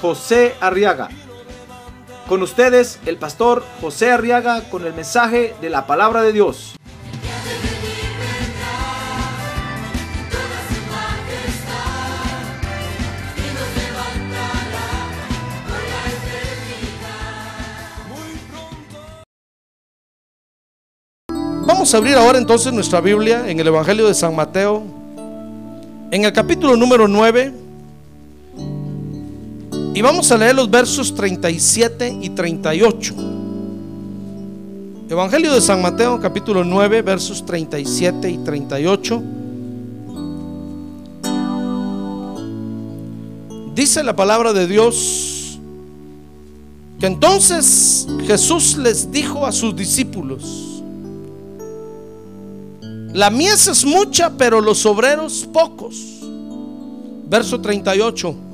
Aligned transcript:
José 0.00 0.54
Arriaga. 0.60 1.08
Con 2.28 2.42
ustedes, 2.42 2.98
el 3.06 3.16
pastor 3.18 3.64
José 3.80 4.10
Arriaga 4.10 4.62
con 4.68 4.84
el 4.84 4.92
mensaje 4.92 5.54
de 5.60 5.70
la 5.70 5.86
palabra 5.86 6.22
de 6.22 6.32
Dios. 6.32 6.76
Vamos 21.66 21.92
a 21.94 21.96
abrir 21.98 22.16
ahora 22.16 22.38
entonces 22.38 22.72
nuestra 22.72 23.00
Biblia 23.00 23.48
en 23.48 23.60
el 23.60 23.66
Evangelio 23.66 24.06
de 24.06 24.14
San 24.14 24.34
Mateo, 24.34 24.82
en 26.10 26.24
el 26.24 26.32
capítulo 26.32 26.76
número 26.76 27.06
9, 27.08 27.65
y 29.96 30.02
vamos 30.02 30.30
a 30.30 30.36
leer 30.36 30.54
los 30.54 30.70
versos 30.70 31.14
37 31.14 32.18
y 32.20 32.28
38. 32.28 33.14
Evangelio 35.08 35.54
de 35.54 35.60
San 35.62 35.80
Mateo, 35.80 36.20
capítulo 36.20 36.64
9, 36.64 37.00
versos 37.00 37.46
37 37.46 38.30
y 38.30 38.36
38. 38.36 39.22
Dice 43.74 44.04
la 44.04 44.14
palabra 44.14 44.52
de 44.52 44.66
Dios 44.66 45.58
que 47.00 47.06
entonces 47.06 48.06
Jesús 48.26 48.76
les 48.76 49.10
dijo 49.10 49.46
a 49.46 49.52
sus 49.52 49.74
discípulos, 49.74 50.82
la 53.14 53.30
mies 53.30 53.66
es 53.66 53.82
mucha, 53.86 54.28
pero 54.36 54.60
los 54.60 54.84
obreros 54.84 55.48
pocos. 55.50 56.20
Verso 57.30 57.58
38. 57.62 58.45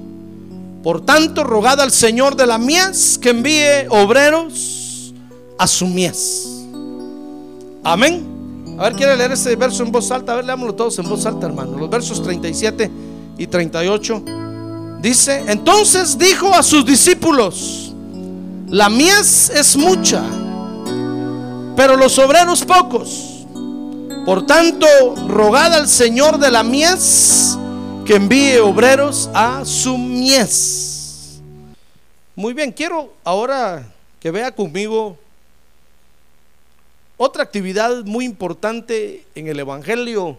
Por 0.83 1.05
tanto, 1.05 1.45
rogad 1.45 1.81
al 1.81 1.93
Señor 1.93 2.37
de 2.37 2.47
la 2.47 2.59
mies 2.59 3.19
que 3.19 3.31
envíe 3.31 3.87
obreros 3.89 5.15
a 5.59 5.67
su 5.67 5.87
mies. 5.87 6.49
Amén. 7.85 8.27
A 8.79 8.85
ver, 8.85 8.95
¿quiere 8.95 9.17
leer 9.17 9.33
ese 9.33 9.55
verso 9.55 9.85
en 9.85 9.93
voz 9.93 10.11
alta? 10.11 10.33
A 10.33 10.37
ver, 10.37 10.45
leámoslo 10.45 10.75
todos 10.75 10.99
en 10.99 11.09
voz 11.09 11.25
alta, 11.25 11.47
hermano. 11.47 11.79
Los 11.79 11.89
versos 11.89 12.23
37 12.23 12.91
y 13.39 13.47
38. 13.47 14.23
Dice, 15.01 15.45
entonces 15.47 16.19
dijo 16.19 16.53
a 16.53 16.63
sus 16.63 16.85
discípulos, 16.85 17.93
la 18.69 18.89
mies 18.89 19.51
es 19.51 19.77
mucha, 19.77 20.23
pero 21.77 21.97
los 21.97 22.19
obreros 22.19 22.65
pocos. 22.65 23.45
Por 24.25 24.47
tanto, 24.47 24.87
rogad 25.29 25.75
al 25.75 25.89
Señor 25.89 26.39
de 26.39 26.51
la 26.51 26.63
mies 26.63 27.59
que 28.05 28.17
envíe 28.17 28.59
obreros 28.59 29.31
a 29.33 29.65
su 29.65 29.97
mies. 29.97 31.41
Muy 32.35 32.53
bien, 32.55 32.73
quiero 32.73 33.13
ahora 33.25 33.93
que 34.21 34.31
vea 34.31 34.55
conmigo 34.55 35.19
otra 37.17 37.43
actividad 37.43 38.05
muy 38.05 38.25
importante 38.25 39.25
en 39.35 39.47
el 39.47 39.61
Evangelio. 39.61 40.39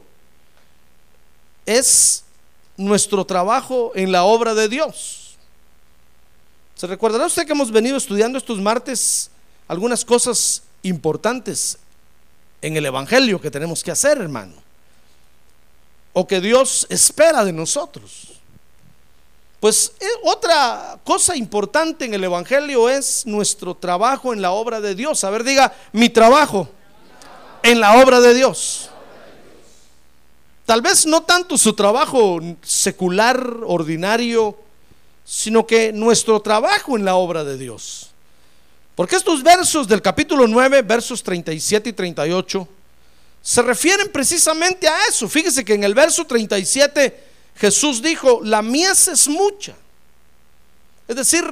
Es 1.65 2.23
nuestro 2.75 3.25
trabajo 3.25 3.91
en 3.95 4.11
la 4.11 4.23
obra 4.23 4.53
de 4.53 4.67
Dios. 4.67 5.37
¿Se 6.75 6.87
recordará 6.87 7.27
usted 7.27 7.45
que 7.45 7.53
hemos 7.53 7.71
venido 7.71 7.95
estudiando 7.95 8.37
estos 8.37 8.59
martes 8.59 9.29
algunas 9.67 10.03
cosas 10.03 10.63
importantes 10.81 11.77
en 12.61 12.77
el 12.77 12.85
Evangelio 12.85 13.39
que 13.39 13.51
tenemos 13.51 13.83
que 13.83 13.91
hacer, 13.91 14.17
hermano. 14.19 14.62
O 16.13 16.27
que 16.27 16.39
Dios 16.39 16.85
espera 16.89 17.43
de 17.43 17.51
nosotros. 17.51 18.33
Pues 19.59 19.93
eh, 19.99 20.05
otra 20.23 20.99
cosa 21.03 21.35
importante 21.35 22.05
en 22.05 22.13
el 22.13 22.23
Evangelio 22.23 22.89
es 22.89 23.25
nuestro 23.25 23.75
trabajo 23.75 24.33
en 24.33 24.41
la 24.41 24.51
obra 24.51 24.81
de 24.81 24.93
Dios. 24.93 25.23
A 25.23 25.29
ver, 25.29 25.43
diga, 25.43 25.73
mi 25.91 26.09
trabajo 26.09 26.69
en 27.63 27.79
la 27.79 28.01
obra 28.01 28.19
de 28.19 28.33
Dios. 28.33 28.89
Tal 30.65 30.81
vez 30.81 31.05
no 31.05 31.23
tanto 31.23 31.57
su 31.57 31.73
trabajo 31.73 32.39
secular, 32.61 33.41
ordinario, 33.65 34.57
sino 35.25 35.65
que 35.65 35.91
nuestro 35.91 36.41
trabajo 36.41 36.97
en 36.97 37.05
la 37.05 37.15
obra 37.15 37.43
de 37.43 37.57
Dios. 37.57 38.11
Porque 38.95 39.15
estos 39.15 39.41
versos 39.43 39.87
del 39.87 40.01
capítulo 40.01 40.47
9, 40.47 40.81
versos 40.83 41.23
37 41.23 41.89
y 41.89 41.93
38, 41.93 42.67
se 43.43 43.61
refieren 43.61 44.09
precisamente 44.09 44.87
a 44.87 45.05
eso. 45.07 45.27
Fíjese 45.27 45.65
que 45.65 45.73
en 45.73 45.83
el 45.83 45.93
verso 45.93 46.25
37 46.25 47.23
Jesús 47.57 48.01
dijo, 48.01 48.39
la 48.41 48.61
mies 48.61 49.09
es 49.09 49.27
mucha. 49.27 49.75
Es 51.09 51.15
decir, 51.17 51.43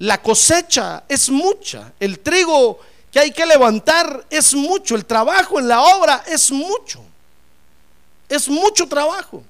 la 0.00 0.20
cosecha 0.20 1.04
es 1.08 1.30
mucha. 1.30 1.92
El 2.00 2.18
trigo 2.18 2.80
que 3.12 3.20
hay 3.20 3.30
que 3.30 3.46
levantar 3.46 4.26
es 4.28 4.54
mucho. 4.54 4.96
El 4.96 5.06
trabajo 5.06 5.60
en 5.60 5.68
la 5.68 5.80
obra 5.82 6.24
es 6.26 6.50
mucho. 6.50 7.04
Es 8.28 8.48
mucho 8.48 8.88
trabajo. 8.88 9.44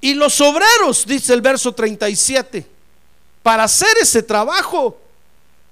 Y 0.00 0.14
los 0.14 0.40
obreros, 0.40 1.04
dice 1.06 1.34
el 1.34 1.42
verso 1.42 1.74
37, 1.74 2.66
para 3.42 3.64
hacer 3.64 3.98
ese 4.00 4.22
trabajo 4.22 4.96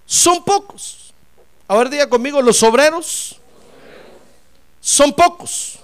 son 0.04 0.44
pocos. 0.44 1.14
A 1.66 1.76
ver, 1.76 1.88
diga 1.88 2.10
conmigo, 2.10 2.42
los 2.42 2.62
obreros 2.62 3.40
son 4.84 5.14
pocos. 5.14 5.78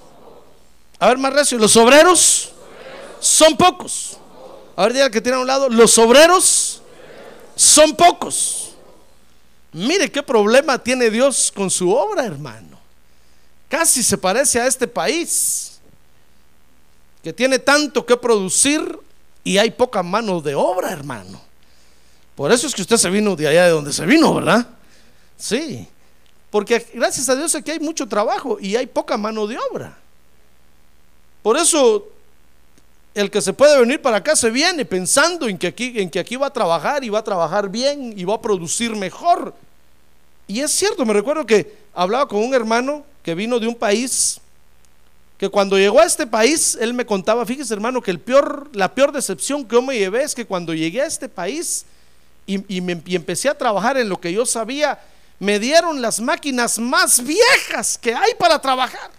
A 0.99 1.09
ver, 1.09 1.17
más 1.17 1.33
recio, 1.33 1.57
los 1.57 1.75
obreros 1.77 2.53
son 3.19 3.57
pocos. 3.57 4.19
A 4.77 4.83
ver, 4.83 4.93
diga 4.93 5.11
que 5.11 5.23
tiene 5.23 5.39
a 5.39 5.41
un 5.41 5.47
lado, 5.47 5.71
los 5.71 5.97
obreros 5.97 6.83
son 7.57 7.97
pocos. 7.97 8.73
Mire 9.73 10.13
qué 10.13 10.23
problema 10.23 10.79
tiene 10.79 11.09
Dios 11.09 11.51
con 11.55 11.71
su 11.71 11.91
obra, 11.91 12.27
hermano. 12.27 12.79
Casi 13.71 14.03
se 14.03 14.19
parece 14.19 14.61
a 14.61 14.67
este 14.67 14.87
país, 14.87 15.81
que 17.23 17.33
tiene 17.33 17.59
tanto 17.59 18.05
que 18.05 18.19
producir 18.19 18.99
y 19.43 19.57
hay 19.57 19.71
poca 19.71 20.03
mano 20.03 20.43
de 20.43 20.55
obra, 20.55 20.91
hermano. 20.91 21.41
Por 22.35 22.53
eso 22.53 22.67
es 22.67 22.75
que 22.75 22.83
usted 22.83 22.99
se 22.99 23.09
vino 23.09 23.35
de 23.35 23.49
allá 23.49 23.65
de 23.65 23.71
donde 23.71 23.95
se 23.95 24.05
vino, 24.05 24.35
¿verdad? 24.35 24.69
Sí. 25.39 25.89
Porque 26.51 26.85
gracias 26.95 27.29
a 27.29 27.37
Dios 27.37 27.55
aquí 27.55 27.71
hay 27.71 27.81
mucho 27.81 28.09
trabajo 28.09 28.59
y 28.61 28.77
hay 28.77 28.87
poca 28.87 29.17
mano 29.17 29.47
de 29.47 29.57
obra. 29.71 29.97
Por 31.43 31.57
eso 31.57 32.09
el 33.15 33.31
que 33.31 33.41
se 33.41 33.53
puede 33.53 33.79
venir 33.81 34.01
para 34.03 34.19
acá 34.19 34.37
se 34.37 34.51
viene 34.51 34.85
pensando 34.85 35.49
en 35.49 35.59
que 35.59 35.69
aquí, 35.69 35.93
en 35.97 36.11
que 36.11 36.19
aquí 36.19 36.37
va 36.37 36.49
a 36.49 36.53
trabajar 36.53 37.03
y 37.05 37.09
va 37.09 37.21
a 37.21 37.25
trabajar 37.25 37.69
bien 37.69 38.15
y 38.17 38.25
va 38.25 38.35
a 38.35 38.41
producir 38.41 38.95
mejor. 38.97 39.55
Y 40.47 40.61
es 40.61 40.73
cierto, 40.73 41.05
me 41.05 41.13
recuerdo 41.13 41.47
que 41.47 41.77
hablaba 41.95 42.27
con 42.27 42.43
un 42.43 42.55
hermano 42.55 43.05
que 43.23 43.35
vino 43.35 43.59
de 43.59 43.69
un 43.69 43.75
país 43.75 44.41
que 45.41 45.49
cuando 45.49 45.79
llegó 45.79 46.01
a 46.01 46.05
este 46.05 46.27
país, 46.27 46.77
él 46.79 46.93
me 46.93 47.07
contaba, 47.07 47.47
fíjese 47.47 47.73
hermano, 47.73 48.03
que 48.03 48.11
el 48.11 48.21
peor, 48.21 48.69
la 48.75 48.93
peor 48.93 49.11
decepción 49.11 49.65
que 49.65 49.75
yo 49.75 49.81
me 49.81 49.97
llevé 49.99 50.23
es 50.23 50.35
que 50.35 50.45
cuando 50.45 50.75
llegué 50.75 51.01
a 51.01 51.07
este 51.07 51.31
país, 51.31 51.87
y, 52.47 52.81
me, 52.83 53.01
empecé 53.07 53.49
a 53.49 53.57
trabajar 53.57 53.97
en 53.97 54.11
lo 54.11 54.21
que 54.21 54.33
yo 54.33 54.45
sabía, 54.45 54.99
me 55.41 55.59
dieron 55.59 56.01
las 56.01 56.21
máquinas 56.21 56.79
más 56.79 57.25
viejas 57.25 57.99
que 57.99 58.15
hay 58.15 58.35
para 58.39 58.61
trabajar. 58.61 59.11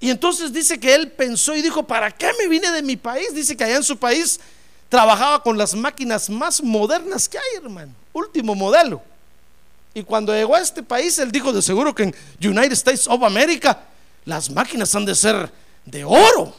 Y 0.00 0.10
entonces 0.10 0.52
dice 0.52 0.80
que 0.80 0.92
él 0.94 1.12
pensó 1.12 1.54
y 1.54 1.62
dijo, 1.62 1.84
¿para 1.84 2.10
qué 2.10 2.32
me 2.38 2.48
vine 2.48 2.72
de 2.72 2.82
mi 2.82 2.96
país? 2.96 3.32
Dice 3.32 3.56
que 3.56 3.62
allá 3.62 3.76
en 3.76 3.84
su 3.84 3.96
país 3.96 4.40
trabajaba 4.88 5.42
con 5.42 5.56
las 5.56 5.74
máquinas 5.74 6.28
más 6.28 6.62
modernas 6.62 7.28
que 7.28 7.38
hay, 7.38 7.62
hermano. 7.62 7.92
Último 8.12 8.54
modelo. 8.54 9.00
Y 9.94 10.02
cuando 10.02 10.32
llegó 10.32 10.56
a 10.56 10.60
este 10.60 10.82
país, 10.82 11.18
él 11.18 11.30
dijo 11.30 11.52
de 11.52 11.60
seguro 11.60 11.94
que 11.94 12.04
en 12.04 12.14
United 12.42 12.72
States 12.72 13.06
of 13.06 13.22
America 13.22 13.78
las 14.24 14.50
máquinas 14.50 14.94
han 14.94 15.04
de 15.04 15.14
ser 15.14 15.52
de 15.84 16.02
oro. 16.02 16.56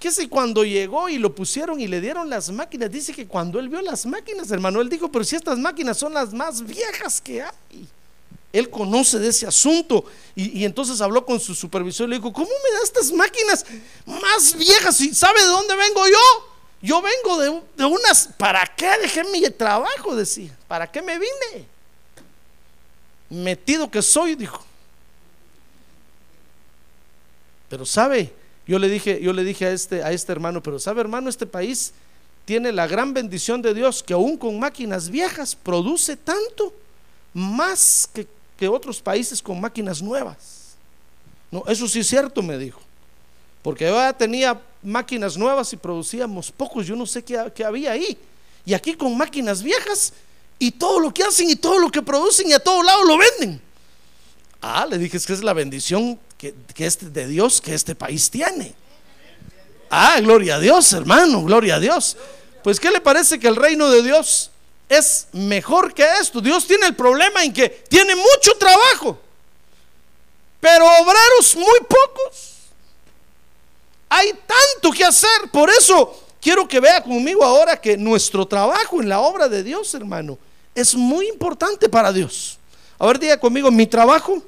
¿Qué 0.00 0.10
si 0.10 0.28
cuando 0.28 0.64
llegó 0.64 1.10
y 1.10 1.18
lo 1.18 1.34
pusieron 1.34 1.78
y 1.78 1.86
le 1.86 2.00
dieron 2.00 2.30
las 2.30 2.50
máquinas? 2.50 2.90
Dice 2.90 3.12
que 3.12 3.26
cuando 3.26 3.60
él 3.60 3.68
vio 3.68 3.82
las 3.82 4.06
máquinas, 4.06 4.50
hermano, 4.50 4.80
él 4.80 4.88
dijo, 4.88 5.12
pero 5.12 5.22
si 5.22 5.36
estas 5.36 5.58
máquinas 5.58 5.98
son 5.98 6.14
las 6.14 6.32
más 6.32 6.64
viejas 6.64 7.20
que 7.20 7.42
hay. 7.42 7.86
Él 8.50 8.70
conoce 8.70 9.18
de 9.18 9.28
ese 9.28 9.46
asunto 9.46 10.06
y, 10.34 10.64
entonces 10.64 11.02
habló 11.02 11.24
con 11.26 11.38
su 11.38 11.54
supervisor 11.54 12.08
y 12.08 12.12
le 12.12 12.16
dijo, 12.16 12.32
¿cómo 12.32 12.48
me 12.48 12.78
da 12.78 12.82
estas 12.82 13.12
máquinas 13.12 13.66
más 14.06 14.56
viejas? 14.56 14.98
¿Y 15.02 15.14
sabe 15.14 15.38
de 15.42 15.48
dónde 15.48 15.76
vengo 15.76 16.08
yo? 16.08 16.48
Yo 16.80 17.02
vengo 17.02 17.38
de, 17.38 17.62
de 17.76 17.84
unas, 17.84 18.26
¿para 18.38 18.66
qué 18.74 18.90
dejé 19.02 19.22
mi 19.24 19.42
trabajo? 19.50 20.16
Decía, 20.16 20.56
¿para 20.66 20.90
qué 20.90 21.02
me 21.02 21.18
vine? 21.18 21.66
Metido 23.28 23.90
que 23.90 24.00
soy, 24.00 24.34
dijo. 24.34 24.64
Pero 27.68 27.84
sabe, 27.84 28.39
yo 28.66 28.78
le 28.78 28.88
dije, 28.88 29.20
yo 29.22 29.32
le 29.32 29.44
dije 29.44 29.66
a 29.66 29.72
este, 29.72 30.02
a 30.02 30.12
este 30.12 30.32
hermano, 30.32 30.62
pero 30.62 30.78
sabe 30.78 31.00
hermano, 31.00 31.28
este 31.28 31.46
país 31.46 31.92
tiene 32.44 32.72
la 32.72 32.86
gran 32.86 33.12
bendición 33.12 33.62
de 33.62 33.74
Dios 33.74 34.02
que 34.02 34.12
aún 34.12 34.36
con 34.36 34.58
máquinas 34.58 35.08
viejas 35.08 35.54
produce 35.54 36.16
tanto 36.16 36.72
más 37.32 38.08
que, 38.12 38.26
que 38.56 38.68
otros 38.68 39.00
países 39.00 39.42
con 39.42 39.60
máquinas 39.60 40.02
nuevas. 40.02 40.74
No, 41.50 41.64
eso 41.66 41.88
sí 41.88 42.00
es 42.00 42.06
cierto, 42.06 42.42
me 42.42 42.58
dijo. 42.58 42.80
Porque 43.62 43.84
yo 43.84 43.94
ya 43.94 44.12
tenía 44.12 44.60
máquinas 44.82 45.36
nuevas 45.36 45.72
y 45.72 45.76
producíamos 45.76 46.50
pocos, 46.50 46.86
yo 46.86 46.96
no 46.96 47.06
sé 47.06 47.22
qué, 47.22 47.52
qué 47.54 47.64
había 47.64 47.92
ahí. 47.92 48.16
Y 48.64 48.74
aquí 48.74 48.94
con 48.94 49.16
máquinas 49.16 49.62
viejas 49.62 50.12
y 50.58 50.70
todo 50.70 51.00
lo 51.00 51.12
que 51.12 51.22
hacen 51.22 51.50
y 51.50 51.56
todo 51.56 51.78
lo 51.78 51.90
que 51.90 52.02
producen 52.02 52.48
y 52.48 52.52
a 52.52 52.60
todos 52.60 52.84
lados 52.84 53.06
lo 53.06 53.18
venden. 53.18 53.60
Ah, 54.62 54.86
le 54.88 54.98
dije, 54.98 55.16
es 55.16 55.26
que 55.26 55.32
es 55.32 55.42
la 55.42 55.52
bendición 55.52 56.18
que, 56.40 56.86
este, 56.86 57.10
de 57.10 57.26
Dios 57.26 57.60
que 57.60 57.74
este 57.74 57.94
país 57.94 58.30
tiene. 58.30 58.74
Ah, 59.90 60.18
gloria 60.20 60.54
a 60.54 60.58
Dios, 60.58 60.90
hermano, 60.94 61.42
gloria 61.42 61.74
a 61.74 61.80
Dios. 61.80 62.16
Pues, 62.64 62.80
¿qué 62.80 62.90
le 62.90 63.00
parece 63.02 63.38
que 63.38 63.46
el 63.46 63.56
reino 63.56 63.90
de 63.90 64.02
Dios 64.02 64.50
es 64.88 65.26
mejor 65.32 65.92
que 65.92 66.06
esto? 66.18 66.40
Dios 66.40 66.66
tiene 66.66 66.86
el 66.86 66.96
problema 66.96 67.44
en 67.44 67.52
que 67.52 67.68
tiene 67.68 68.16
mucho 68.16 68.52
trabajo, 68.58 69.20
pero 70.60 70.86
obreros 70.86 71.56
muy 71.56 71.80
pocos. 71.80 72.54
Hay 74.08 74.32
tanto 74.32 74.96
que 74.96 75.04
hacer, 75.04 75.50
por 75.52 75.68
eso 75.68 76.24
quiero 76.40 76.66
que 76.66 76.80
vea 76.80 77.02
conmigo 77.02 77.44
ahora 77.44 77.78
que 77.78 77.98
nuestro 77.98 78.46
trabajo 78.46 79.02
en 79.02 79.10
la 79.10 79.20
obra 79.20 79.46
de 79.46 79.62
Dios, 79.62 79.92
hermano, 79.94 80.38
es 80.74 80.94
muy 80.94 81.28
importante 81.28 81.88
para 81.88 82.12
Dios. 82.12 82.58
A 82.98 83.06
ver, 83.06 83.18
diga 83.18 83.38
conmigo, 83.38 83.70
mi 83.70 83.86
trabajo 83.86 84.42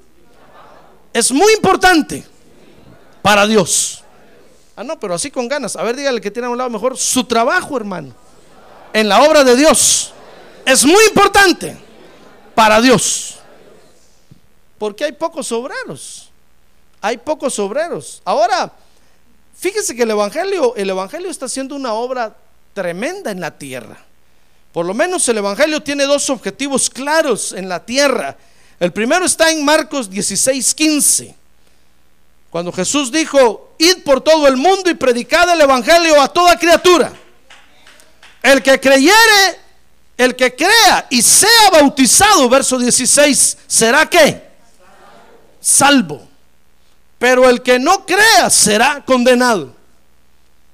es 1.12 1.30
muy 1.30 1.52
importante 1.54 2.24
para 3.20 3.46
Dios. 3.46 4.02
Ah, 4.74 4.84
no, 4.84 4.98
pero 4.98 5.14
así 5.14 5.30
con 5.30 5.48
ganas. 5.48 5.76
A 5.76 5.82
ver, 5.82 5.96
dígale 5.96 6.20
que 6.20 6.30
tiene 6.30 6.46
a 6.46 6.50
un 6.50 6.58
lado 6.58 6.70
mejor 6.70 6.96
su 6.96 7.24
trabajo, 7.24 7.76
hermano, 7.76 8.14
en 8.92 9.08
la 9.08 9.22
obra 9.22 9.44
de 9.44 9.54
Dios. 9.56 10.12
Es 10.64 10.84
muy 10.84 11.04
importante 11.06 11.76
para 12.54 12.80
Dios. 12.80 13.38
Porque 14.78 15.04
hay 15.04 15.12
pocos 15.12 15.52
obreros. 15.52 16.30
Hay 17.00 17.18
pocos 17.18 17.58
obreros. 17.58 18.22
Ahora, 18.24 18.72
fíjese 19.56 19.94
que 19.94 20.04
el 20.04 20.10
evangelio, 20.10 20.74
el 20.76 20.88
evangelio 20.90 21.30
está 21.30 21.46
haciendo 21.46 21.74
una 21.74 21.92
obra 21.94 22.34
tremenda 22.72 23.30
en 23.30 23.40
la 23.40 23.50
tierra. 23.58 23.98
Por 24.72 24.86
lo 24.86 24.94
menos 24.94 25.28
el 25.28 25.38
evangelio 25.38 25.82
tiene 25.82 26.04
dos 26.04 26.30
objetivos 26.30 26.88
claros 26.88 27.52
en 27.52 27.68
la 27.68 27.84
tierra. 27.84 28.36
El 28.82 28.92
primero 28.92 29.24
está 29.24 29.48
en 29.48 29.64
Marcos 29.64 30.10
16, 30.10 30.74
15. 30.74 31.36
Cuando 32.50 32.72
Jesús 32.72 33.12
dijo, 33.12 33.76
id 33.78 34.02
por 34.04 34.20
todo 34.20 34.48
el 34.48 34.56
mundo 34.56 34.90
y 34.90 34.94
predicad 34.94 35.48
el 35.50 35.60
Evangelio 35.60 36.20
a 36.20 36.26
toda 36.26 36.58
criatura. 36.58 37.12
El 38.42 38.60
que 38.60 38.80
creyere, 38.80 39.60
el 40.16 40.34
que 40.34 40.56
crea 40.56 41.06
y 41.10 41.22
sea 41.22 41.70
bautizado, 41.70 42.48
verso 42.48 42.76
16, 42.76 43.58
será 43.68 44.10
que 44.10 44.42
salvo. 45.60 46.26
Pero 47.20 47.48
el 47.48 47.62
que 47.62 47.78
no 47.78 48.04
crea 48.04 48.50
será 48.50 49.04
condenado. 49.04 49.76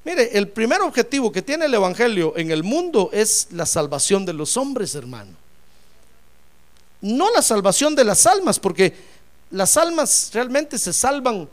Mire, 0.07 0.31
el 0.33 0.49
primer 0.49 0.81
objetivo 0.81 1.31
que 1.31 1.43
tiene 1.43 1.67
el 1.67 1.75
Evangelio 1.75 2.33
en 2.39 2.53
el 2.53 2.63
mundo 2.63 3.11
es 3.13 3.49
la 3.51 3.67
salvación 3.67 4.25
de 4.25 4.33
los 4.33 4.57
hombres, 4.57 4.95
hermano. 4.95 5.48
No 7.01 7.31
la 7.33 7.43
salvación 7.43 7.95
de 7.95 8.05
las 8.05 8.27
almas, 8.27 8.59
porque 8.59 8.95
las 9.51 9.77
almas 9.77 10.31
realmente 10.33 10.79
se 10.79 10.93
salvan 10.93 11.49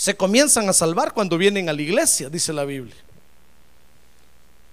se 0.00 0.16
comienzan 0.16 0.66
a 0.66 0.72
salvar 0.72 1.12
cuando 1.12 1.36
vienen 1.36 1.68
a 1.68 1.74
la 1.74 1.82
iglesia, 1.82 2.30
dice 2.30 2.54
la 2.54 2.64
Biblia. 2.64 2.96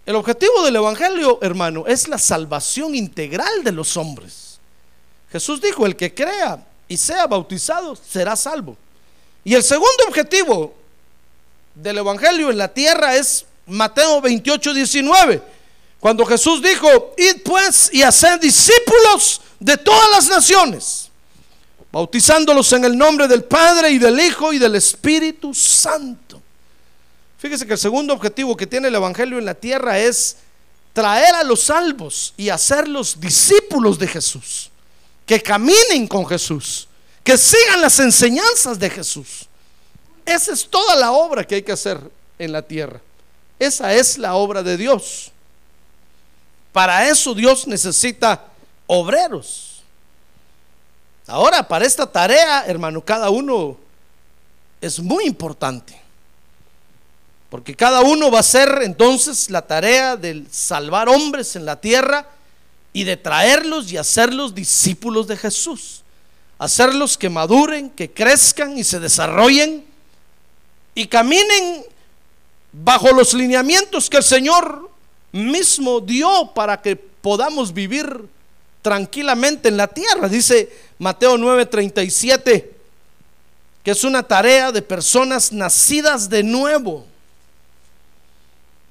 El 0.06 0.16
objetivo 0.16 0.64
del 0.64 0.78
Evangelio, 0.78 1.40
hermano, 1.42 1.84
es 1.86 2.08
la 2.08 2.18
salvación 2.18 2.96
integral 2.96 3.62
de 3.62 3.74
los 3.74 3.98
hombres. 3.98 4.58
Jesús 5.30 5.60
dijo, 5.60 5.86
el 5.86 5.98
que 5.98 6.14
crea 6.14 6.66
y 6.88 6.96
sea 6.96 7.28
bautizado 7.28 7.94
será 7.98 8.38
salvo. 8.38 8.78
Y 9.44 9.54
el 9.54 9.64
segundo 9.64 10.06
objetivo 10.08 10.74
del 11.76 11.98
Evangelio 11.98 12.50
en 12.50 12.58
la 12.58 12.74
tierra 12.74 13.18
es 13.18 13.46
Mateo 13.66 14.22
28, 14.22 14.74
19. 14.74 15.42
Cuando 16.08 16.26
Jesús 16.26 16.62
dijo, 16.62 17.14
id 17.18 17.42
pues 17.44 17.90
y 17.92 18.02
haced 18.02 18.40
discípulos 18.40 19.42
de 19.60 19.76
todas 19.76 20.10
las 20.12 20.30
naciones 20.30 21.12
bautizándolos 21.92 22.72
en 22.72 22.86
el 22.86 22.98
nombre 22.98 23.28
del 23.28 23.44
Padre 23.44 23.90
y 23.90 23.98
del 23.98 24.18
Hijo 24.18 24.54
y 24.54 24.58
del 24.58 24.76
Espíritu 24.76 25.54
Santo. 25.54 26.42
Fíjese 27.38 27.68
que 27.68 27.74
el 27.74 27.78
segundo 27.78 28.14
objetivo 28.14 28.56
que 28.56 28.66
tiene 28.66 28.88
el 28.88 28.96
Evangelio 28.96 29.38
en 29.38 29.44
la 29.44 29.54
tierra 29.54 30.00
es 30.00 30.38
traer 30.94 31.36
a 31.36 31.44
los 31.44 31.64
salvos 31.64 32.34
y 32.38 32.48
hacerlos 32.48 33.20
discípulos 33.20 34.00
de 34.00 34.08
Jesús, 34.08 34.72
que 35.26 35.44
caminen 35.44 36.08
con 36.08 36.26
Jesús, 36.26 36.88
que 37.22 37.38
sigan 37.38 37.82
las 37.82 38.00
enseñanzas 38.00 38.80
de 38.80 38.90
Jesús. 38.90 39.46
Esa 40.26 40.54
es 40.54 40.70
toda 40.70 40.96
la 40.96 41.12
obra 41.12 41.44
que 41.44 41.56
hay 41.56 41.64
que 41.64 41.74
hacer 41.74 42.00
en 42.40 42.54
la 42.54 42.62
tierra. 42.62 43.02
Esa 43.60 43.94
es 43.94 44.18
la 44.18 44.36
obra 44.36 44.64
de 44.64 44.78
Dios. 44.78 45.34
Para 46.78 47.10
eso 47.10 47.34
Dios 47.34 47.66
necesita 47.66 48.40
obreros. 48.86 49.82
Ahora, 51.26 51.68
para 51.68 51.88
esta 51.88 52.06
tarea, 52.06 52.66
hermano, 52.68 53.04
cada 53.04 53.32
uno 53.32 53.76
es 54.80 55.00
muy 55.00 55.26
importante. 55.26 56.00
Porque 57.50 57.76
cada 57.76 58.02
uno 58.02 58.30
va 58.30 58.38
a 58.38 58.42
hacer 58.42 58.82
entonces 58.84 59.50
la 59.50 59.64
tarea 59.64 60.18
de 60.18 60.46
salvar 60.52 61.10
hombres 61.10 61.56
en 61.56 61.66
la 61.66 61.82
tierra 61.82 62.30
y 62.94 63.06
de 63.06 63.18
traerlos 63.18 63.92
y 63.92 63.98
hacerlos 63.98 64.54
discípulos 64.54 65.26
de 65.26 65.36
Jesús. 65.36 66.04
Hacerlos 66.60 67.18
que 67.18 67.32
maduren, 67.32 67.90
que 67.90 68.12
crezcan 68.12 68.78
y 68.78 68.84
se 68.84 69.00
desarrollen 69.00 69.84
y 70.94 71.08
caminen 71.08 71.84
bajo 72.72 73.14
los 73.14 73.34
lineamientos 73.34 74.12
que 74.12 74.18
el 74.18 74.24
Señor 74.24 74.96
mismo 75.32 76.00
dio 76.00 76.52
para 76.54 76.82
que 76.82 76.96
podamos 76.96 77.74
vivir 77.74 78.28
tranquilamente 78.82 79.70
en 79.70 79.78
la 79.78 79.88
tierra. 79.88 80.30
Dice 80.30 80.72
Mateo 80.98 81.38
9:37, 81.38 82.72
que 83.84 83.92
es 83.92 84.04
una 84.04 84.24
tarea 84.24 84.72
de 84.72 84.82
personas 84.82 85.52
nacidas 85.52 86.30
de 86.30 86.44
nuevo, 86.44 87.06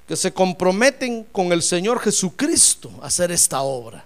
que 0.07 0.15
se 0.15 0.31
comprometen 0.33 1.23
con 1.25 1.51
el 1.51 1.61
Señor 1.61 1.99
Jesucristo 1.99 2.91
a 3.01 3.07
hacer 3.07 3.31
esta 3.31 3.61
obra. 3.61 4.05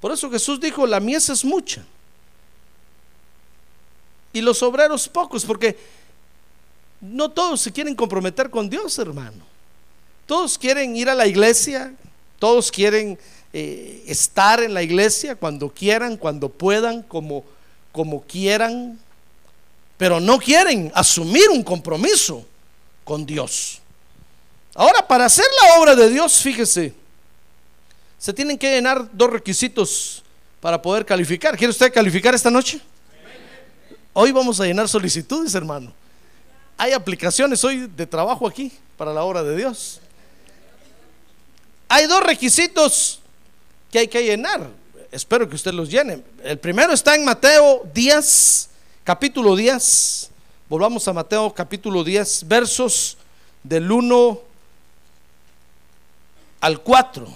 Por 0.00 0.12
eso 0.12 0.30
Jesús 0.30 0.58
dijo, 0.58 0.86
la 0.86 0.98
mies 0.98 1.28
es 1.28 1.44
mucha. 1.44 1.84
Y 4.32 4.40
los 4.40 4.62
obreros 4.62 5.08
pocos, 5.08 5.44
porque 5.44 5.76
no 7.00 7.30
todos 7.30 7.60
se 7.60 7.72
quieren 7.72 7.94
comprometer 7.94 8.48
con 8.48 8.70
Dios, 8.70 8.98
hermano. 8.98 9.49
Todos 10.30 10.56
quieren 10.56 10.94
ir 10.94 11.08
a 11.08 11.14
la 11.16 11.26
iglesia, 11.26 11.92
todos 12.38 12.70
quieren 12.70 13.18
eh, 13.52 14.04
estar 14.06 14.62
en 14.62 14.72
la 14.72 14.80
iglesia 14.80 15.34
cuando 15.34 15.68
quieran, 15.70 16.16
cuando 16.16 16.48
puedan, 16.48 17.02
como, 17.02 17.42
como 17.90 18.22
quieran, 18.22 18.96
pero 19.96 20.20
no 20.20 20.38
quieren 20.38 20.92
asumir 20.94 21.50
un 21.50 21.64
compromiso 21.64 22.46
con 23.02 23.26
Dios. 23.26 23.80
Ahora, 24.72 25.04
para 25.04 25.24
hacer 25.24 25.46
la 25.64 25.80
obra 25.80 25.96
de 25.96 26.08
Dios, 26.08 26.40
fíjese, 26.40 26.94
se 28.16 28.32
tienen 28.32 28.56
que 28.56 28.72
llenar 28.72 29.10
dos 29.12 29.30
requisitos 29.30 30.22
para 30.60 30.80
poder 30.80 31.04
calificar. 31.04 31.56
¿Quiere 31.56 31.72
usted 31.72 31.92
calificar 31.92 32.36
esta 32.36 32.52
noche? 32.52 32.80
Hoy 34.12 34.30
vamos 34.30 34.60
a 34.60 34.64
llenar 34.64 34.88
solicitudes, 34.88 35.56
hermano. 35.56 35.92
Hay 36.76 36.92
aplicaciones 36.92 37.64
hoy 37.64 37.88
de 37.88 38.06
trabajo 38.06 38.46
aquí 38.46 38.70
para 38.96 39.12
la 39.12 39.24
obra 39.24 39.42
de 39.42 39.56
Dios. 39.56 40.00
Hay 41.92 42.06
dos 42.06 42.22
requisitos 42.22 43.18
que 43.90 43.98
hay 43.98 44.06
que 44.06 44.22
llenar. 44.22 44.70
Espero 45.10 45.48
que 45.48 45.56
usted 45.56 45.72
los 45.72 45.90
llene. 45.90 46.22
El 46.44 46.56
primero 46.56 46.92
está 46.92 47.16
en 47.16 47.24
Mateo 47.24 47.82
10, 47.92 48.68
capítulo 49.02 49.56
10. 49.56 50.30
Volvamos 50.68 51.08
a 51.08 51.12
Mateo 51.12 51.52
capítulo 51.52 52.04
10, 52.04 52.46
versos 52.46 53.16
del 53.64 53.90
1 53.90 54.40
al 56.60 56.80
4. 56.80 57.26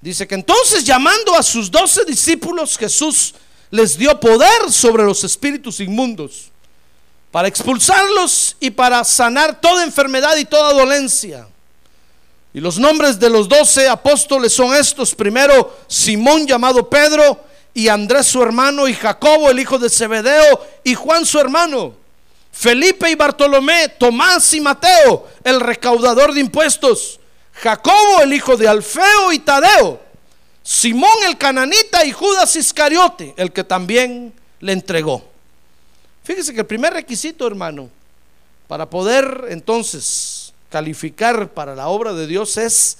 Dice 0.00 0.26
que 0.26 0.36
entonces 0.36 0.82
llamando 0.82 1.34
a 1.36 1.42
sus 1.42 1.70
doce 1.70 2.06
discípulos, 2.06 2.78
Jesús 2.78 3.34
les 3.70 3.98
dio 3.98 4.18
poder 4.18 4.72
sobre 4.72 5.04
los 5.04 5.22
espíritus 5.22 5.80
inmundos 5.80 6.50
para 7.30 7.48
expulsarlos 7.48 8.56
y 8.58 8.70
para 8.70 9.04
sanar 9.04 9.60
toda 9.60 9.84
enfermedad 9.84 10.34
y 10.38 10.46
toda 10.46 10.72
dolencia. 10.72 11.46
Y 12.54 12.60
los 12.60 12.78
nombres 12.78 13.18
de 13.18 13.28
los 13.28 13.48
doce 13.48 13.88
apóstoles 13.88 14.52
son 14.52 14.74
estos. 14.74 15.12
Primero, 15.12 15.76
Simón 15.88 16.46
llamado 16.46 16.88
Pedro, 16.88 17.40
y 17.74 17.88
Andrés 17.88 18.26
su 18.26 18.40
hermano, 18.40 18.86
y 18.86 18.94
Jacobo 18.94 19.50
el 19.50 19.58
hijo 19.58 19.76
de 19.76 19.90
Zebedeo, 19.90 20.64
y 20.84 20.94
Juan 20.94 21.26
su 21.26 21.40
hermano. 21.40 21.96
Felipe 22.52 23.10
y 23.10 23.16
Bartolomé, 23.16 23.88
Tomás 23.88 24.54
y 24.54 24.60
Mateo, 24.60 25.28
el 25.42 25.58
recaudador 25.58 26.32
de 26.32 26.40
impuestos. 26.40 27.18
Jacobo 27.54 28.20
el 28.22 28.32
hijo 28.32 28.56
de 28.56 28.68
Alfeo 28.68 29.32
y 29.32 29.40
Tadeo. 29.40 30.00
Simón 30.62 31.24
el 31.26 31.36
cananita 31.36 32.04
y 32.04 32.12
Judas 32.12 32.54
Iscariote, 32.54 33.34
el 33.36 33.52
que 33.52 33.64
también 33.64 34.32
le 34.60 34.72
entregó. 34.72 35.24
Fíjese 36.22 36.54
que 36.54 36.60
el 36.60 36.66
primer 36.66 36.94
requisito, 36.94 37.46
hermano, 37.46 37.90
para 38.68 38.88
poder 38.88 39.46
entonces 39.50 40.43
calificar 40.74 41.50
para 41.50 41.76
la 41.76 41.86
obra 41.86 42.12
de 42.14 42.26
Dios 42.26 42.56
es 42.56 42.96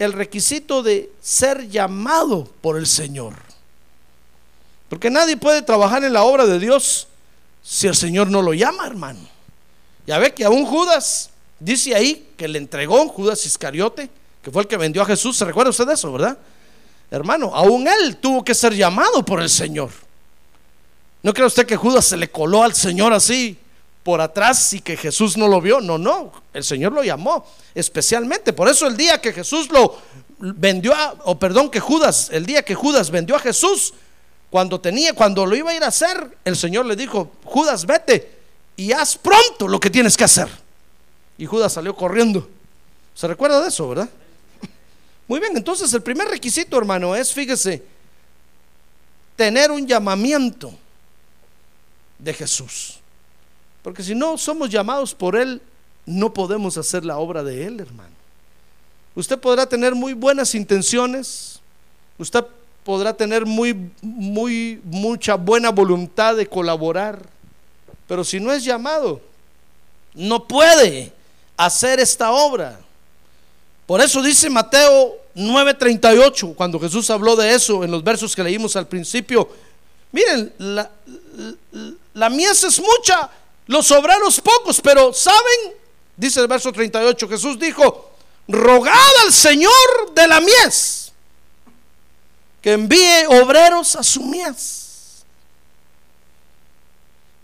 el 0.00 0.12
requisito 0.12 0.82
de 0.82 1.12
ser 1.22 1.68
llamado 1.68 2.50
por 2.60 2.76
el 2.76 2.88
Señor. 2.88 3.34
Porque 4.88 5.10
nadie 5.10 5.36
puede 5.36 5.62
trabajar 5.62 6.02
en 6.02 6.12
la 6.12 6.24
obra 6.24 6.44
de 6.44 6.58
Dios 6.58 7.06
si 7.62 7.86
el 7.86 7.94
Señor 7.94 8.32
no 8.32 8.42
lo 8.42 8.52
llama, 8.52 8.84
hermano. 8.88 9.20
Ya 10.08 10.18
ve 10.18 10.34
que 10.34 10.44
aún 10.44 10.66
Judas 10.66 11.30
dice 11.60 11.94
ahí 11.94 12.30
que 12.36 12.48
le 12.48 12.58
entregó 12.58 13.06
Judas 13.06 13.46
Iscariote, 13.46 14.10
que 14.42 14.50
fue 14.50 14.62
el 14.62 14.68
que 14.68 14.76
vendió 14.76 15.02
a 15.02 15.06
Jesús. 15.06 15.36
¿Se 15.36 15.44
recuerda 15.44 15.70
usted 15.70 15.86
de 15.86 15.94
eso, 15.94 16.10
verdad? 16.10 16.36
Hermano, 17.12 17.54
aún 17.54 17.86
él 17.86 18.16
tuvo 18.16 18.42
que 18.42 18.56
ser 18.56 18.74
llamado 18.74 19.24
por 19.24 19.40
el 19.40 19.48
Señor. 19.48 19.90
¿No 21.22 21.32
cree 21.32 21.46
usted 21.46 21.64
que 21.64 21.76
Judas 21.76 22.06
se 22.06 22.16
le 22.16 22.28
coló 22.28 22.64
al 22.64 22.74
Señor 22.74 23.12
así 23.12 23.56
por 24.04 24.20
atrás 24.20 24.72
y 24.74 24.80
que 24.80 24.96
Jesús 24.96 25.36
no 25.36 25.48
lo 25.48 25.60
vio? 25.60 25.80
No, 25.80 25.98
no, 25.98 26.30
el 26.52 26.62
Señor 26.62 26.92
lo 26.92 27.02
llamó 27.02 27.44
especialmente. 27.74 28.52
Por 28.52 28.68
eso 28.68 28.86
el 28.86 28.96
día 28.96 29.20
que 29.20 29.32
Jesús 29.32 29.70
lo 29.70 29.98
vendió, 30.38 30.94
o 31.24 31.38
perdón, 31.38 31.70
que 31.70 31.80
Judas, 31.80 32.28
el 32.30 32.46
día 32.46 32.62
que 32.62 32.74
Judas 32.74 33.10
vendió 33.10 33.34
a 33.34 33.40
Jesús, 33.40 33.94
cuando 34.50 34.80
tenía, 34.80 35.14
cuando 35.14 35.44
lo 35.46 35.56
iba 35.56 35.70
a 35.70 35.74
ir 35.74 35.82
a 35.82 35.88
hacer, 35.88 36.38
el 36.44 36.54
Señor 36.54 36.86
le 36.86 36.94
dijo, 36.94 37.32
Judas, 37.44 37.86
vete 37.86 38.38
y 38.76 38.92
haz 38.92 39.16
pronto 39.16 39.66
lo 39.66 39.80
que 39.80 39.90
tienes 39.90 40.16
que 40.16 40.24
hacer. 40.24 40.48
Y 41.38 41.46
Judas 41.46 41.72
salió 41.72 41.96
corriendo. 41.96 42.48
¿Se 43.14 43.26
recuerda 43.26 43.60
de 43.60 43.68
eso, 43.68 43.88
verdad? 43.88 44.08
Muy 45.28 45.40
bien, 45.40 45.56
entonces 45.56 45.92
el 45.94 46.02
primer 46.02 46.28
requisito, 46.28 46.76
hermano, 46.78 47.16
es, 47.16 47.32
fíjese, 47.32 47.82
tener 49.34 49.70
un 49.70 49.86
llamamiento 49.86 50.72
de 52.18 52.34
Jesús. 52.34 53.00
Porque 53.84 54.02
si 54.02 54.14
no 54.14 54.38
somos 54.38 54.70
llamados 54.70 55.14
por 55.14 55.36
Él, 55.36 55.60
no 56.06 56.32
podemos 56.32 56.78
hacer 56.78 57.04
la 57.04 57.18
obra 57.18 57.44
de 57.44 57.66
Él, 57.66 57.80
hermano. 57.80 58.14
Usted 59.14 59.38
podrá 59.38 59.66
tener 59.66 59.94
muy 59.94 60.14
buenas 60.14 60.54
intenciones, 60.54 61.60
usted 62.16 62.42
podrá 62.82 63.14
tener 63.14 63.44
muy, 63.44 63.90
muy, 64.00 64.80
mucha 64.84 65.34
buena 65.34 65.68
voluntad 65.68 66.34
de 66.34 66.46
colaborar, 66.46 67.20
pero 68.08 68.24
si 68.24 68.40
no 68.40 68.50
es 68.50 68.64
llamado, 68.64 69.20
no 70.14 70.48
puede 70.48 71.12
hacer 71.54 72.00
esta 72.00 72.32
obra. 72.32 72.80
Por 73.86 74.00
eso 74.00 74.22
dice 74.22 74.48
Mateo 74.48 75.14
9:38, 75.34 76.54
cuando 76.54 76.80
Jesús 76.80 77.10
habló 77.10 77.36
de 77.36 77.54
eso 77.54 77.84
en 77.84 77.90
los 77.90 78.02
versos 78.02 78.34
que 78.34 78.42
leímos 78.42 78.76
al 78.76 78.88
principio, 78.88 79.46
miren, 80.10 80.54
la, 80.56 80.90
la 82.14 82.30
mies 82.30 82.64
es 82.64 82.80
mucha, 82.80 83.30
los 83.66 83.90
obreros 83.90 84.40
pocos, 84.40 84.80
pero 84.80 85.12
¿saben? 85.12 85.74
Dice 86.16 86.40
el 86.40 86.48
verso 86.48 86.72
38, 86.72 87.28
Jesús 87.28 87.58
dijo, 87.58 88.10
rogad 88.48 89.24
al 89.24 89.32
Señor 89.32 90.12
de 90.14 90.28
la 90.28 90.40
mies 90.40 91.04
que 92.64 92.72
envíe 92.72 93.26
obreros 93.28 93.94
a 93.94 94.02
su 94.02 94.22
mies. 94.22 95.22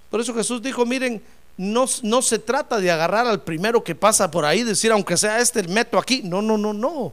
Por 0.08 0.18
eso 0.18 0.32
Jesús 0.32 0.62
dijo, 0.62 0.86
miren, 0.86 1.22
no, 1.58 1.84
no, 2.02 2.22
se 2.22 2.38
trata 2.38 2.78
de 2.80 2.90
agarrar 2.90 3.26
al 3.26 3.42
primero 3.42 3.84
que 3.84 3.94
pasa 3.94 4.30
por 4.30 4.46
ahí, 4.46 4.62
decir, 4.62 4.90
aunque 4.90 5.18
sea 5.18 5.38
este, 5.38 5.62
meto 5.64 5.98
aquí. 5.98 6.22
No, 6.24 6.40
no, 6.40 6.56
no, 6.56 6.72
no. 6.72 7.12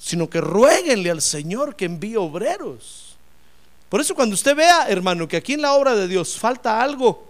Sino 0.00 0.28
que 0.28 0.40
rueguenle 0.40 1.12
al 1.12 1.22
Señor 1.22 1.76
que 1.76 1.84
envíe 1.84 2.16
obreros. 2.16 3.16
Por 3.88 4.00
eso 4.00 4.16
cuando 4.16 4.34
usted 4.34 4.56
vea, 4.56 4.88
hermano, 4.88 5.28
que 5.28 5.36
aquí 5.36 5.52
en 5.52 5.62
la 5.62 5.74
obra 5.74 5.94
de 5.94 6.08
Dios 6.08 6.36
falta 6.36 6.82
algo, 6.82 7.29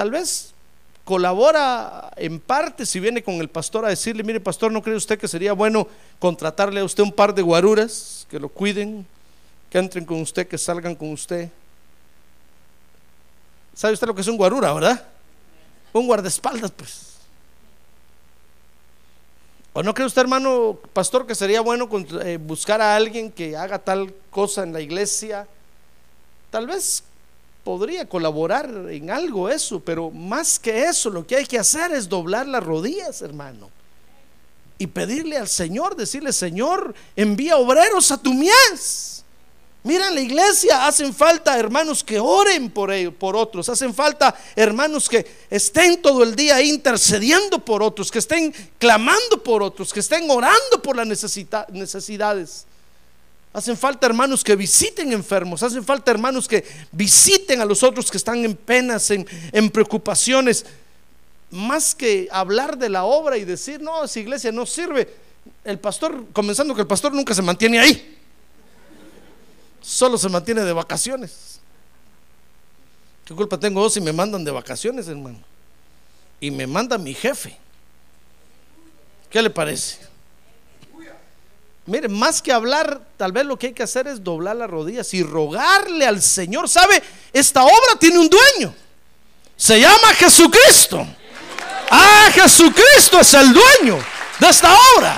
tal 0.00 0.10
vez 0.10 0.54
colabora 1.04 2.10
en 2.16 2.40
parte 2.40 2.86
si 2.86 2.98
viene 3.00 3.22
con 3.22 3.34
el 3.34 3.50
pastor 3.50 3.84
a 3.84 3.90
decirle, 3.90 4.22
mire 4.22 4.40
pastor, 4.40 4.72
¿no 4.72 4.82
cree 4.82 4.96
usted 4.96 5.18
que 5.18 5.28
sería 5.28 5.52
bueno 5.52 5.86
contratarle 6.18 6.80
a 6.80 6.84
usted 6.84 7.02
un 7.02 7.12
par 7.12 7.34
de 7.34 7.42
guaruras 7.42 8.26
que 8.30 8.40
lo 8.40 8.48
cuiden, 8.48 9.06
que 9.68 9.76
entren 9.76 10.06
con 10.06 10.22
usted, 10.22 10.48
que 10.48 10.56
salgan 10.56 10.94
con 10.94 11.12
usted? 11.12 11.50
¿Sabe 13.74 13.92
usted 13.92 14.06
lo 14.06 14.14
que 14.14 14.22
es 14.22 14.26
un 14.28 14.38
guarura, 14.38 14.72
verdad? 14.72 15.06
Un 15.92 16.06
guardaespaldas, 16.06 16.70
pues. 16.70 17.16
¿O 19.74 19.82
no 19.82 19.92
cree 19.92 20.06
usted, 20.06 20.22
hermano 20.22 20.78
pastor, 20.94 21.26
que 21.26 21.34
sería 21.34 21.60
bueno 21.60 21.90
eh, 22.24 22.38
buscar 22.40 22.80
a 22.80 22.96
alguien 22.96 23.30
que 23.30 23.54
haga 23.54 23.78
tal 23.78 24.14
cosa 24.30 24.62
en 24.62 24.72
la 24.72 24.80
iglesia? 24.80 25.46
Tal 26.50 26.66
vez 26.66 27.04
podría 27.64 28.08
colaborar 28.08 28.70
en 28.90 29.10
algo 29.10 29.48
eso, 29.48 29.80
pero 29.80 30.10
más 30.10 30.58
que 30.58 30.84
eso, 30.84 31.10
lo 31.10 31.26
que 31.26 31.36
hay 31.36 31.46
que 31.46 31.58
hacer 31.58 31.92
es 31.92 32.08
doblar 32.08 32.46
las 32.46 32.64
rodillas, 32.64 33.22
hermano. 33.22 33.70
Y 34.78 34.86
pedirle 34.86 35.36
al 35.36 35.48
Señor, 35.48 35.94
decirle, 35.94 36.32
Señor, 36.32 36.94
envía 37.14 37.56
obreros 37.56 38.10
a 38.10 38.16
tu 38.16 38.32
mies. 38.32 39.24
Mira, 39.82 40.08
en 40.08 40.14
la 40.14 40.20
iglesia 40.20 40.86
hacen 40.86 41.14
falta 41.14 41.58
hermanos 41.58 42.04
que 42.04 42.18
oren 42.18 42.70
por, 42.70 42.92
ellos, 42.92 43.14
por 43.14 43.34
otros, 43.34 43.68
hacen 43.70 43.94
falta 43.94 44.34
hermanos 44.54 45.08
que 45.08 45.26
estén 45.48 46.02
todo 46.02 46.22
el 46.22 46.36
día 46.36 46.60
intercediendo 46.60 47.58
por 47.64 47.82
otros, 47.82 48.10
que 48.10 48.18
estén 48.18 48.54
clamando 48.78 49.42
por 49.42 49.62
otros, 49.62 49.92
que 49.92 50.00
estén 50.00 50.30
orando 50.30 50.82
por 50.82 50.96
las 50.96 51.06
necesidades. 51.06 52.66
Hacen 53.52 53.76
falta 53.76 54.06
hermanos 54.06 54.44
que 54.44 54.54
visiten 54.54 55.12
enfermos, 55.12 55.62
hacen 55.62 55.84
falta 55.84 56.10
hermanos 56.10 56.46
que 56.46 56.64
visiten 56.92 57.60
a 57.60 57.64
los 57.64 57.82
otros 57.82 58.10
que 58.10 58.16
están 58.16 58.44
en 58.44 58.54
penas, 58.54 59.10
en, 59.10 59.70
preocupaciones. 59.70 60.64
Más 61.50 61.94
que 61.94 62.28
hablar 62.30 62.78
de 62.78 62.88
la 62.88 63.04
obra 63.04 63.36
y 63.36 63.44
decir, 63.44 63.80
no, 63.80 64.04
esa 64.04 64.20
iglesia 64.20 64.52
no 64.52 64.66
sirve. 64.66 65.08
El 65.64 65.78
pastor, 65.80 66.26
comenzando 66.32 66.74
que 66.74 66.82
el 66.82 66.86
pastor 66.86 67.12
nunca 67.12 67.34
se 67.34 67.42
mantiene 67.42 67.80
ahí 67.80 68.18
solo 69.80 70.18
se 70.18 70.28
mantiene 70.28 70.62
de 70.62 70.72
vacaciones. 70.72 71.60
¿Qué 73.24 73.34
culpa 73.34 73.58
tengo 73.58 73.82
yo 73.82 73.90
si 73.90 74.00
me 74.00 74.12
mandan 74.12 74.44
de 74.44 74.50
vacaciones, 74.50 75.08
hermano? 75.08 75.38
Y 76.40 76.50
me 76.50 76.66
manda 76.66 76.98
mi 76.98 77.14
jefe. 77.14 77.56
¿Qué 79.28 79.42
le 79.42 79.50
parece? 79.50 79.98
Mire, 81.86 82.08
más 82.08 82.42
que 82.42 82.52
hablar, 82.52 83.00
tal 83.16 83.32
vez 83.32 83.44
lo 83.44 83.58
que 83.58 83.68
hay 83.68 83.72
que 83.72 83.82
hacer 83.82 84.06
es 84.06 84.22
doblar 84.22 84.56
las 84.56 84.70
rodillas 84.70 85.12
y 85.14 85.22
rogarle 85.22 86.06
al 86.06 86.22
Señor. 86.22 86.68
¿Sabe? 86.68 87.02
Esta 87.32 87.64
obra 87.64 87.96
tiene 87.98 88.18
un 88.18 88.28
dueño. 88.28 88.74
Se 89.56 89.80
llama 89.80 90.14
Jesucristo. 90.14 91.06
Ah, 91.90 92.30
Jesucristo 92.32 93.20
es 93.20 93.34
el 93.34 93.52
dueño 93.52 93.98
de 94.38 94.48
esta 94.48 94.72
obra. 94.96 95.16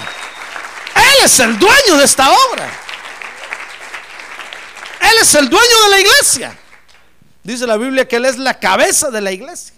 Él 0.95 1.25
es 1.25 1.39
el 1.41 1.59
dueño 1.59 1.97
de 1.99 2.05
esta 2.05 2.31
obra. 2.31 2.71
Él 5.01 5.17
es 5.21 5.35
el 5.35 5.49
dueño 5.49 5.83
de 5.85 5.89
la 5.91 6.01
iglesia. 6.01 6.59
Dice 7.43 7.67
la 7.67 7.77
Biblia 7.77 8.07
que 8.07 8.17
Él 8.17 8.25
es 8.25 8.39
la 8.39 8.59
cabeza 8.59 9.11
de 9.11 9.21
la 9.21 9.33
iglesia. 9.33 9.75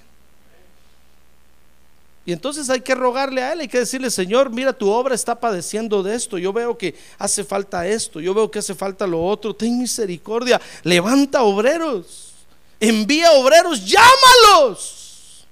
Y 2.26 2.33
entonces 2.33 2.71
hay 2.71 2.81
que 2.81 2.95
rogarle 2.95 3.43
a 3.43 3.52
Él, 3.52 3.61
hay 3.61 3.69
que 3.69 3.81
decirle, 3.81 4.11
Señor, 4.11 4.50
mira, 4.50 4.73
tu 4.73 4.90
obra 4.90 5.14
está 5.14 5.38
padeciendo 5.38 6.02
de 6.02 6.14
esto. 6.14 6.38
Yo 6.38 6.52
veo 6.52 6.78
que 6.78 6.95
hace 7.19 7.45
falta 7.45 7.87
esto, 7.87 8.21
yo 8.21 8.33
veo 8.33 8.50
que 8.50 8.61
hace 8.61 8.75
falta 8.75 9.07
lo 9.07 9.23
otro. 9.23 9.54
Ten 9.54 9.78
misericordia, 9.78 10.61
levanta 10.83 11.43
obreros, 11.43 12.33
envía 12.81 13.33
obreros, 13.33 13.85
llámalos. 13.85 15.47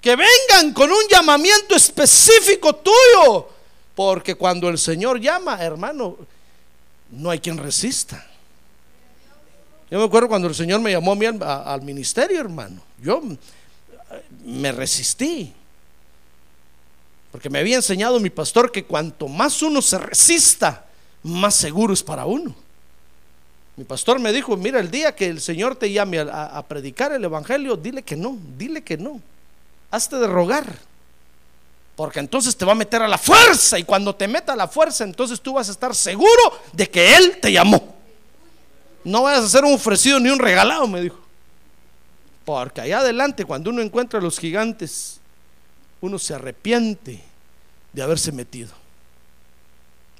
Que 0.00 0.16
vengan 0.16 0.72
con 0.72 0.90
un 0.90 1.08
llamamiento 1.08 1.76
específico 1.76 2.74
tuyo. 2.74 3.48
Porque 3.94 4.34
cuando 4.34 4.68
el 4.68 4.78
Señor 4.78 5.20
llama, 5.20 5.62
hermano, 5.62 6.16
no 7.10 7.30
hay 7.30 7.40
quien 7.40 7.58
resista. 7.58 8.26
Yo 9.90 9.98
me 9.98 10.04
acuerdo 10.04 10.28
cuando 10.28 10.48
el 10.48 10.54
Señor 10.54 10.80
me 10.80 10.90
llamó 10.90 11.12
a 11.12 11.14
mí 11.14 11.26
al, 11.26 11.82
ministerio, 11.82 12.40
hermano. 12.40 12.80
Yo 12.98 13.22
me 14.44 14.72
resistí. 14.72 15.52
Porque 17.30 17.48
me 17.48 17.58
había 17.58 17.76
enseñado 17.76 18.20
mi 18.20 18.30
pastor 18.30 18.70
que 18.70 18.84
cuanto 18.84 19.26
más 19.26 19.62
uno 19.62 19.80
se 19.80 19.98
resista, 19.98 20.84
más 21.22 21.54
seguro 21.54 21.94
es 21.94 22.02
para 22.02 22.26
uno. 22.26 22.54
Mi 23.76 23.84
pastor 23.84 24.20
me 24.20 24.32
dijo, 24.32 24.54
mira, 24.56 24.80
el 24.80 24.90
día 24.90 25.14
que 25.14 25.26
el 25.26 25.40
Señor 25.40 25.76
te 25.76 25.90
llame 25.90 26.20
a, 26.20 26.62
predicar 26.68 27.12
el 27.12 27.24
Evangelio, 27.24 27.76
dile 27.76 28.02
que 28.02 28.16
no, 28.16 28.36
dile 28.58 28.82
que 28.82 28.98
no. 28.98 29.20
Hazte 29.90 30.16
de 30.16 30.26
rogar. 30.26 30.66
Porque 31.96 32.20
entonces 32.20 32.54
te 32.54 32.66
va 32.66 32.72
a 32.72 32.76
meter 32.76 33.00
a 33.00 33.08
la 33.08 33.18
fuerza 33.18 33.78
y 33.78 33.84
cuando 33.84 34.14
te 34.14 34.28
meta 34.28 34.52
a 34.52 34.56
la 34.56 34.68
fuerza, 34.68 35.04
entonces 35.04 35.40
tú 35.40 35.54
vas 35.54 35.68
a 35.68 35.72
estar 35.72 35.94
seguro 35.94 36.60
de 36.72 36.90
que 36.90 37.16
Él 37.16 37.38
te 37.40 37.50
llamó. 37.50 37.94
No 39.04 39.22
vayas 39.22 39.44
a 39.44 39.48
ser 39.48 39.64
un 39.64 39.74
ofrecido 39.74 40.20
ni 40.20 40.28
un 40.28 40.38
regalado, 40.38 40.86
me 40.86 41.00
dijo. 41.00 41.21
Porque 42.44 42.80
allá 42.80 42.98
adelante, 42.98 43.44
cuando 43.44 43.70
uno 43.70 43.82
encuentra 43.82 44.18
a 44.18 44.22
los 44.22 44.38
gigantes, 44.38 45.20
uno 46.00 46.18
se 46.18 46.34
arrepiente 46.34 47.22
de 47.92 48.02
haberse 48.02 48.32
metido. 48.32 48.72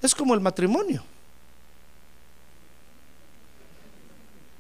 Es 0.01 0.15
como 0.15 0.35
el 0.35 0.41
matrimonio. 0.41 1.03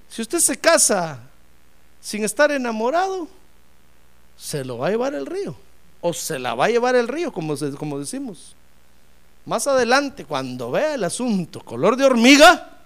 Si 0.08 0.22
usted 0.22 0.40
se 0.40 0.58
casa 0.58 1.20
sin 2.00 2.24
estar 2.24 2.50
enamorado, 2.52 3.28
se 4.36 4.64
lo 4.64 4.78
va 4.78 4.88
a 4.88 4.90
llevar 4.90 5.14
el 5.14 5.26
río. 5.26 5.56
O 6.00 6.12
se 6.12 6.38
la 6.38 6.54
va 6.54 6.66
a 6.66 6.68
llevar 6.68 6.96
el 6.96 7.06
río, 7.06 7.32
como, 7.32 7.54
como 7.78 7.98
decimos. 7.98 8.54
Más 9.46 9.66
adelante, 9.66 10.24
cuando 10.24 10.70
vea 10.70 10.94
el 10.94 11.04
asunto 11.04 11.60
color 11.60 11.96
de 11.96 12.04
hormiga, 12.04 12.78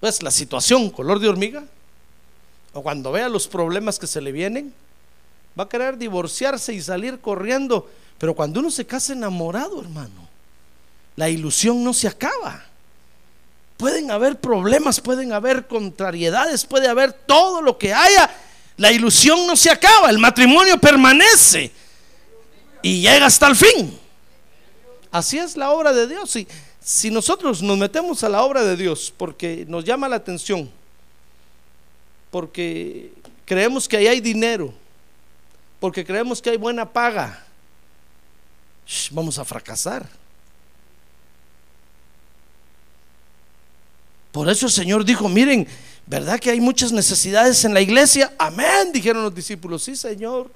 pues 0.00 0.22
la 0.22 0.30
situación 0.30 0.90
color 0.90 1.18
de 1.18 1.28
hormiga, 1.28 1.64
o 2.74 2.82
cuando 2.82 3.12
vea 3.12 3.28
los 3.28 3.48
problemas 3.48 3.98
que 3.98 4.06
se 4.06 4.20
le 4.20 4.32
vienen, 4.32 4.74
va 5.58 5.64
a 5.64 5.68
querer 5.68 5.96
divorciarse 5.96 6.74
y 6.74 6.82
salir 6.82 7.20
corriendo. 7.20 7.88
Pero 8.18 8.34
cuando 8.34 8.60
uno 8.60 8.70
se 8.70 8.84
casa 8.84 9.12
enamorado, 9.12 9.80
hermano, 9.80 10.28
la 11.16 11.28
ilusión 11.30 11.82
no 11.82 11.94
se 11.94 12.08
acaba. 12.08 12.64
Pueden 13.76 14.10
haber 14.10 14.40
problemas, 14.40 15.00
pueden 15.00 15.32
haber 15.32 15.66
contrariedades, 15.66 16.64
puede 16.64 16.88
haber 16.88 17.12
todo 17.12 17.62
lo 17.62 17.78
que 17.78 17.94
haya. 17.94 18.30
La 18.76 18.90
ilusión 18.90 19.46
no 19.46 19.56
se 19.56 19.70
acaba, 19.70 20.10
el 20.10 20.18
matrimonio 20.18 20.78
permanece 20.78 21.70
y 22.82 23.00
llega 23.00 23.26
hasta 23.26 23.46
el 23.46 23.56
fin. 23.56 23.98
Así 25.12 25.38
es 25.38 25.56
la 25.56 25.70
obra 25.70 25.92
de 25.92 26.08
Dios. 26.08 26.34
Y 26.34 26.48
si 26.82 27.10
nosotros 27.10 27.62
nos 27.62 27.78
metemos 27.78 28.24
a 28.24 28.28
la 28.28 28.42
obra 28.42 28.64
de 28.64 28.76
Dios 28.76 29.12
porque 29.16 29.64
nos 29.68 29.84
llama 29.84 30.08
la 30.08 30.16
atención, 30.16 30.70
porque 32.34 33.12
creemos 33.44 33.86
que 33.86 33.96
ahí 33.96 34.08
hay 34.08 34.20
dinero, 34.20 34.74
porque 35.78 36.04
creemos 36.04 36.42
que 36.42 36.50
hay 36.50 36.56
buena 36.56 36.84
paga, 36.92 37.46
vamos 39.12 39.38
a 39.38 39.44
fracasar. 39.44 40.04
Por 44.32 44.48
eso 44.48 44.66
el 44.66 44.72
Señor 44.72 45.04
dijo, 45.04 45.28
miren, 45.28 45.68
¿verdad 46.06 46.40
que 46.40 46.50
hay 46.50 46.60
muchas 46.60 46.90
necesidades 46.90 47.64
en 47.64 47.72
la 47.72 47.80
iglesia? 47.80 48.34
Amén, 48.36 48.90
dijeron 48.92 49.22
los 49.22 49.32
discípulos, 49.32 49.84
sí 49.84 49.94
Señor. 49.94 50.50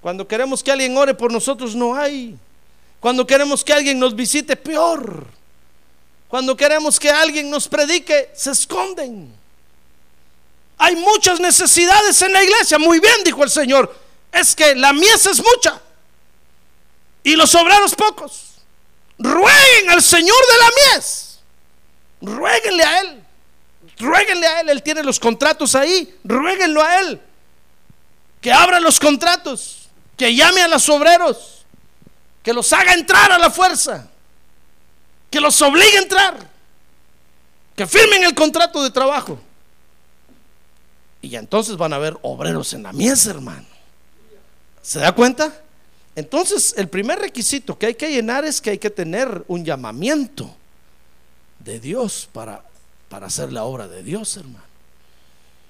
Cuando 0.00 0.28
queremos 0.28 0.62
que 0.62 0.70
alguien 0.70 0.96
ore 0.96 1.14
por 1.14 1.32
nosotros, 1.32 1.74
no 1.74 1.96
hay. 1.96 2.38
Cuando 3.00 3.26
queremos 3.26 3.64
que 3.64 3.72
alguien 3.72 3.98
nos 3.98 4.14
visite, 4.14 4.54
peor. 4.54 5.26
Cuando 6.28 6.56
queremos 6.56 7.00
que 7.00 7.10
alguien 7.10 7.50
nos 7.50 7.66
predique, 7.66 8.30
se 8.36 8.52
esconden. 8.52 9.42
Hay 10.78 10.96
muchas 10.96 11.40
necesidades 11.40 12.20
en 12.22 12.32
la 12.32 12.42
iglesia. 12.42 12.78
Muy 12.78 13.00
bien, 13.00 13.24
dijo 13.24 13.42
el 13.44 13.50
Señor. 13.50 13.94
Es 14.32 14.54
que 14.54 14.74
la 14.74 14.92
mies 14.92 15.26
es 15.26 15.42
mucha 15.42 15.80
y 17.24 17.34
los 17.34 17.52
obreros 17.54 17.94
pocos. 17.94 18.54
Rueguen 19.18 19.90
al 19.90 20.02
Señor 20.02 20.36
de 20.36 20.58
la 20.58 20.70
mies. 20.96 21.38
Rueguenle 22.20 22.84
a 22.84 23.00
Él. 23.00 23.24
Rueguenle 23.98 24.46
a 24.46 24.60
Él. 24.60 24.68
Él 24.68 24.82
tiene 24.82 25.02
los 25.02 25.18
contratos 25.18 25.74
ahí. 25.74 26.14
Rueguenlo 26.22 26.82
a 26.82 27.00
Él. 27.00 27.20
Que 28.40 28.52
abra 28.52 28.78
los 28.78 29.00
contratos. 29.00 29.88
Que 30.16 30.34
llame 30.34 30.60
a 30.62 30.68
los 30.68 30.88
obreros. 30.90 31.64
Que 32.42 32.52
los 32.52 32.70
haga 32.72 32.92
entrar 32.92 33.32
a 33.32 33.38
la 33.38 33.50
fuerza. 33.50 34.08
Que 35.30 35.40
los 35.40 35.60
obligue 35.62 35.96
a 35.96 36.02
entrar. 36.02 36.50
Que 37.74 37.86
firmen 37.86 38.22
el 38.24 38.34
contrato 38.34 38.82
de 38.82 38.90
trabajo. 38.90 39.40
Y 41.24 41.36
entonces 41.36 41.78
van 41.78 41.94
a 41.94 41.96
haber 41.96 42.18
obreros 42.20 42.74
en 42.74 42.82
la 42.82 42.92
mies, 42.92 43.26
hermano. 43.26 43.64
¿Se 44.82 44.98
da 44.98 45.12
cuenta? 45.12 45.62
Entonces, 46.14 46.74
el 46.76 46.88
primer 46.88 47.18
requisito 47.18 47.78
que 47.78 47.86
hay 47.86 47.94
que 47.94 48.10
llenar 48.10 48.44
es 48.44 48.60
que 48.60 48.70
hay 48.70 48.78
que 48.78 48.90
tener 48.90 49.42
un 49.48 49.64
llamamiento 49.64 50.54
de 51.60 51.80
Dios 51.80 52.28
para, 52.30 52.62
para 53.08 53.28
hacer 53.28 53.52
la 53.52 53.64
obra 53.64 53.88
de 53.88 54.02
Dios, 54.02 54.36
hermano. 54.36 54.64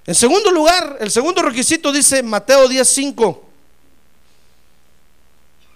En 0.06 0.14
segundo 0.16 0.50
lugar, 0.50 0.98
el 1.00 1.10
segundo 1.12 1.40
requisito 1.40 1.92
dice 1.92 2.20
Mateo 2.22 2.68
10:5. 2.68 3.40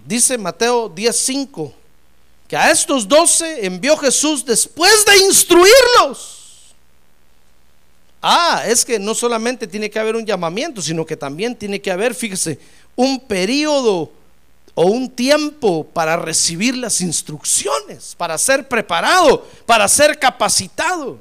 Dice 0.04 0.36
Mateo 0.36 0.92
10:5 0.92 1.72
que 2.48 2.56
a 2.56 2.70
estos 2.70 3.06
doce 3.06 3.64
envió 3.64 3.96
Jesús 3.96 4.44
después 4.44 5.04
de 5.04 5.18
instruirlos 5.18 6.37
Ah, 8.20 8.64
es 8.66 8.84
que 8.84 8.98
no 8.98 9.14
solamente 9.14 9.66
tiene 9.66 9.88
que 9.90 9.98
haber 9.98 10.16
un 10.16 10.26
llamamiento, 10.26 10.82
sino 10.82 11.06
que 11.06 11.16
también 11.16 11.54
tiene 11.54 11.80
que 11.80 11.90
haber, 11.90 12.14
fíjese, 12.14 12.58
un 12.96 13.20
periodo 13.20 14.10
o 14.74 14.86
un 14.86 15.10
tiempo 15.10 15.84
para 15.84 16.16
recibir 16.16 16.76
las 16.76 17.00
instrucciones, 17.00 18.14
para 18.16 18.36
ser 18.38 18.66
preparado, 18.68 19.46
para 19.66 19.86
ser 19.88 20.18
capacitado. 20.18 21.18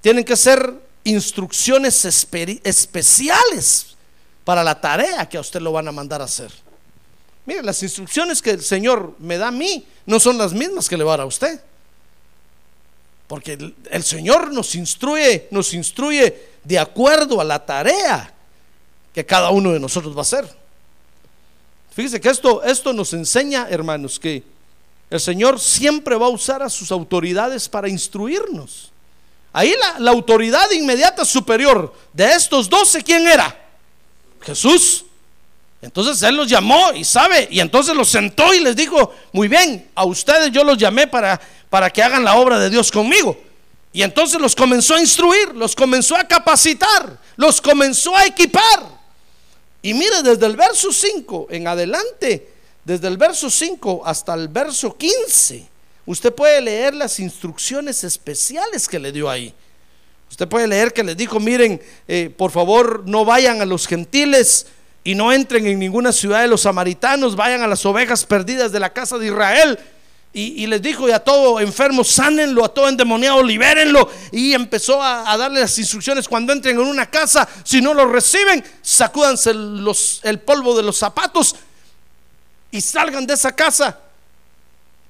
Tienen 0.00 0.24
que 0.24 0.36
ser 0.36 0.74
instrucciones 1.04 2.04
especiales 2.64 3.96
para 4.44 4.62
la 4.64 4.80
tarea 4.80 5.28
que 5.28 5.36
a 5.36 5.40
usted 5.40 5.60
lo 5.60 5.72
van 5.72 5.88
a 5.88 5.92
mandar 5.92 6.20
a 6.20 6.24
hacer. 6.24 6.52
Mire, 7.46 7.62
las 7.62 7.82
instrucciones 7.82 8.40
que 8.42 8.50
el 8.50 8.62
Señor 8.62 9.14
me 9.18 9.38
da 9.38 9.48
a 9.48 9.52
mí 9.52 9.86
no 10.06 10.20
son 10.20 10.38
las 10.38 10.52
mismas 10.52 10.88
que 10.88 10.96
le 10.96 11.04
va 11.04 11.14
a 11.14 11.16
dar 11.18 11.24
a 11.24 11.28
usted. 11.28 11.60
Porque 13.30 13.56
el, 13.92 14.02
Señor 14.02 14.52
nos 14.52 14.74
instruye, 14.74 15.46
nos 15.52 15.72
instruye 15.72 16.50
de 16.64 16.80
acuerdo 16.80 17.40
a 17.40 17.44
la 17.44 17.64
tarea 17.64 18.34
que 19.14 19.24
cada 19.24 19.50
uno 19.50 19.70
de 19.70 19.78
nosotros 19.78 20.16
va 20.16 20.18
a 20.18 20.22
hacer. 20.22 20.52
Fíjese 21.92 22.20
que 22.20 22.28
esto, 22.28 22.60
esto 22.64 22.92
nos 22.92 23.12
enseña, 23.12 23.68
hermanos, 23.70 24.18
que 24.18 24.42
el 25.10 25.20
Señor 25.20 25.60
siempre 25.60 26.16
va 26.16 26.26
a 26.26 26.30
usar 26.30 26.60
a 26.60 26.68
sus 26.68 26.90
autoridades 26.90 27.68
para 27.68 27.88
instruirnos. 27.88 28.90
Ahí 29.52 29.76
la, 29.78 30.00
la 30.00 30.10
autoridad 30.10 30.68
inmediata 30.72 31.24
superior 31.24 31.94
de 32.12 32.32
estos 32.32 32.68
doce, 32.68 33.00
¿quién 33.00 33.28
era? 33.28 33.56
Jesús. 34.40 35.04
Entonces 35.82 36.22
Él 36.22 36.36
los 36.36 36.48
llamó 36.48 36.92
y 36.94 37.04
sabe, 37.04 37.48
y 37.50 37.60
entonces 37.60 37.94
los 37.94 38.08
sentó 38.08 38.52
y 38.52 38.60
les 38.60 38.76
dijo, 38.76 39.14
muy 39.32 39.48
bien, 39.48 39.88
a 39.94 40.04
ustedes 40.04 40.52
yo 40.52 40.62
los 40.62 40.76
llamé 40.76 41.06
para 41.06 41.40
para 41.70 41.88
que 41.88 42.02
hagan 42.02 42.24
la 42.24 42.34
obra 42.34 42.58
de 42.58 42.68
Dios 42.68 42.90
conmigo. 42.90 43.38
Y 43.92 44.02
entonces 44.02 44.40
los 44.40 44.54
comenzó 44.54 44.96
a 44.96 45.00
instruir, 45.00 45.54
los 45.54 45.74
comenzó 45.74 46.16
a 46.16 46.24
capacitar, 46.24 47.18
los 47.36 47.60
comenzó 47.60 48.14
a 48.14 48.26
equipar. 48.26 49.00
Y 49.80 49.94
mire, 49.94 50.22
desde 50.22 50.46
el 50.46 50.56
verso 50.56 50.92
5 50.92 51.46
en 51.50 51.66
adelante, 51.66 52.52
desde 52.84 53.08
el 53.08 53.16
verso 53.16 53.48
5 53.48 54.02
hasta 54.04 54.34
el 54.34 54.48
verso 54.48 54.96
15, 54.96 55.66
usted 56.06 56.34
puede 56.34 56.60
leer 56.60 56.94
las 56.94 57.18
instrucciones 57.18 58.04
especiales 58.04 58.86
que 58.86 58.98
le 58.98 59.12
dio 59.12 59.30
ahí. 59.30 59.54
Usted 60.28 60.46
puede 60.48 60.66
leer 60.66 60.92
que 60.92 61.02
les 61.02 61.16
dijo, 61.16 61.40
miren, 61.40 61.80
eh, 62.06 62.32
por 62.36 62.50
favor 62.50 63.04
no 63.06 63.24
vayan 63.24 63.60
a 63.60 63.64
los 63.64 63.86
gentiles 63.86 64.66
y 65.02 65.14
no 65.14 65.32
entren 65.32 65.66
en 65.66 65.78
ninguna 65.78 66.12
ciudad 66.12 66.42
de 66.42 66.48
los 66.48 66.62
samaritanos, 66.62 67.36
vayan 67.36 67.62
a 67.62 67.66
las 67.66 67.84
ovejas 67.86 68.24
perdidas 68.24 68.72
de 68.72 68.80
la 68.80 68.92
casa 68.92 69.18
de 69.18 69.26
Israel 69.26 69.78
y, 70.32 70.64
les 70.68 70.80
dijo, 70.80 71.08
y 71.08 71.12
a 71.12 71.18
todo 71.18 71.58
enfermo, 71.58 72.04
sánenlo, 72.04 72.64
a 72.64 72.68
todo 72.68 72.88
endemoniado, 72.88 73.42
libérenlo. 73.42 74.08
Y 74.30 74.52
empezó 74.52 75.02
a, 75.02 75.36
darle 75.36 75.60
las 75.60 75.76
instrucciones 75.76 76.28
cuando 76.28 76.52
entren 76.52 76.78
en 76.78 76.86
una 76.86 77.10
casa, 77.10 77.48
si 77.64 77.80
no 77.80 77.94
lo 77.94 78.06
reciben, 78.06 78.64
sacúdanse 78.80 79.52
los, 79.52 80.20
el 80.22 80.38
polvo 80.38 80.76
de 80.76 80.84
los 80.84 80.96
zapatos 80.96 81.56
y 82.70 82.80
salgan 82.80 83.26
de 83.26 83.34
esa 83.34 83.50
casa. 83.50 83.98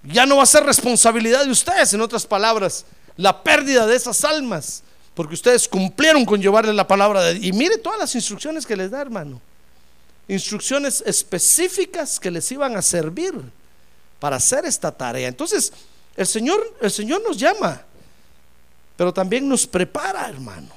Ya 0.05 0.25
no 0.25 0.39
va 0.39 0.45
a 0.45 0.47
ser 0.47 0.65
responsabilidad 0.65 1.45
de 1.45 1.51
ustedes, 1.51 1.93
en 1.93 2.01
otras 2.01 2.27
palabras, 2.27 2.87
la 3.19 3.43
pérdida 3.43 3.87
de 3.87 3.97
esas 3.97 4.25
almas, 4.25 4.83
porque 5.13 5.35
ustedes 5.35 5.69
cumplieron 5.69 6.25
con 6.25 6.41
llevarle 6.41 6.73
la 6.73 6.89
palabra 6.89 7.21
de 7.21 7.47
Y 7.47 7.53
mire 7.53 7.77
todas 7.77 7.99
las 7.99 8.15
instrucciones 8.15 8.65
que 8.65 8.75
les 8.75 8.91
da, 8.91 9.03
hermano. 9.03 9.39
Instrucciones 10.31 11.03
específicas 11.05 12.21
que 12.21 12.31
les 12.31 12.53
iban 12.53 12.77
a 12.77 12.83
servir 12.83 13.35
para 14.21 14.37
hacer 14.37 14.65
esta 14.65 14.93
tarea. 14.93 15.27
Entonces, 15.27 15.73
el 16.17 16.25
Señor, 16.25 16.77
el 16.81 16.91
Señor 16.93 17.21
nos 17.27 17.37
llama, 17.37 17.83
pero 18.97 19.13
también 19.13 19.49
nos 19.49 19.67
prepara, 19.67 20.29
hermano. 20.29 20.69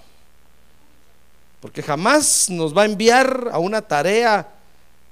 Porque 1.61 1.83
jamás 1.83 2.49
nos 2.49 2.75
va 2.75 2.81
a 2.81 2.85
enviar 2.85 3.51
a 3.51 3.59
una 3.59 3.79
tarea 3.83 4.49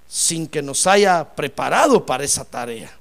sin 0.09 0.47
que 0.47 0.63
nos 0.63 0.87
haya 0.87 1.23
preparado 1.23 2.03
para 2.03 2.23
esa 2.23 2.43
tarea. 2.43 2.91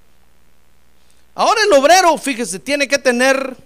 Ahora 1.34 1.62
el 1.62 1.72
obrero, 1.72 2.18
fíjese, 2.18 2.58
tiene 2.58 2.86
que 2.86 2.98
tener 2.98 3.56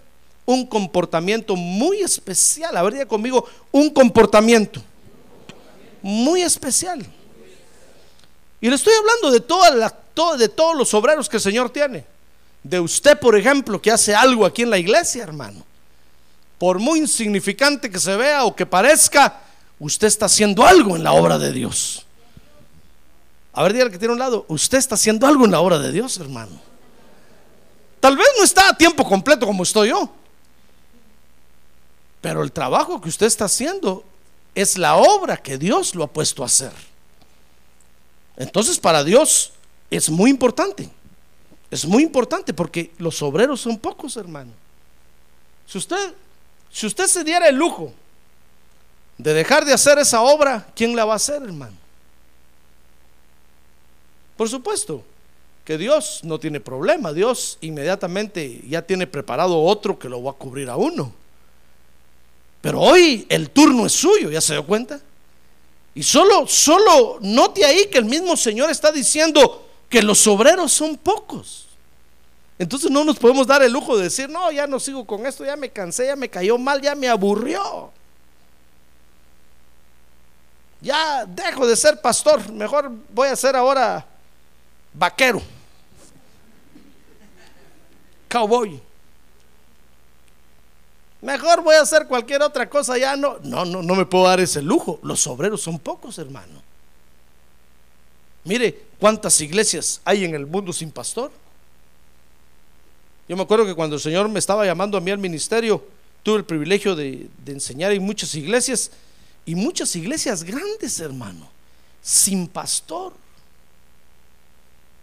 un 0.46 0.64
comportamiento 0.64 1.56
muy 1.56 2.02
especial. 2.02 2.76
A 2.76 2.84
ver, 2.84 2.92
diga 2.92 3.06
conmigo, 3.06 3.48
un 3.72 3.90
comportamiento 3.90 4.80
muy 6.02 6.40
especial. 6.42 7.04
Y 8.64 8.70
le 8.70 8.76
estoy 8.76 8.94
hablando 8.94 9.30
de, 9.30 9.40
toda 9.40 9.70
la, 9.72 9.94
de 10.38 10.48
todos 10.48 10.74
los 10.74 10.94
obreros 10.94 11.28
que 11.28 11.36
el 11.36 11.42
Señor 11.42 11.68
tiene. 11.68 12.06
De 12.62 12.80
usted, 12.80 13.20
por 13.20 13.36
ejemplo, 13.36 13.78
que 13.82 13.90
hace 13.90 14.14
algo 14.14 14.46
aquí 14.46 14.62
en 14.62 14.70
la 14.70 14.78
iglesia, 14.78 15.22
hermano. 15.22 15.62
Por 16.56 16.78
muy 16.78 17.00
insignificante 17.00 17.90
que 17.90 17.98
se 17.98 18.16
vea 18.16 18.46
o 18.46 18.56
que 18.56 18.64
parezca, 18.64 19.42
usted 19.78 20.06
está 20.06 20.24
haciendo 20.24 20.64
algo 20.64 20.96
en 20.96 21.04
la 21.04 21.12
obra 21.12 21.36
de 21.38 21.52
Dios. 21.52 22.06
A 23.52 23.64
ver, 23.64 23.74
dígale 23.74 23.90
que 23.90 23.98
tiene 23.98 24.14
un 24.14 24.18
lado, 24.18 24.46
usted 24.48 24.78
está 24.78 24.94
haciendo 24.94 25.26
algo 25.26 25.44
en 25.44 25.50
la 25.50 25.60
obra 25.60 25.78
de 25.78 25.92
Dios, 25.92 26.16
hermano. 26.16 26.58
Tal 28.00 28.16
vez 28.16 28.28
no 28.38 28.44
está 28.44 28.70
a 28.70 28.78
tiempo 28.78 29.04
completo 29.04 29.44
como 29.44 29.64
estoy 29.64 29.90
yo. 29.90 30.10
Pero 32.22 32.42
el 32.42 32.50
trabajo 32.50 32.98
que 32.98 33.10
usted 33.10 33.26
está 33.26 33.44
haciendo 33.44 34.04
es 34.54 34.78
la 34.78 34.96
obra 34.96 35.36
que 35.36 35.58
Dios 35.58 35.94
lo 35.94 36.02
ha 36.02 36.06
puesto 36.06 36.42
a 36.42 36.46
hacer. 36.46 36.93
Entonces 38.36 38.78
para 38.78 39.04
Dios 39.04 39.52
es 39.90 40.10
muy 40.10 40.30
importante. 40.30 40.88
Es 41.70 41.84
muy 41.86 42.02
importante 42.02 42.54
porque 42.54 42.92
los 42.98 43.20
obreros 43.22 43.60
son 43.60 43.78
pocos, 43.78 44.16
hermano. 44.16 44.52
Si 45.66 45.78
usted, 45.78 46.14
si 46.70 46.86
usted 46.86 47.06
se 47.06 47.24
diera 47.24 47.48
el 47.48 47.56
lujo 47.56 47.92
de 49.18 49.34
dejar 49.34 49.64
de 49.64 49.72
hacer 49.72 49.98
esa 49.98 50.22
obra, 50.22 50.66
¿quién 50.74 50.94
la 50.94 51.04
va 51.04 51.14
a 51.14 51.16
hacer, 51.16 51.42
hermano? 51.42 51.76
Por 54.36 54.48
supuesto 54.48 55.04
que 55.64 55.78
Dios 55.78 56.20
no 56.22 56.38
tiene 56.38 56.60
problema. 56.60 57.12
Dios 57.12 57.58
inmediatamente 57.60 58.62
ya 58.68 58.82
tiene 58.82 59.06
preparado 59.06 59.60
otro 59.62 59.98
que 59.98 60.08
lo 60.08 60.22
va 60.22 60.32
a 60.32 60.34
cubrir 60.34 60.68
a 60.68 60.76
uno. 60.76 61.12
Pero 62.60 62.80
hoy 62.80 63.26
el 63.28 63.50
turno 63.50 63.86
es 63.86 63.92
suyo, 63.92 64.30
¿ya 64.30 64.40
se 64.40 64.54
dio 64.54 64.66
cuenta? 64.66 65.00
Y 65.94 66.02
solo, 66.02 66.46
solo 66.48 67.18
note 67.20 67.64
ahí 67.64 67.86
que 67.86 67.98
el 67.98 68.04
mismo 68.04 68.36
Señor 68.36 68.70
está 68.70 68.90
diciendo 68.90 69.64
que 69.88 70.02
los 70.02 70.26
obreros 70.26 70.72
son 70.72 70.96
pocos. 70.96 71.66
Entonces 72.58 72.90
no 72.90 73.04
nos 73.04 73.18
podemos 73.18 73.46
dar 73.46 73.62
el 73.62 73.72
lujo 73.72 73.96
de 73.96 74.04
decir, 74.04 74.28
no, 74.28 74.50
ya 74.50 74.66
no 74.66 74.80
sigo 74.80 75.04
con 75.04 75.26
esto, 75.26 75.44
ya 75.44 75.56
me 75.56 75.70
cansé, 75.70 76.06
ya 76.06 76.16
me 76.16 76.28
cayó 76.28 76.58
mal, 76.58 76.80
ya 76.80 76.94
me 76.94 77.08
aburrió. 77.08 77.92
Ya 80.80 81.24
dejo 81.24 81.66
de 81.66 81.76
ser 81.76 82.00
pastor, 82.00 82.50
mejor 82.52 82.90
voy 83.12 83.28
a 83.28 83.36
ser 83.36 83.56
ahora 83.56 84.04
vaquero, 84.92 85.40
cowboy. 88.28 88.80
Mejor 91.24 91.62
voy 91.62 91.74
a 91.74 91.80
hacer 91.80 92.06
cualquier 92.06 92.42
otra 92.42 92.68
cosa, 92.68 92.98
ya 92.98 93.16
no, 93.16 93.38
no, 93.42 93.64
no, 93.64 93.82
no 93.82 93.94
me 93.94 94.04
puedo 94.04 94.24
dar 94.24 94.40
ese 94.40 94.60
lujo. 94.60 95.00
Los 95.02 95.26
obreros 95.26 95.62
son 95.62 95.78
pocos, 95.78 96.18
hermano. 96.18 96.62
Mire 98.44 98.82
cuántas 99.00 99.40
iglesias 99.40 100.02
hay 100.04 100.26
en 100.26 100.34
el 100.34 100.44
mundo 100.44 100.70
sin 100.70 100.90
pastor. 100.90 101.32
Yo 103.26 103.38
me 103.38 103.42
acuerdo 103.42 103.64
que 103.64 103.74
cuando 103.74 103.96
el 103.96 104.02
Señor 104.02 104.28
me 104.28 104.38
estaba 104.38 104.66
llamando 104.66 104.98
a 104.98 105.00
mí 105.00 105.10
al 105.10 105.16
ministerio, 105.16 105.82
tuve 106.22 106.36
el 106.36 106.44
privilegio 106.44 106.94
de, 106.94 107.26
de 107.42 107.52
enseñar 107.52 107.90
en 107.92 108.02
muchas 108.02 108.34
iglesias 108.34 108.90
y 109.46 109.54
muchas 109.54 109.96
iglesias 109.96 110.44
grandes, 110.44 111.00
hermano, 111.00 111.48
sin 112.02 112.46
pastor. 112.46 113.14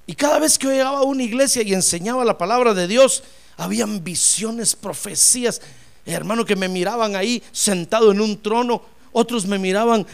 Y 0.06 0.14
cada 0.14 0.38
vez 0.38 0.60
que 0.60 0.68
yo 0.68 0.72
llegaba 0.72 1.00
a 1.00 1.04
una 1.04 1.24
iglesia 1.24 1.64
y 1.64 1.74
enseñaba 1.74 2.24
la 2.24 2.38
palabra 2.38 2.76
de 2.76 2.88
Dios, 2.88 3.24
habían 3.58 4.04
visiones, 4.04 4.76
profecías 4.76 5.62
hermano, 6.06 6.46
que 6.46 6.56
me 6.56 6.68
miraban 6.68 7.16
ahí 7.16 7.44
sentado 7.52 8.12
en 8.12 8.22
un 8.22 8.42
trono, 8.42 8.82
otros 9.12 9.46
me 9.46 9.60
miraban, 9.60 10.06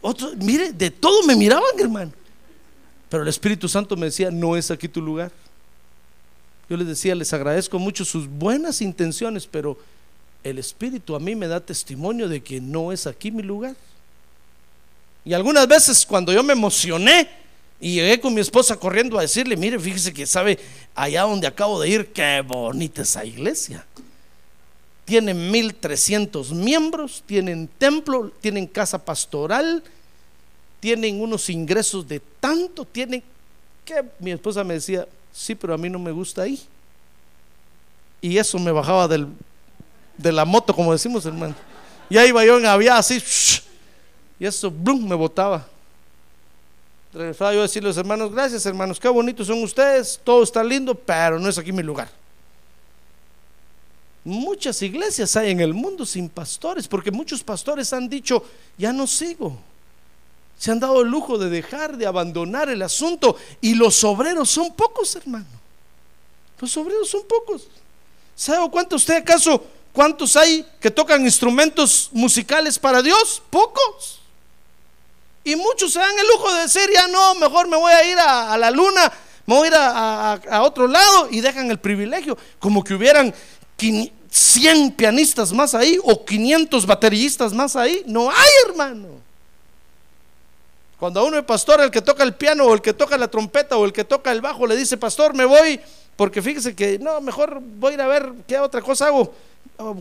otros, 0.00 0.36
mire, 0.36 0.72
de 0.72 0.90
todo 0.90 1.22
me 1.24 1.34
miraban, 1.34 1.70
hermano. 1.78 2.12
Pero 3.08 3.22
el 3.22 3.28
Espíritu 3.28 3.68
Santo 3.68 3.96
me 3.96 4.06
decía, 4.06 4.30
no 4.30 4.56
es 4.56 4.70
aquí 4.70 4.88
tu 4.88 5.00
lugar. 5.00 5.30
Yo 6.68 6.76
les 6.76 6.86
decía, 6.86 7.14
les 7.14 7.32
agradezco 7.32 7.78
mucho 7.78 8.04
sus 8.04 8.28
buenas 8.28 8.80
intenciones, 8.80 9.46
pero 9.46 9.78
el 10.42 10.58
Espíritu 10.58 11.14
a 11.14 11.20
mí 11.20 11.34
me 11.34 11.46
da 11.46 11.60
testimonio 11.60 12.28
de 12.28 12.42
que 12.42 12.60
no 12.60 12.92
es 12.92 13.06
aquí 13.06 13.30
mi 13.30 13.42
lugar. 13.42 13.76
Y 15.24 15.32
algunas 15.32 15.66
veces 15.66 16.04
cuando 16.04 16.32
yo 16.32 16.42
me 16.42 16.52
emocioné 16.52 17.28
y 17.80 17.94
llegué 17.94 18.20
con 18.20 18.34
mi 18.34 18.40
esposa 18.40 18.76
corriendo 18.76 19.18
a 19.18 19.22
decirle, 19.22 19.56
mire, 19.56 19.78
fíjese 19.78 20.12
que 20.12 20.26
sabe, 20.26 20.58
allá 20.94 21.22
donde 21.22 21.46
acabo 21.46 21.80
de 21.80 21.88
ir, 21.88 22.12
qué 22.12 22.42
bonita 22.46 23.02
esa 23.02 23.24
iglesia 23.24 23.86
tienen 25.04 25.50
1300 25.50 26.52
miembros, 26.52 27.22
tienen 27.26 27.68
templo, 27.78 28.30
tienen 28.40 28.66
casa 28.66 29.04
pastoral, 29.04 29.82
tienen 30.80 31.20
unos 31.20 31.50
ingresos 31.50 32.06
de 32.08 32.20
tanto, 32.40 32.84
tienen 32.84 33.22
que 33.84 34.02
mi 34.18 34.30
esposa 34.30 34.64
me 34.64 34.74
decía, 34.74 35.06
sí, 35.32 35.54
pero 35.54 35.74
a 35.74 35.78
mí 35.78 35.90
no 35.90 35.98
me 35.98 36.10
gusta 36.10 36.42
ahí. 36.42 36.60
Y 38.20 38.38
eso 38.38 38.58
me 38.58 38.72
bajaba 38.72 39.06
del, 39.06 39.28
de 40.16 40.32
la 40.32 40.46
moto, 40.46 40.74
como 40.74 40.92
decimos, 40.92 41.26
hermano. 41.26 41.54
Ya 42.08 42.24
iba 42.24 42.44
yo 42.44 42.58
en 42.58 42.66
avión 42.66 42.96
así, 42.96 43.22
y 44.38 44.46
eso, 44.46 44.70
blum, 44.70 45.06
me 45.06 45.14
botaba. 45.14 45.66
Regresaba 47.12 47.52
yo 47.52 47.60
a 47.60 47.62
decirle 47.62 47.88
a 47.88 47.90
los 47.90 47.96
hermanos, 47.96 48.32
gracias 48.32 48.66
hermanos, 48.66 48.98
qué 48.98 49.08
bonitos 49.08 49.46
son 49.46 49.62
ustedes, 49.62 50.20
todo 50.24 50.42
está 50.42 50.64
lindo, 50.64 50.94
pero 50.94 51.38
no 51.38 51.48
es 51.48 51.58
aquí 51.58 51.72
mi 51.72 51.82
lugar. 51.82 52.10
Muchas 54.24 54.80
iglesias 54.80 55.36
hay 55.36 55.50
en 55.50 55.60
el 55.60 55.74
mundo 55.74 56.06
sin 56.06 56.30
pastores, 56.30 56.88
porque 56.88 57.10
muchos 57.10 57.42
pastores 57.42 57.92
han 57.92 58.08
dicho, 58.08 58.42
ya 58.78 58.92
no 58.92 59.06
sigo. 59.06 59.58
Se 60.58 60.70
han 60.70 60.80
dado 60.80 61.02
el 61.02 61.08
lujo 61.08 61.36
de 61.36 61.50
dejar, 61.50 61.96
de 61.96 62.06
abandonar 62.06 62.70
el 62.70 62.80
asunto. 62.80 63.36
Y 63.60 63.74
los 63.74 64.02
obreros 64.02 64.48
son 64.48 64.72
pocos, 64.72 65.14
hermano. 65.16 65.44
Los 66.58 66.74
obreros 66.76 67.08
son 67.10 67.22
pocos. 67.28 67.68
¿Sabe 68.34 68.70
cuántos 68.70 69.02
usted 69.02 69.16
acaso? 69.16 69.62
¿Cuántos 69.92 70.36
hay 70.36 70.66
que 70.80 70.90
tocan 70.90 71.22
instrumentos 71.22 72.08
musicales 72.12 72.78
para 72.78 73.02
Dios? 73.02 73.42
Pocos. 73.50 74.20
Y 75.44 75.54
muchos 75.56 75.92
se 75.92 75.98
dan 75.98 76.18
el 76.18 76.26
lujo 76.28 76.52
de 76.54 76.62
decir, 76.62 76.88
ya 76.92 77.06
no, 77.08 77.34
mejor 77.34 77.68
me 77.68 77.76
voy 77.76 77.92
a 77.92 78.10
ir 78.10 78.18
a, 78.18 78.56
la 78.56 78.70
luna, 78.70 79.12
me 79.44 79.54
voy 79.54 79.66
a 79.66 79.70
ir 79.70 79.74
a, 79.76 80.32
a, 80.32 80.62
otro 80.62 80.86
lado 80.86 81.28
y 81.30 81.42
dejan 81.42 81.70
el 81.70 81.78
privilegio, 81.78 82.38
como 82.58 82.82
que 82.82 82.94
hubieran 82.94 83.34
100 83.76 84.92
pianistas 84.92 85.52
más 85.52 85.74
ahí 85.74 85.98
o 86.02 86.24
500 86.24 86.86
bateristas 86.86 87.52
más 87.52 87.76
ahí. 87.76 88.02
No 88.06 88.30
hay, 88.30 88.50
hermano. 88.68 89.08
Cuando 90.98 91.20
a 91.20 91.24
uno 91.24 91.36
es 91.36 91.44
pastor, 91.44 91.80
el 91.80 91.90
que 91.90 92.00
toca 92.00 92.22
el 92.22 92.34
piano 92.34 92.64
o 92.64 92.74
el 92.74 92.80
que 92.80 92.94
toca 92.94 93.18
la 93.18 93.28
trompeta 93.28 93.76
o 93.76 93.84
el 93.84 93.92
que 93.92 94.04
toca 94.04 94.32
el 94.32 94.40
bajo 94.40 94.66
le 94.66 94.76
dice, 94.76 94.96
pastor, 94.96 95.34
me 95.34 95.44
voy, 95.44 95.78
porque 96.16 96.40
fíjese 96.40 96.74
que 96.74 96.98
no, 96.98 97.20
mejor 97.20 97.60
voy 97.60 97.92
a 97.92 97.94
ir 97.94 98.00
a 98.00 98.06
ver 98.06 98.32
qué 98.46 98.58
otra 98.58 98.80
cosa 98.80 99.08
hago. 99.08 99.34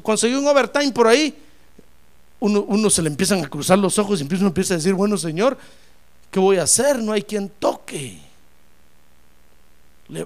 Conseguí 0.01 0.35
un 0.35 0.47
overtime 0.47 0.91
por 0.91 1.07
ahí. 1.07 1.35
Uno, 2.39 2.89
se 2.89 3.01
le 3.01 3.09
empiezan 3.09 3.43
a 3.43 3.49
cruzar 3.49 3.79
los 3.79 3.97
ojos 3.97 4.21
y 4.21 4.23
uno 4.23 4.47
empieza 4.47 4.73
a 4.73 4.77
decir, 4.77 4.93
bueno, 4.93 5.17
Señor, 5.17 5.57
¿qué 6.29 6.39
voy 6.39 6.57
a 6.57 6.63
hacer? 6.63 6.99
No 6.99 7.11
hay 7.11 7.23
quien 7.23 7.49
toque. 7.49 8.19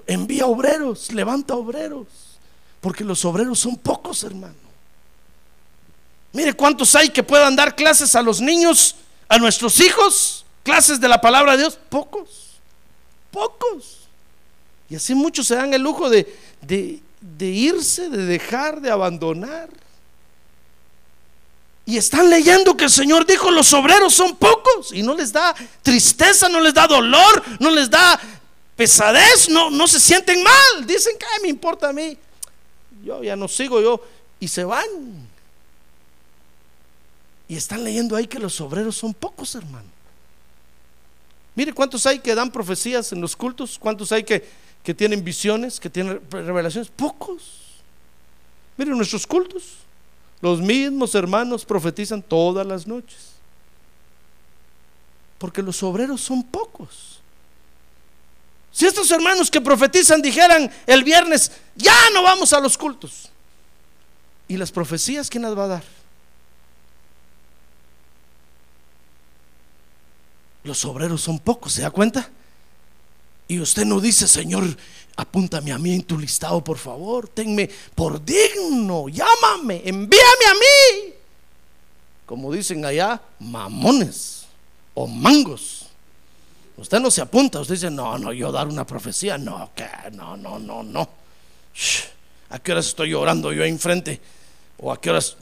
Envía 0.06 0.46
obreros, 0.46 1.12
levanta 1.12 1.54
obreros. 1.54 2.06
Porque 2.80 3.04
los 3.04 3.24
obreros 3.24 3.58
son 3.58 3.76
pocos, 3.76 4.22
hermano. 4.22 4.68
Mire 6.32 6.52
cuántos 6.52 6.94
hay 6.94 7.08
que 7.08 7.22
puedan 7.22 7.56
dar 7.56 7.74
clases 7.74 8.14
a 8.14 8.22
los 8.22 8.40
niños, 8.40 8.94
a 9.28 9.38
nuestros 9.38 9.80
hijos, 9.80 10.44
clases 10.62 11.00
de 11.00 11.08
la 11.08 11.20
palabra 11.20 11.52
de 11.52 11.58
Dios. 11.58 11.78
Pocos, 11.88 12.60
pocos. 13.30 13.98
Y 14.90 14.96
así 14.96 15.14
muchos 15.14 15.46
se 15.46 15.56
dan 15.56 15.74
el 15.74 15.82
lujo 15.82 16.08
de, 16.08 16.26
irse, 17.40 18.08
de 18.08 18.24
dejar, 18.24 18.80
de 18.80 18.90
abandonar. 18.90 19.68
Y 21.84 21.96
están 21.96 22.28
leyendo 22.28 22.76
que 22.76 22.84
el 22.84 22.90
Señor 22.90 23.24
dijo, 23.26 23.50
los 23.50 23.72
obreros 23.72 24.12
son 24.14 24.36
pocos. 24.36 24.92
Y 24.92 25.02
no 25.02 25.14
les 25.14 25.32
da 25.32 25.54
tristeza, 25.82 26.48
no 26.48 26.60
les 26.60 26.74
da 26.74 26.86
dolor, 26.86 27.42
no 27.58 27.70
les 27.70 27.88
da 27.88 28.20
pesadez, 28.76 29.48
no, 29.48 29.70
no 29.70 29.88
se 29.88 29.98
sienten 29.98 30.42
mal. 30.42 30.86
Dicen, 30.86 31.14
¿qué 31.18 31.26
me 31.42 31.48
importa 31.48 31.88
a 31.88 31.92
mí? 31.92 32.16
Yo 33.04 33.22
ya 33.22 33.36
no 33.36 33.48
sigo 33.48 33.80
yo, 33.80 34.02
y 34.40 34.48
se 34.48 34.64
van. 34.64 34.86
Y 37.48 37.56
están 37.56 37.82
leyendo 37.82 38.14
ahí 38.14 38.26
que 38.26 38.38
los 38.38 38.60
obreros 38.60 38.96
son 38.96 39.14
pocos, 39.14 39.54
hermano. 39.54 39.88
Mire 41.54 41.72
cuántos 41.72 42.06
hay 42.06 42.20
que 42.20 42.34
dan 42.34 42.52
profecías 42.52 43.12
en 43.12 43.20
los 43.20 43.34
cultos, 43.34 43.78
cuántos 43.78 44.12
hay 44.12 44.22
que, 44.22 44.46
que 44.84 44.94
tienen 44.94 45.24
visiones, 45.24 45.80
que 45.80 45.90
tienen 45.90 46.20
revelaciones, 46.30 46.88
pocos. 46.88 47.82
Mire 48.76 48.92
nuestros 48.92 49.26
cultos, 49.26 49.78
los 50.40 50.60
mismos 50.60 51.14
hermanos 51.14 51.64
profetizan 51.64 52.22
todas 52.22 52.66
las 52.66 52.86
noches. 52.86 53.32
Porque 55.38 55.62
los 55.62 55.82
obreros 55.82 56.20
son 56.20 56.44
pocos. 56.44 57.17
Si 58.72 58.86
estos 58.86 59.10
hermanos 59.10 59.50
que 59.50 59.60
profetizan 59.60 60.22
dijeran 60.22 60.70
el 60.86 61.04
viernes, 61.04 61.50
ya 61.74 61.94
no 62.12 62.22
vamos 62.22 62.52
a 62.52 62.60
los 62.60 62.76
cultos. 62.78 63.30
¿Y 64.46 64.56
las 64.56 64.70
profecías 64.70 65.28
quién 65.28 65.42
las 65.42 65.56
va 65.56 65.64
a 65.64 65.68
dar? 65.68 65.84
Los 70.64 70.84
obreros 70.84 71.22
son 71.22 71.38
pocos, 71.38 71.72
¿se 71.72 71.82
da 71.82 71.90
cuenta? 71.90 72.30
Y 73.46 73.60
usted 73.60 73.84
no 73.86 74.00
dice, 74.00 74.28
Señor, 74.28 74.64
apúntame 75.16 75.72
a 75.72 75.78
mí 75.78 75.94
en 75.94 76.02
tu 76.02 76.18
listado, 76.18 76.62
por 76.62 76.78
favor, 76.78 77.28
tenme 77.28 77.70
por 77.94 78.22
digno, 78.22 79.08
llámame, 79.08 79.82
envíame 79.84 80.46
a 80.50 80.54
mí. 80.54 81.14
Como 82.26 82.52
dicen 82.52 82.84
allá, 82.84 83.20
mamones 83.38 84.44
o 84.94 85.06
mangos. 85.06 85.87
Usted 86.78 87.00
no 87.00 87.10
se 87.10 87.20
apunta, 87.20 87.58
usted 87.60 87.74
dice, 87.74 87.90
no, 87.90 88.16
no, 88.18 88.32
yo 88.32 88.52
dar 88.52 88.68
una 88.68 88.86
profecía, 88.86 89.36
no, 89.36 89.70
que, 89.74 89.84
no, 90.12 90.36
no, 90.36 90.60
no, 90.60 90.84
no. 90.84 91.08
¿A 92.50 92.58
qué 92.60 92.72
horas 92.72 92.86
estoy 92.86 93.10
llorando 93.10 93.52
yo 93.52 93.64
ahí 93.64 93.68
enfrente? 93.68 94.20
¿O 94.78 94.92
a 94.92 95.00
qué 95.00 95.10
horas? 95.10 95.36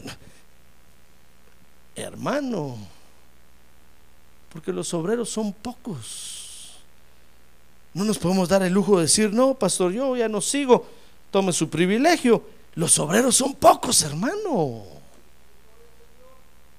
Hermano, 1.94 2.76
porque 4.50 4.72
los 4.72 4.92
obreros 4.94 5.28
son 5.28 5.52
pocos. 5.52 6.72
No 7.92 8.04
nos 8.04 8.18
podemos 8.18 8.48
dar 8.48 8.62
el 8.62 8.72
lujo 8.72 8.96
de 8.96 9.02
decir, 9.02 9.32
no, 9.32 9.54
pastor, 9.54 9.92
yo 9.92 10.16
ya 10.16 10.28
no 10.28 10.40
sigo, 10.40 10.86
tome 11.30 11.52
su 11.52 11.68
privilegio. 11.68 12.42
Los 12.74 12.98
obreros 12.98 13.36
son 13.36 13.54
pocos, 13.54 14.02
hermano. 14.02 14.95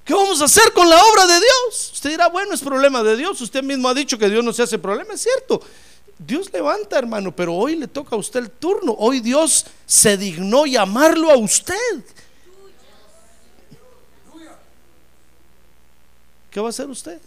¿Qué 0.07 0.13
vamos 0.13 0.41
a 0.41 0.45
hacer 0.45 0.71
con 0.71 0.89
la 0.89 1.03
obra 1.03 1.27
de 1.27 1.37
Dios? 1.37 1.91
Usted 1.91 2.11
dirá, 2.11 2.29
bueno, 2.29 2.53
es 2.53 2.61
problema 2.61 3.03
de 3.03 3.17
Dios. 3.17 3.41
Usted 3.41 3.61
mismo 3.61 3.89
ha 3.89 3.93
dicho 3.93 4.17
que 4.17 4.29
Dios 4.29 4.41
no 4.41 4.53
se 4.53 4.63
hace 4.63 4.79
problema, 4.79 5.13
es 5.13 5.21
cierto. 5.21 5.61
Dios 6.17 6.49
levanta, 6.53 6.97
hermano, 6.97 7.35
pero 7.35 7.53
hoy 7.53 7.75
le 7.75 7.89
toca 7.89 8.15
a 8.15 8.19
usted 8.19 8.39
el 8.39 8.49
turno. 8.49 8.95
Hoy 8.97 9.19
Dios 9.19 9.65
se 9.85 10.15
dignó 10.15 10.65
llamarlo 10.65 11.29
a 11.29 11.35
usted. 11.35 11.75
¿Qué 16.49 16.61
va 16.61 16.67
a 16.67 16.69
hacer 16.69 16.89
usted? 16.89 17.19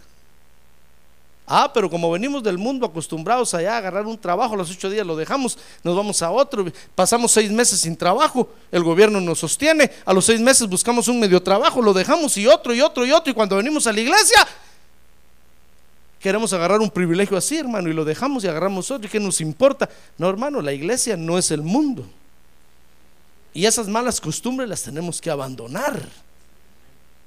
Ah, 1.53 1.73
pero 1.75 1.91
como 1.91 2.09
venimos 2.13 2.45
del 2.45 2.59
mundo 2.59 2.87
acostumbrados 2.87 3.55
allá 3.55 3.75
a 3.75 3.79
agarrar 3.79 4.07
un 4.07 4.17
trabajo, 4.17 4.55
los 4.55 4.71
ocho 4.71 4.89
días 4.89 5.05
lo 5.05 5.17
dejamos, 5.17 5.59
nos 5.83 5.97
vamos 5.97 6.23
a 6.23 6.31
otro, 6.31 6.65
pasamos 6.95 7.33
seis 7.33 7.51
meses 7.51 7.81
sin 7.81 7.97
trabajo, 7.97 8.49
el 8.71 8.85
gobierno 8.85 9.21
nos 9.21 9.41
sostiene, 9.41 9.91
a 10.05 10.13
los 10.13 10.27
seis 10.27 10.39
meses 10.41 10.69
buscamos 10.69 11.09
un 11.09 11.19
medio 11.19 11.43
trabajo, 11.43 11.83
lo 11.83 11.93
dejamos 11.93 12.37
y 12.37 12.47
otro 12.47 12.73
y 12.73 12.81
otro 12.81 13.05
y 13.05 13.11
otro, 13.11 13.33
y 13.33 13.35
cuando 13.35 13.57
venimos 13.57 13.85
a 13.89 13.93
la 13.93 13.99
iglesia, 13.99 14.47
queremos 16.21 16.53
agarrar 16.53 16.79
un 16.79 16.89
privilegio 16.89 17.37
así, 17.37 17.57
hermano, 17.57 17.89
y 17.89 17.95
lo 17.95 18.05
dejamos 18.05 18.45
y 18.45 18.47
agarramos 18.47 18.89
otro, 18.93 19.09
¿y 19.09 19.11
qué 19.11 19.19
nos 19.19 19.41
importa? 19.41 19.89
No, 20.19 20.29
hermano, 20.29 20.63
la 20.63 20.73
iglesia 20.73 21.17
no 21.17 21.37
es 21.37 21.51
el 21.51 21.63
mundo. 21.63 22.07
Y 23.53 23.67
esas 23.67 23.89
malas 23.89 24.21
costumbres 24.21 24.69
las 24.69 24.85
tenemos 24.85 25.21
que 25.21 25.31
abandonar. 25.31 26.01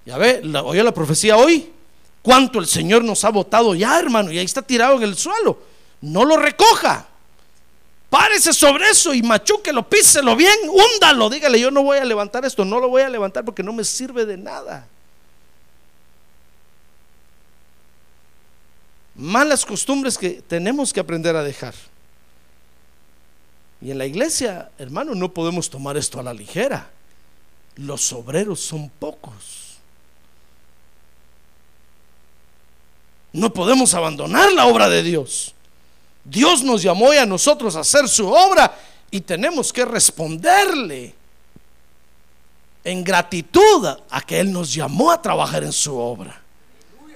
Ya 0.06 0.18
ve, 0.18 0.42
oye 0.64 0.82
la 0.82 0.94
profecía 0.94 1.36
hoy, 1.36 1.74
cuánto 2.24 2.58
el 2.58 2.66
Señor 2.66 3.04
nos 3.04 3.24
ha 3.24 3.30
votado 3.30 3.76
ya, 3.76 4.00
hermano, 4.00 4.32
y 4.32 4.40
ahí 4.40 4.46
está 4.46 4.64
tirado 4.64 4.96
en 4.96 5.04
el 5.04 5.16
suelo. 5.16 5.60
No 6.02 6.26
lo 6.26 6.38
recoja. 6.38 7.08
Párese 8.10 8.54
sobre 8.54 8.90
eso 8.90 9.14
y 9.14 9.22
machuquelo, 9.22 9.88
píselo 9.88 10.36
bien, 10.36 10.56
húndalo. 10.68 11.30
Dígale, 11.30 11.60
yo 11.60 11.70
no 11.70 11.84
voy 11.84 11.98
a 11.98 12.06
levantar 12.06 12.46
esto, 12.46 12.64
no 12.64 12.80
lo 12.80 12.88
voy 12.88 13.02
a 13.02 13.10
levantar 13.10 13.44
porque 13.44 13.64
no 13.64 13.74
me 13.74 13.84
sirve 13.84 14.26
de 14.26 14.38
nada. 14.38 14.88
Malas 19.16 19.66
costumbres 19.66 20.18
que 20.18 20.42
tenemos 20.42 20.92
que 20.92 21.00
aprender 21.00 21.36
a 21.36 21.44
dejar. 21.44 21.76
Y 23.82 23.92
en 23.92 23.98
la 23.98 24.06
iglesia, 24.06 24.72
hermano, 24.78 25.14
no 25.14 25.34
podemos 25.34 25.70
tomar 25.70 25.98
esto 25.98 26.20
a 26.20 26.24
la 26.24 26.34
ligera. 26.34 26.90
Los 27.76 28.14
obreros 28.14 28.60
son 28.60 28.90
pocos. 28.90 29.63
No 33.34 33.52
podemos 33.52 33.94
abandonar 33.94 34.54
la 34.54 34.68
obra 34.68 34.88
de 34.88 35.04
Dios. 35.04 35.54
Dios 36.24 36.64
nos 36.64 36.82
llamó 36.82 37.14
y 37.14 37.18
a 37.18 37.26
nosotros 37.26 37.76
a 37.76 37.82
hacer 37.82 38.08
su 38.08 38.30
obra 38.30 38.78
y 39.12 39.22
tenemos 39.22 39.74
que 39.74 39.84
responderle 39.84 41.14
en 42.84 43.04
gratitud 43.04 43.88
a 44.10 44.22
que 44.22 44.40
Él 44.40 44.52
nos 44.52 44.74
llamó 44.74 45.12
a 45.12 45.22
trabajar 45.22 45.64
en 45.64 45.74
su 45.74 45.98
obra. 45.98 46.40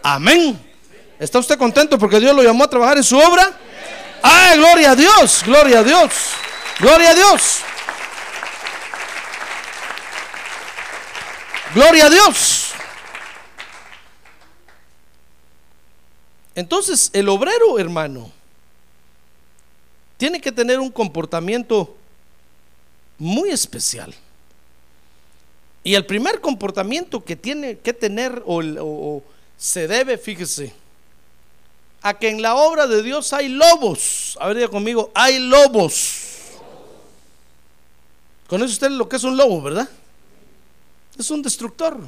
Amén. 0.04 0.60
¿Está 1.20 1.40
usted 1.40 1.58
contento 1.58 1.98
porque 1.98 2.20
Dios 2.20 2.36
lo 2.36 2.44
llamó 2.44 2.64
a 2.64 2.70
trabajar 2.70 2.98
en 2.98 3.04
su 3.04 3.18
obra? 3.18 3.52
¡Ay, 4.22 4.58
gloria 4.58 4.92
a 4.92 4.96
Dios! 4.96 5.44
¡Gloria 5.46 5.80
a 5.80 5.84
Dios! 5.84 6.12
¡Gloria 6.80 7.12
a 7.12 7.14
Dios! 7.14 7.60
¡Gloria 11.74 12.06
a 12.06 12.10
Dios! 12.10 12.67
Entonces, 16.58 17.12
el 17.14 17.30
obrero, 17.30 17.78
hermano, 17.78 18.32
tiene 20.18 20.42
que 20.42 20.52
tener 20.52 20.80
un 20.80 20.90
comportamiento 20.90 21.96
muy 23.20 23.52
especial. 23.52 24.12
Y 25.84 25.94
el 25.94 26.04
primer 26.08 26.42
comportamiento 26.42 27.24
que 27.24 27.36
tiene 27.36 27.78
que 27.78 27.94
tener 27.94 28.42
o, 28.48 29.22
se 29.56 29.88
debe, 29.88 30.18
fíjese, 30.18 30.74
a 32.02 32.18
que 32.18 32.30
en 32.30 32.42
la 32.42 32.56
obra 32.56 32.88
de 32.88 33.04
Dios 33.04 33.34
hay 33.34 33.50
lobos. 33.50 34.36
A 34.42 34.48
ver, 34.48 34.58
diga 34.58 34.70
conmigo, 34.70 35.12
hay 35.14 35.38
lobos. 35.38 36.24
¿Conoce 38.48 38.74
usted 38.74 38.90
lo 38.90 39.08
que 39.08 39.18
es 39.18 39.24
un 39.24 39.38
lobo, 39.38 39.62
verdad? 39.62 39.88
Es 41.20 41.30
un 41.30 41.44
destructor. 41.44 42.00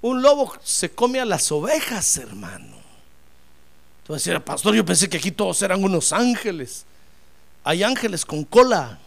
Un 0.00 0.22
lobo 0.22 0.52
se 0.62 0.92
come 0.92 1.18
a 1.18 1.24
las 1.24 1.50
ovejas, 1.50 2.18
hermano. 2.18 2.81
Tú 4.12 4.16
decir, 4.16 4.38
pastor, 4.42 4.74
yo 4.74 4.84
pensé 4.84 5.08
que 5.08 5.16
aquí 5.16 5.30
todos 5.30 5.62
eran 5.62 5.82
unos 5.82 6.12
ángeles. 6.12 6.84
Hay 7.64 7.82
ángeles 7.82 8.26
con 8.26 8.44
cola. 8.44 8.98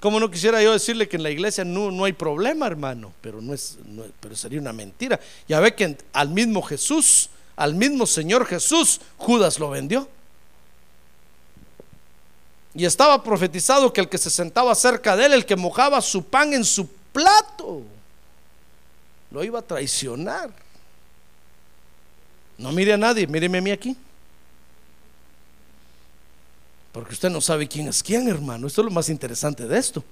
Como 0.00 0.18
no 0.18 0.30
quisiera 0.30 0.62
yo 0.62 0.72
decirle 0.72 1.06
que 1.06 1.16
en 1.16 1.22
la 1.22 1.28
iglesia 1.28 1.62
no, 1.62 1.90
no 1.90 2.06
hay 2.06 2.14
problema, 2.14 2.66
hermano? 2.66 3.12
Pero, 3.20 3.42
no 3.42 3.52
es, 3.52 3.76
pero 4.18 4.34
sería 4.34 4.58
una 4.58 4.72
mentira. 4.72 5.20
Ya 5.46 5.60
ve 5.60 5.74
que 5.74 5.98
al 6.14 6.30
mismo 6.30 6.62
Jesús, 6.62 7.28
al 7.54 7.74
mismo 7.74 8.06
Señor 8.06 8.46
Jesús, 8.46 9.02
Judas 9.18 9.58
lo 9.58 9.68
vendió. 9.68 10.08
Y 12.74 12.86
estaba 12.86 13.22
profetizado 13.22 13.92
que 13.92 14.00
el 14.00 14.08
que 14.08 14.16
se 14.16 14.30
sentaba 14.30 14.74
cerca 14.74 15.14
de 15.16 15.26
él, 15.26 15.34
el 15.34 15.44
que 15.44 15.54
mojaba 15.54 16.00
su 16.00 16.24
pan 16.24 16.54
en 16.54 16.64
su 16.64 16.88
plato, 17.12 17.82
lo 19.30 19.44
iba 19.44 19.58
a 19.58 19.62
traicionar. 19.62 20.63
No 22.56 22.72
mire 22.72 22.92
a 22.92 22.96
nadie, 22.96 23.26
míreme 23.26 23.58
a 23.58 23.60
mí 23.60 23.70
aquí. 23.70 23.96
Porque 26.92 27.14
usted 27.14 27.30
no 27.30 27.40
sabe 27.40 27.66
quién 27.66 27.88
es 27.88 28.02
quién, 28.02 28.28
hermano. 28.28 28.66
Esto 28.66 28.80
es 28.80 28.84
lo 28.84 28.90
más 28.92 29.08
interesante 29.08 29.66
de 29.66 29.78
esto. 29.78 30.04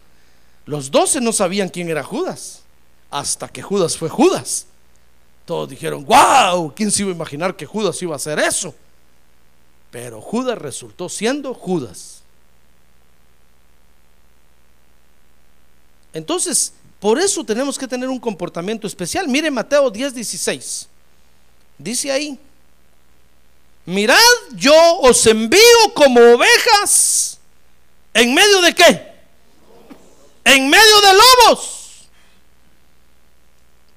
Los 0.66 0.90
doce 0.90 1.20
no 1.20 1.32
sabían 1.32 1.68
quién 1.68 1.88
era 1.88 2.02
Judas, 2.02 2.62
hasta 3.10 3.48
que 3.48 3.62
Judas 3.62 3.96
fue 3.96 4.08
Judas. 4.08 4.66
Todos 5.44 5.68
dijeron, 5.68 6.04
wow, 6.04 6.72
¿quién 6.74 6.90
se 6.90 7.02
iba 7.02 7.12
a 7.12 7.14
imaginar 7.14 7.56
que 7.56 7.66
Judas 7.66 8.00
iba 8.02 8.14
a 8.14 8.16
hacer 8.16 8.38
eso? 8.38 8.74
Pero 9.90 10.20
Judas 10.20 10.58
resultó 10.58 11.08
siendo 11.08 11.52
Judas. 11.54 12.22
Entonces, 16.12 16.72
por 17.00 17.18
eso 17.18 17.44
tenemos 17.44 17.78
que 17.78 17.88
tener 17.88 18.08
un 18.08 18.18
comportamiento 18.18 18.86
especial. 18.86 19.26
Mire 19.28 19.50
Mateo 19.50 19.90
10, 19.90 20.14
16. 20.14 20.88
Dice 21.78 22.12
ahí, 22.12 22.38
mirad, 23.84 24.18
yo 24.54 25.00
os 25.00 25.26
envío 25.26 25.60
como 25.94 26.20
ovejas 26.20 27.38
en 28.14 28.34
medio 28.34 28.60
de 28.60 28.74
qué? 28.74 29.12
En 30.44 30.68
medio 30.68 31.00
de 31.00 31.12
lobos. 31.12 32.08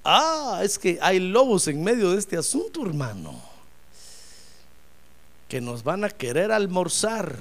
Ah, 0.03 0.61
es 0.63 0.77
que 0.77 0.99
hay 1.01 1.19
lobos 1.19 1.67
en 1.67 1.83
medio 1.83 2.11
de 2.11 2.19
este 2.19 2.38
asunto, 2.38 2.85
hermano, 2.85 3.41
que 5.49 5.59
nos 5.59 5.83
van 5.83 6.03
a 6.03 6.09
querer 6.09 6.51
almorzar. 6.51 7.38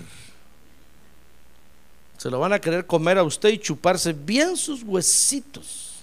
Se 2.16 2.30
lo 2.30 2.38
van 2.38 2.54
a 2.54 2.58
querer 2.58 2.86
comer 2.86 3.18
a 3.18 3.22
usted 3.22 3.50
y 3.50 3.58
chuparse 3.58 4.14
bien 4.14 4.56
sus 4.56 4.82
huesitos. 4.82 5.96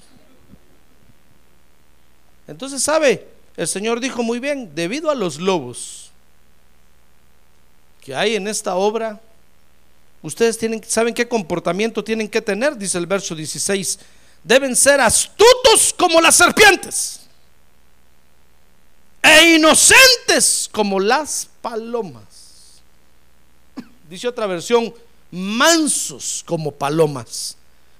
Entonces, 2.47 2.83
¿sabe? 2.83 3.27
El 3.57 3.67
Señor 3.67 3.99
dijo 3.99 4.23
muy 4.23 4.39
bien, 4.39 4.73
debido 4.73 5.09
a 5.09 5.15
los 5.15 5.39
lobos 5.39 6.11
que 8.01 8.15
hay 8.15 8.35
en 8.35 8.47
esta 8.47 8.75
obra, 8.75 9.19
ustedes 10.21 10.57
tienen, 10.57 10.83
saben 10.87 11.13
qué 11.13 11.27
comportamiento 11.27 12.03
tienen 12.03 12.27
que 12.27 12.41
tener, 12.41 12.75
dice 12.77 12.97
el 12.97 13.05
verso 13.05 13.35
16, 13.35 13.99
deben 14.43 14.75
ser 14.75 14.99
astutos 15.01 15.93
como 15.97 16.19
las 16.19 16.35
serpientes 16.35 17.21
e 19.21 19.55
inocentes 19.55 20.69
como 20.71 20.99
las 20.99 21.47
palomas. 21.61 22.81
Dice 24.09 24.27
otra 24.27 24.47
versión, 24.47 24.93
mansos 25.29 26.43
como 26.45 26.71
palomas, 26.71 27.55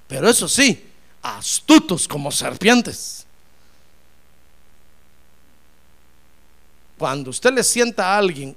pero 0.08 0.30
eso 0.30 0.48
sí, 0.48 0.84
astutos 1.22 2.08
como 2.08 2.32
serpientes. 2.32 3.26
Cuando 7.02 7.32
usted 7.32 7.52
le 7.52 7.64
sienta 7.64 8.14
a 8.14 8.20
alguien 8.20 8.56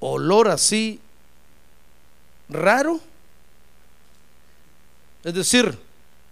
olor 0.00 0.48
así 0.48 0.98
raro, 2.48 2.98
es 5.22 5.34
decir, 5.34 5.78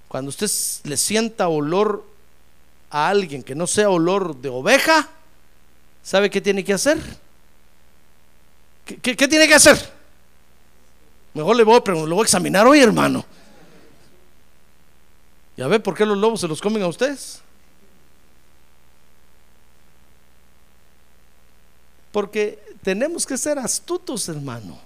cuando 0.08 0.30
usted 0.30 0.50
le 0.84 0.96
sienta 0.96 1.48
olor 1.48 2.02
a 2.88 3.08
alguien 3.10 3.42
que 3.42 3.54
no 3.54 3.66
sea 3.66 3.90
olor 3.90 4.36
de 4.36 4.48
oveja, 4.48 5.06
¿sabe 6.02 6.30
qué 6.30 6.40
tiene 6.40 6.64
que 6.64 6.72
hacer? 6.72 6.98
¿Qué, 8.86 9.14
tiene 9.28 9.46
que 9.46 9.54
hacer? 9.54 9.92
Mejor 11.34 11.56
le 11.56 11.64
voy, 11.64 11.78
a 11.86 11.90
lo 11.90 12.14
voy 12.14 12.20
a 12.20 12.24
examinar 12.24 12.66
hoy, 12.66 12.80
hermano. 12.80 13.22
¿Ya 15.58 15.66
ve 15.66 15.78
por 15.78 15.94
qué 15.94 16.06
los 16.06 16.16
lobos 16.16 16.40
se 16.40 16.48
los 16.48 16.58
comen 16.58 16.82
a 16.84 16.86
ustedes? 16.86 17.42
Porque 22.12 22.58
tenemos 22.82 23.26
que 23.26 23.36
ser 23.36 23.58
astutos, 23.58 24.28
hermano. 24.28 24.78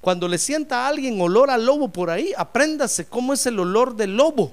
Cuando 0.00 0.26
le 0.28 0.38
sienta 0.38 0.84
a 0.84 0.88
alguien 0.88 1.20
olor 1.20 1.50
a 1.50 1.56
lobo 1.56 1.88
por 1.88 2.10
ahí, 2.10 2.32
apréndase 2.36 3.06
cómo 3.06 3.32
es 3.32 3.46
el 3.46 3.58
olor 3.58 3.94
del 3.94 4.16
lobo. 4.16 4.52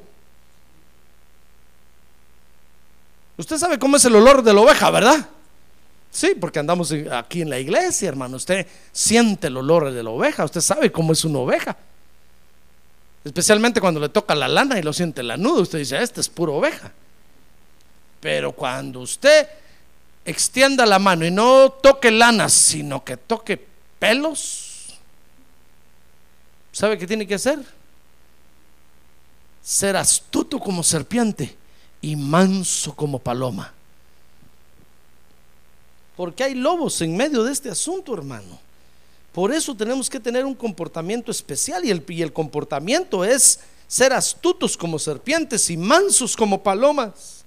Usted 3.37 3.57
sabe 3.57 3.79
cómo 3.79 3.97
es 3.97 4.05
el 4.05 4.15
olor 4.15 4.43
de 4.43 4.53
la 4.53 4.61
oveja, 4.61 4.91
¿verdad? 4.91 5.29
Sí, 6.11 6.35
porque 6.39 6.59
andamos 6.59 6.93
aquí 7.11 7.41
en 7.41 7.49
la 7.49 7.59
iglesia, 7.59 8.09
hermano. 8.09 8.37
Usted 8.37 8.67
siente 8.91 9.47
el 9.47 9.57
olor 9.57 9.91
de 9.91 10.03
la 10.03 10.09
oveja, 10.09 10.43
usted 10.43 10.61
sabe 10.61 10.91
cómo 10.91 11.13
es 11.13 11.23
una 11.23 11.39
oveja. 11.39 11.77
Especialmente 13.23 13.81
cuando 13.81 13.99
le 13.99 14.09
toca 14.09 14.33
la 14.35 14.47
lana 14.47 14.79
y 14.79 14.81
lo 14.81 14.93
siente 14.93 15.23
lanudo, 15.23 15.61
usted 15.61 15.79
dice, 15.79 16.01
esta 16.01 16.21
es 16.21 16.29
pura 16.29 16.51
oveja. 16.51 16.91
Pero 18.19 18.51
cuando 18.51 18.99
usted 18.99 19.47
extienda 20.25 20.85
la 20.85 20.99
mano 20.99 21.25
y 21.25 21.31
no 21.31 21.71
toque 21.71 22.11
lana, 22.11 22.49
sino 22.49 23.03
que 23.03 23.17
toque 23.17 23.67
pelos, 23.99 24.69
¿Sabe 26.79 26.97
qué 26.97 27.05
tiene 27.05 27.27
que 27.27 27.35
hacer? 27.35 27.59
Ser 29.61 29.97
astuto 29.97 30.59
como 30.59 30.81
serpiente 30.81 31.57
y 32.01 32.15
manso 32.15 32.95
como 32.95 33.19
paloma. 33.19 33.73
Porque 36.15 36.43
hay 36.43 36.55
lobos 36.55 37.01
en 37.01 37.17
medio 37.17 37.43
de 37.43 37.51
este 37.51 37.69
asunto, 37.69 38.13
hermano. 38.13 38.59
Por 39.33 39.53
eso 39.53 39.75
tenemos 39.75 40.09
que 40.09 40.19
tener 40.19 40.45
un 40.45 40.55
comportamiento 40.55 41.31
especial 41.31 41.83
y 41.83 41.91
el, 41.91 42.03
y 42.07 42.21
el 42.21 42.33
comportamiento 42.33 43.23
es 43.23 43.59
ser 43.87 44.13
astutos 44.13 44.77
como 44.77 44.99
serpientes 44.99 45.69
y 45.69 45.77
mansos 45.77 46.35
como 46.35 46.63
palomas. 46.63 47.38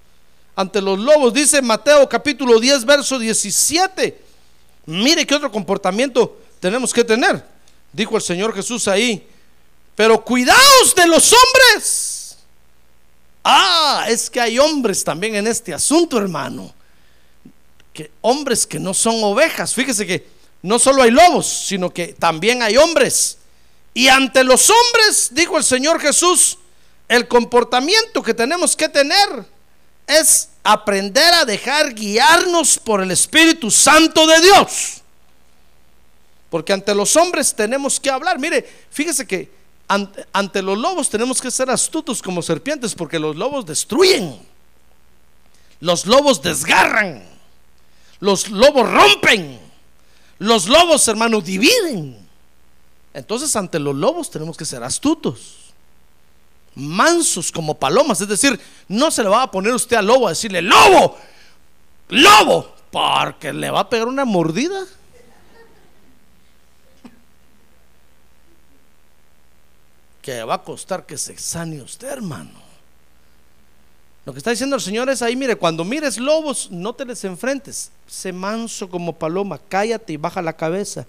Ante 0.54 0.82
los 0.82 0.98
lobos, 0.98 1.32
dice 1.32 1.62
Mateo 1.62 2.08
capítulo 2.08 2.60
10, 2.60 2.84
verso 2.84 3.18
17. 3.18 4.20
Mire 4.86 5.26
qué 5.26 5.34
otro 5.34 5.50
comportamiento 5.50 6.38
tenemos 6.60 6.92
que 6.92 7.04
tener. 7.04 7.44
Dijo 7.92 8.16
el 8.16 8.22
Señor 8.22 8.54
Jesús 8.54 8.88
ahí, 8.88 9.26
pero 9.94 10.22
cuidaos 10.24 10.94
de 10.94 11.06
los 11.06 11.32
hombres. 11.32 12.36
Ah, 13.44 14.06
es 14.08 14.30
que 14.30 14.40
hay 14.40 14.58
hombres 14.58 15.02
también 15.02 15.34
en 15.34 15.46
este 15.46 15.72
asunto, 15.72 16.18
hermano. 16.18 16.72
Que 17.92 18.10
hombres 18.20 18.66
que 18.66 18.78
no 18.78 18.94
son 18.94 19.22
ovejas. 19.22 19.74
Fíjese 19.74 20.06
que 20.06 20.26
no 20.62 20.78
solo 20.78 21.02
hay 21.02 21.10
lobos, 21.10 21.46
sino 21.46 21.92
que 21.92 22.08
también 22.08 22.62
hay 22.62 22.76
hombres. 22.76 23.38
Y 23.94 24.08
ante 24.08 24.44
los 24.44 24.70
hombres, 24.70 25.30
dijo 25.32 25.58
el 25.58 25.64
Señor 25.64 26.00
Jesús, 26.00 26.58
el 27.08 27.28
comportamiento 27.28 28.22
que 28.22 28.32
tenemos 28.32 28.76
que 28.76 28.88
tener 28.88 29.46
es 30.18 30.48
aprender 30.62 31.34
a 31.34 31.44
dejar 31.44 31.94
guiarnos 31.94 32.78
por 32.78 33.02
el 33.02 33.10
Espíritu 33.10 33.70
Santo 33.70 34.26
de 34.26 34.40
Dios. 34.40 35.02
Porque 36.50 36.72
ante 36.72 36.94
los 36.94 37.16
hombres 37.16 37.54
tenemos 37.54 37.98
que 37.98 38.10
hablar. 38.10 38.38
Mire, 38.38 38.68
fíjese 38.90 39.26
que 39.26 39.50
ante, 39.88 40.62
los 40.62 40.78
lobos 40.78 41.10
tenemos 41.10 41.40
que 41.40 41.50
ser 41.50 41.70
astutos 41.70 42.22
como 42.22 42.42
serpientes 42.42 42.94
porque 42.94 43.18
los 43.18 43.36
lobos 43.36 43.66
destruyen. 43.66 44.38
Los 45.80 46.06
lobos 46.06 46.40
desgarran. 46.40 47.22
Los 48.20 48.48
lobos 48.48 48.90
rompen. 48.90 49.60
Los 50.38 50.66
lobos, 50.66 51.06
hermano, 51.08 51.40
dividen. 51.40 52.18
Entonces 53.14 53.54
ante 53.56 53.78
los 53.78 53.94
lobos 53.94 54.30
tenemos 54.30 54.56
que 54.56 54.64
ser 54.64 54.82
astutos. 54.82 55.61
Mansos 56.74 57.52
como 57.52 57.78
palomas. 57.78 58.20
Es 58.20 58.28
decir, 58.28 58.58
no 58.88 59.10
se 59.10 59.22
le 59.22 59.28
va 59.28 59.42
a 59.42 59.50
poner 59.50 59.72
usted 59.72 59.96
al 59.96 60.06
lobo 60.06 60.26
a 60.26 60.30
decirle, 60.30 60.62
lobo, 60.62 61.16
lobo, 62.08 62.74
porque 62.90 63.52
le 63.52 63.70
va 63.70 63.80
a 63.80 63.88
pegar 63.88 64.08
una 64.08 64.24
mordida. 64.24 64.86
que 70.22 70.44
va 70.44 70.54
a 70.54 70.62
costar 70.62 71.04
que 71.04 71.18
se 71.18 71.36
sane 71.36 71.82
usted, 71.82 72.08
hermano. 72.08 72.62
Lo 74.24 74.32
que 74.32 74.38
está 74.38 74.50
diciendo 74.50 74.76
el 74.76 74.82
Señor 74.82 75.10
es 75.10 75.20
ahí, 75.20 75.34
mire, 75.34 75.56
cuando 75.56 75.84
mires 75.84 76.16
lobos, 76.16 76.70
no 76.70 76.94
te 76.94 77.04
les 77.04 77.24
enfrentes. 77.24 77.90
Sé 78.06 78.32
manso 78.32 78.88
como 78.88 79.18
paloma, 79.18 79.58
cállate 79.68 80.12
y 80.12 80.16
baja 80.16 80.40
la 80.40 80.52
cabeza. 80.52 81.06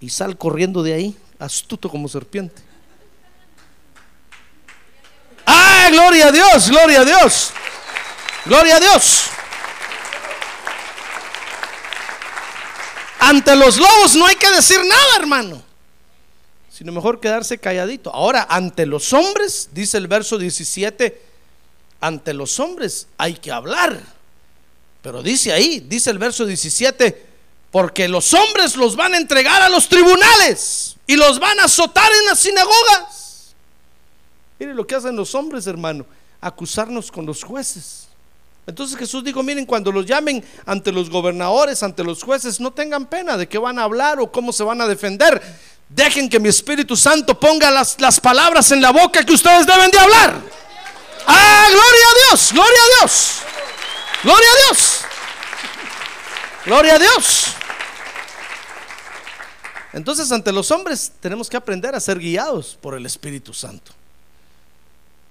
Y 0.00 0.08
sal 0.08 0.38
corriendo 0.38 0.82
de 0.82 0.94
ahí, 0.94 1.16
astuto 1.38 1.90
como 1.90 2.08
serpiente. 2.08 2.62
¡Ah, 5.44 5.79
gloria 5.90 6.28
a 6.28 6.32
Dios! 6.32 6.68
¡Gloria 6.68 7.00
a 7.00 7.04
Dios! 7.04 7.52
¡Gloria 8.46 8.76
a 8.76 8.80
Dios! 8.80 9.22
Ante 13.18 13.54
los 13.54 13.76
lobos 13.76 14.14
no 14.14 14.26
hay 14.26 14.36
que 14.36 14.50
decir 14.50 14.80
nada, 14.84 15.16
hermano 15.18 15.70
sino 16.80 16.92
mejor 16.92 17.20
quedarse 17.20 17.58
calladito. 17.58 18.10
Ahora, 18.10 18.46
ante 18.48 18.86
los 18.86 19.12
hombres, 19.12 19.68
dice 19.72 19.98
el 19.98 20.08
verso 20.08 20.38
17, 20.38 21.20
ante 22.00 22.32
los 22.32 22.58
hombres 22.58 23.06
hay 23.18 23.34
que 23.34 23.52
hablar. 23.52 24.00
Pero 25.02 25.22
dice 25.22 25.52
ahí, 25.52 25.80
dice 25.80 26.08
el 26.08 26.18
verso 26.18 26.46
17, 26.46 27.26
porque 27.70 28.08
los 28.08 28.32
hombres 28.32 28.76
los 28.76 28.96
van 28.96 29.12
a 29.12 29.18
entregar 29.18 29.60
a 29.60 29.68
los 29.68 29.90
tribunales 29.90 30.96
y 31.06 31.16
los 31.16 31.38
van 31.38 31.60
a 31.60 31.64
azotar 31.64 32.10
en 32.10 32.24
las 32.24 32.38
sinagogas. 32.38 33.19
Mire 34.60 34.74
lo 34.74 34.86
que 34.86 34.94
hacen 34.94 35.16
los 35.16 35.34
hombres, 35.34 35.66
hermano, 35.66 36.06
acusarnos 36.40 37.10
con 37.10 37.26
los 37.26 37.42
jueces. 37.42 38.06
Entonces 38.66 38.96
Jesús 38.96 39.24
dijo, 39.24 39.42
miren, 39.42 39.66
cuando 39.66 39.90
los 39.90 40.06
llamen 40.06 40.44
ante 40.64 40.92
los 40.92 41.10
gobernadores, 41.10 41.82
ante 41.82 42.04
los 42.04 42.22
jueces, 42.22 42.60
no 42.60 42.70
tengan 42.70 43.06
pena 43.06 43.36
de 43.36 43.48
qué 43.48 43.58
van 43.58 43.80
a 43.80 43.82
hablar 43.82 44.20
o 44.20 44.30
cómo 44.30 44.52
se 44.52 44.62
van 44.62 44.80
a 44.80 44.86
defender, 44.86 45.42
Dejen 45.90 46.28
que 46.28 46.38
mi 46.38 46.48
Espíritu 46.48 46.96
Santo 46.96 47.38
ponga 47.38 47.68
las, 47.68 48.00
las 48.00 48.20
palabras 48.20 48.70
en 48.70 48.80
la 48.80 48.92
boca 48.92 49.24
que 49.24 49.32
ustedes 49.32 49.66
deben 49.66 49.90
de 49.90 49.98
hablar. 49.98 50.40
Ah, 51.26 51.66
gloria 51.68 52.04
a 52.06 52.28
Dios, 52.28 52.52
gloria 52.52 52.78
a 52.80 53.00
Dios. 53.00 53.38
Gloria 54.22 54.48
a 54.48 54.66
Dios. 54.66 55.00
Gloria 56.64 56.94
a 56.94 56.98
Dios. 57.00 57.46
Entonces 59.92 60.30
ante 60.30 60.52
los 60.52 60.70
hombres 60.70 61.10
tenemos 61.18 61.50
que 61.50 61.56
aprender 61.56 61.92
a 61.96 62.00
ser 62.00 62.20
guiados 62.20 62.78
por 62.80 62.94
el 62.94 63.04
Espíritu 63.04 63.52
Santo. 63.52 63.92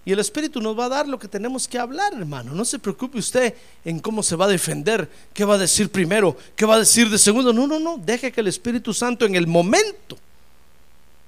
Y 0.10 0.12
el 0.12 0.18
Espíritu 0.18 0.60
nos 0.60 0.76
va 0.76 0.86
a 0.86 0.90
dar 0.90 1.08
lo 1.08 1.20
que 1.20 1.28
tenemos 1.28 1.68
que 1.68 1.78
hablar, 1.78 2.16
hermano. 2.16 2.56
No 2.56 2.66
se 2.66 2.80
preocupe 2.80 3.20
usted 3.20 3.54
en 3.86 4.00
cómo 4.00 4.24
se 4.24 4.36
va 4.36 4.46
a 4.46 4.48
defender, 4.48 5.08
qué 5.36 5.46
va 5.46 5.54
a 5.54 5.58
decir 5.60 5.92
primero, 5.92 6.36
qué 6.56 6.66
va 6.66 6.74
a 6.74 6.80
decir 6.80 7.12
de 7.12 7.20
segundo. 7.20 7.54
No, 7.54 7.68
no, 7.68 7.80
no. 7.80 8.00
Deje 8.00 8.32
que 8.32 8.42
el 8.42 8.48
Espíritu 8.48 8.92
Santo 8.92 9.28
en 9.28 9.36
el 9.36 9.46
momento 9.46 10.18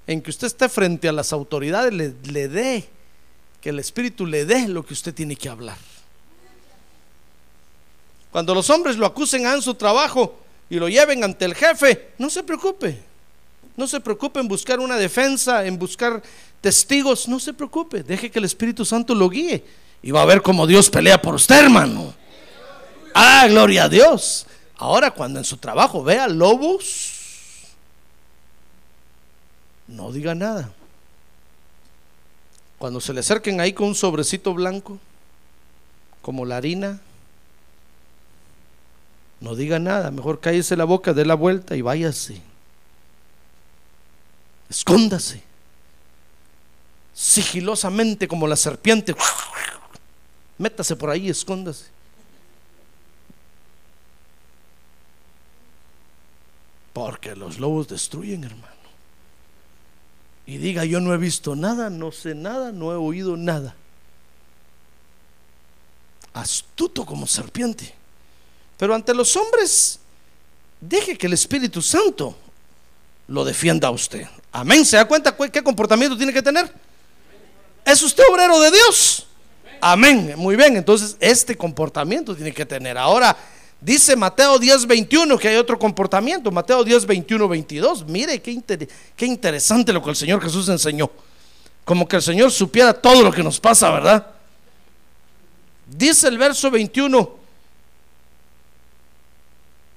en 0.07 0.19
que 0.19 0.31
usted 0.31 0.47
esté 0.47 0.67
frente 0.67 1.07
a 1.07 1.11
las 1.11 1.31
autoridades 1.31 1.93
le, 1.93 2.47
dé, 2.47 2.89
que 3.61 3.69
el 3.69 3.77
Espíritu 3.77 4.25
le 4.25 4.45
dé 4.45 4.67
lo 4.67 4.83
que 4.83 4.95
usted 4.95 5.13
tiene 5.13 5.35
que 5.35 5.47
hablar. 5.47 5.77
Cuando 8.31 8.55
los 8.55 8.67
hombres 8.71 8.97
lo 8.97 9.05
acusen 9.05 9.45
en 9.45 9.61
su 9.61 9.75
trabajo 9.75 10.39
y 10.71 10.77
lo 10.77 10.89
lleven 10.89 11.23
ante 11.23 11.45
el 11.45 11.53
jefe, 11.53 12.13
no 12.17 12.31
se 12.31 12.41
preocupe. 12.41 12.97
No 13.77 13.87
se 13.87 13.99
preocupe 13.99 14.39
en 14.39 14.47
buscar 14.47 14.79
una 14.79 14.97
defensa, 14.97 15.65
en 15.67 15.77
buscar 15.77 16.21
Testigos, 16.61 17.27
no 17.27 17.39
se 17.39 17.53
preocupe, 17.53 18.03
deje 18.03 18.29
que 18.29 18.37
el 18.37 18.45
Espíritu 18.45 18.85
Santo 18.85 19.15
lo 19.15 19.29
guíe 19.29 19.63
y 20.03 20.11
va 20.11 20.21
a 20.21 20.25
ver 20.25 20.43
cómo 20.43 20.67
Dios 20.67 20.89
pelea 20.89 21.19
por 21.21 21.33
usted, 21.33 21.63
hermano. 21.63 22.13
Ah, 23.15 23.47
gloria 23.49 23.85
a 23.85 23.89
Dios. 23.89 24.45
Ahora 24.77 25.11
cuando 25.11 25.39
en 25.39 25.45
su 25.45 25.57
trabajo 25.57 26.03
vea 26.03 26.27
lobos, 26.27 27.13
no 29.87 30.11
diga 30.11 30.35
nada. 30.35 30.71
Cuando 32.77 33.01
se 33.01 33.13
le 33.13 33.19
acerquen 33.19 33.59
ahí 33.59 33.73
con 33.73 33.87
un 33.87 33.95
sobrecito 33.95 34.53
blanco, 34.53 34.99
como 36.21 36.45
la 36.45 36.57
harina, 36.57 36.99
no 39.39 39.55
diga 39.55 39.79
nada, 39.79 40.11
mejor 40.11 40.39
cállese 40.39 40.75
la 40.75 40.85
boca, 40.85 41.13
dé 41.13 41.25
la 41.25 41.35
vuelta 41.35 41.75
y 41.75 41.81
váyase. 41.81 42.41
Escóndase 44.69 45.50
sigilosamente 47.13 48.27
como 48.27 48.47
la 48.47 48.55
serpiente. 48.55 49.15
Métase 50.57 50.95
por 50.95 51.09
ahí, 51.09 51.29
escóndase. 51.29 51.85
Porque 56.93 57.35
los 57.35 57.59
lobos 57.59 57.87
destruyen, 57.87 58.43
hermano. 58.43 58.67
Y 60.45 60.57
diga, 60.57 60.83
yo 60.83 60.99
no 60.99 61.13
he 61.13 61.17
visto 61.17 61.55
nada, 61.55 61.89
no 61.89 62.11
sé 62.11 62.35
nada, 62.35 62.71
no 62.71 62.91
he 62.91 62.95
oído 62.95 63.37
nada. 63.37 63.75
Astuto 66.33 67.05
como 67.05 67.27
serpiente. 67.27 67.93
Pero 68.77 68.93
ante 68.95 69.13
los 69.13 69.35
hombres, 69.37 69.99
deje 70.79 71.17
que 71.17 71.27
el 71.27 71.33
Espíritu 71.33 71.81
Santo 71.81 72.35
lo 73.27 73.45
defienda 73.45 73.87
a 73.87 73.91
usted. 73.91 74.27
Amén. 74.51 74.85
¿Se 74.85 74.97
da 74.97 75.07
cuenta 75.07 75.35
qué 75.35 75.63
comportamiento 75.63 76.17
tiene 76.17 76.33
que 76.33 76.41
tener? 76.41 76.73
¿Es 77.91 78.01
usted 78.01 78.23
obrero 78.31 78.57
de 78.61 78.71
Dios? 78.71 79.27
Amén. 79.81 80.35
Muy 80.37 80.55
bien, 80.55 80.77
entonces 80.77 81.17
este 81.19 81.57
comportamiento 81.57 82.33
tiene 82.33 82.53
que 82.53 82.65
tener. 82.65 82.97
Ahora, 82.97 83.35
dice 83.81 84.15
Mateo 84.15 84.57
10, 84.57 84.87
21 84.87 85.37
que 85.37 85.49
hay 85.49 85.57
otro 85.57 85.77
comportamiento. 85.77 86.49
Mateo 86.51 86.85
10, 86.85 87.05
21, 87.05 87.49
22. 87.49 88.05
Mire 88.05 88.41
qué, 88.41 88.51
inter 88.51 88.87
qué 89.13 89.25
interesante 89.25 89.91
lo 89.91 90.01
que 90.01 90.09
el 90.09 90.15
Señor 90.15 90.41
Jesús 90.41 90.69
enseñó. 90.69 91.11
Como 91.83 92.07
que 92.07 92.15
el 92.15 92.21
Señor 92.21 92.49
supiera 92.51 92.93
todo 92.93 93.23
lo 93.23 93.31
que 93.31 93.43
nos 93.43 93.59
pasa, 93.59 93.91
¿verdad? 93.91 94.25
Dice 95.85 96.29
el 96.29 96.37
verso 96.37 96.71
21. 96.71 97.41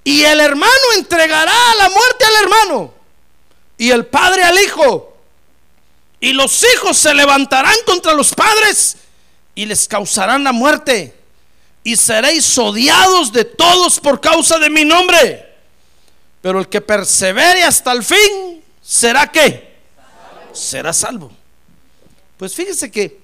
Y 0.03 0.23
el 0.25 0.41
hermano 0.41 0.73
entregará 0.97 1.53
a 1.53 1.75
la 1.77 1.89
muerte 1.91 2.25
al 2.25 2.43
hermano. 2.43 2.95
Y 3.79 3.93
el 3.93 4.05
padre 4.07 4.43
al 4.43 4.59
hijo. 4.59 5.14
Y 6.25 6.33
los 6.33 6.65
hijos 6.73 6.97
se 6.97 7.13
levantarán 7.13 7.77
contra 7.85 8.15
los 8.15 8.35
padres 8.35 8.97
y 9.55 9.67
les 9.67 9.87
causarán 9.87 10.43
la 10.43 10.53
muerte. 10.53 11.15
Y 11.83 11.97
seréis 11.97 12.57
odiados 12.57 13.31
de 13.31 13.45
todos 13.45 14.01
por 14.01 14.23
causa 14.23 14.59
de 14.59 14.71
mi 14.71 14.87
nombre. 14.87 15.55
Pero 16.41 16.61
el 16.61 16.69
que 16.71 16.81
persevere 16.81 17.63
hasta 17.63 17.93
el 17.93 18.03
fin, 18.03 18.65
¿será 18.81 19.31
qué? 19.31 19.77
Salvo. 19.95 20.57
Será 20.57 20.93
salvo. 20.95 21.31
Pues 22.39 22.55
fíjese 22.55 22.91
que 22.91 23.21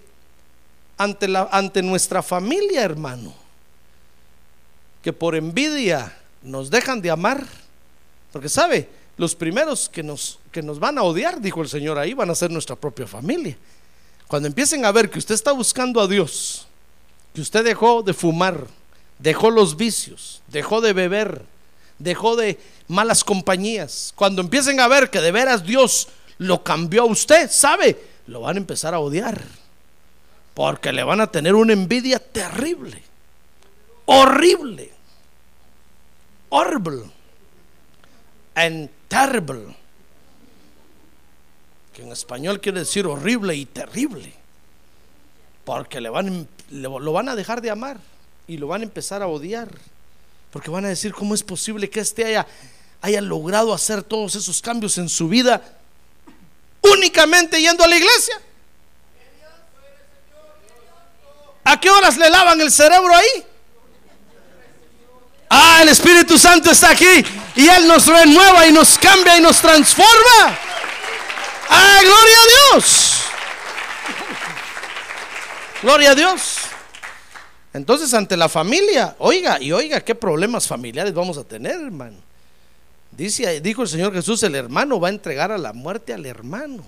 ante, 0.99 1.27
la, 1.27 1.49
ante 1.51 1.81
nuestra 1.81 2.23
familia, 2.23 2.83
hermano, 2.83 3.33
que 5.03 5.15
por 5.15 5.35
envidia 5.37 6.15
nos 6.43 6.69
dejan 6.69 7.01
de 7.01 7.11
amar, 7.11 7.47
porque 8.31 8.51
sabe, 8.51 8.91
los 9.21 9.35
primeros 9.35 9.91
que 9.91 10.03
nos, 10.03 10.39
que 10.51 10.63
nos 10.63 10.79
van 10.79 10.97
a 10.97 11.03
odiar, 11.03 11.43
dijo 11.43 11.61
el 11.61 11.69
Señor, 11.69 11.99
ahí 11.99 12.15
van 12.15 12.31
a 12.31 12.35
ser 12.35 12.51
nuestra 12.51 12.75
propia 12.75 13.07
familia. 13.07 13.55
Cuando 14.27 14.49
empiecen 14.49 14.87
a 14.87 14.93
ver 14.93 15.11
que 15.11 15.19
usted 15.19 15.35
está 15.35 15.53
buscando 15.53 16.01
a 16.01 16.09
Dios, 16.09 16.67
que 17.35 17.43
usted 17.43 17.63
dejó 17.63 18.03
de 18.03 18.15
fumar, 18.15 18.67
dejó 19.19 19.51
los 19.51 19.77
vicios, 19.77 20.41
dejó 20.47 20.81
de 20.81 20.95
beber, 20.95 21.43
dejó 21.99 22.35
de 22.35 22.59
malas 22.89 23.23
compañías, 23.23 24.15
cuando 24.17 24.41
empiecen 24.41 24.81
a 24.81 24.89
ver 24.89 25.11
que 25.11 25.21
de 25.21 25.33
veras 25.33 25.67
Dios 25.67 26.09
lo 26.39 26.65
cambió 26.65 27.03
a 27.03 27.05
usted, 27.05 27.51
¿sabe? 27.51 28.03
Lo 28.27 28.41
van 28.41 28.57
a 28.57 28.61
empezar 28.61 28.95
a 28.95 29.01
odiar, 29.01 29.39
porque 30.55 30.95
le 30.95 31.03
van 31.03 31.21
a 31.21 31.31
tener 31.31 31.55
una 31.55 31.75
envidia 31.75 32.19
terrible, 32.19 33.03
horrible, 34.07 34.91
horrible 36.49 37.03
terrible, 39.11 39.77
que 41.93 42.03
en 42.03 42.13
español 42.13 42.61
quiere 42.61 42.79
decir 42.79 43.07
horrible 43.07 43.57
y 43.57 43.67
terrible, 43.67 44.33
porque 45.65 46.01
le 46.01 46.09
van, 46.09 46.47
lo 46.71 47.13
van 47.13 47.29
a 47.29 47.35
dejar 47.35 47.61
de 47.61 47.71
amar 47.71 47.99
y 48.47 48.57
lo 48.57 48.69
van 48.69 48.83
a 48.83 48.85
empezar 48.85 49.21
a 49.21 49.27
odiar, 49.27 49.69
porque 50.53 50.71
van 50.71 50.85
a 50.85 50.89
decir, 50.89 51.13
¿cómo 51.13 51.35
es 51.35 51.43
posible 51.43 51.91
que 51.91 51.99
este 51.99 52.25
haya, 52.25 52.47
haya 53.03 53.21
logrado 53.21 53.75
hacer 53.75 54.05
todos 54.05 54.37
esos 54.37 54.63
cambios 54.63 54.97
en 54.97 55.09
su 55.09 55.29
vida 55.29 55.61
únicamente 56.81 57.61
yendo 57.61 57.83
a 57.83 57.89
la 57.89 57.97
iglesia? 57.97 58.41
¿A 61.65 61.81
qué 61.81 61.91
horas 61.91 62.17
le 62.17 62.31
lavan 62.31 62.61
el 62.61 62.71
cerebro 62.71 63.13
ahí? 63.13 63.50
Ah, 65.53 65.81
el 65.83 65.89
Espíritu 65.89 66.39
Santo 66.39 66.71
está 66.71 66.91
aquí 66.91 67.25
y 67.57 67.69
Él 67.69 67.89
nos 67.89 68.07
renueva 68.07 68.69
y 68.69 68.73
nos 68.73 68.97
cambia 68.97 69.37
y 69.37 69.41
nos 69.41 69.61
transforma. 69.61 70.59
Ah, 71.69 71.99
gloria 72.03 72.37
a 72.37 72.75
Dios. 72.75 73.21
Gloria 75.83 76.11
a 76.13 76.15
Dios. 76.15 76.59
Entonces, 77.73 78.15
ante 78.15 78.37
la 78.37 78.49
familia, 78.49 79.17
oiga, 79.19 79.61
y 79.61 79.73
oiga, 79.73 80.01
qué 80.01 80.15
problemas 80.15 80.69
familiares 80.69 81.13
vamos 81.15 81.37
a 81.37 81.45
tener, 81.45 81.81
hermano. 81.81 82.17
Dice, 83.11 83.61
dijo 83.61 83.83
el 83.83 83.89
Señor 83.89 84.13
Jesús, 84.13 84.43
el 84.45 84.55
hermano 84.55 85.01
va 85.01 85.09
a 85.09 85.11
entregar 85.11 85.51
a 85.51 85.59
la 85.59 85.73
muerte 85.73 86.15
al 86.15 86.27
hermano. 86.27 86.85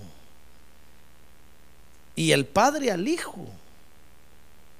Y 2.15 2.31
el 2.31 2.45
padre 2.45 2.91
al 2.91 3.07
hijo. 3.07 3.45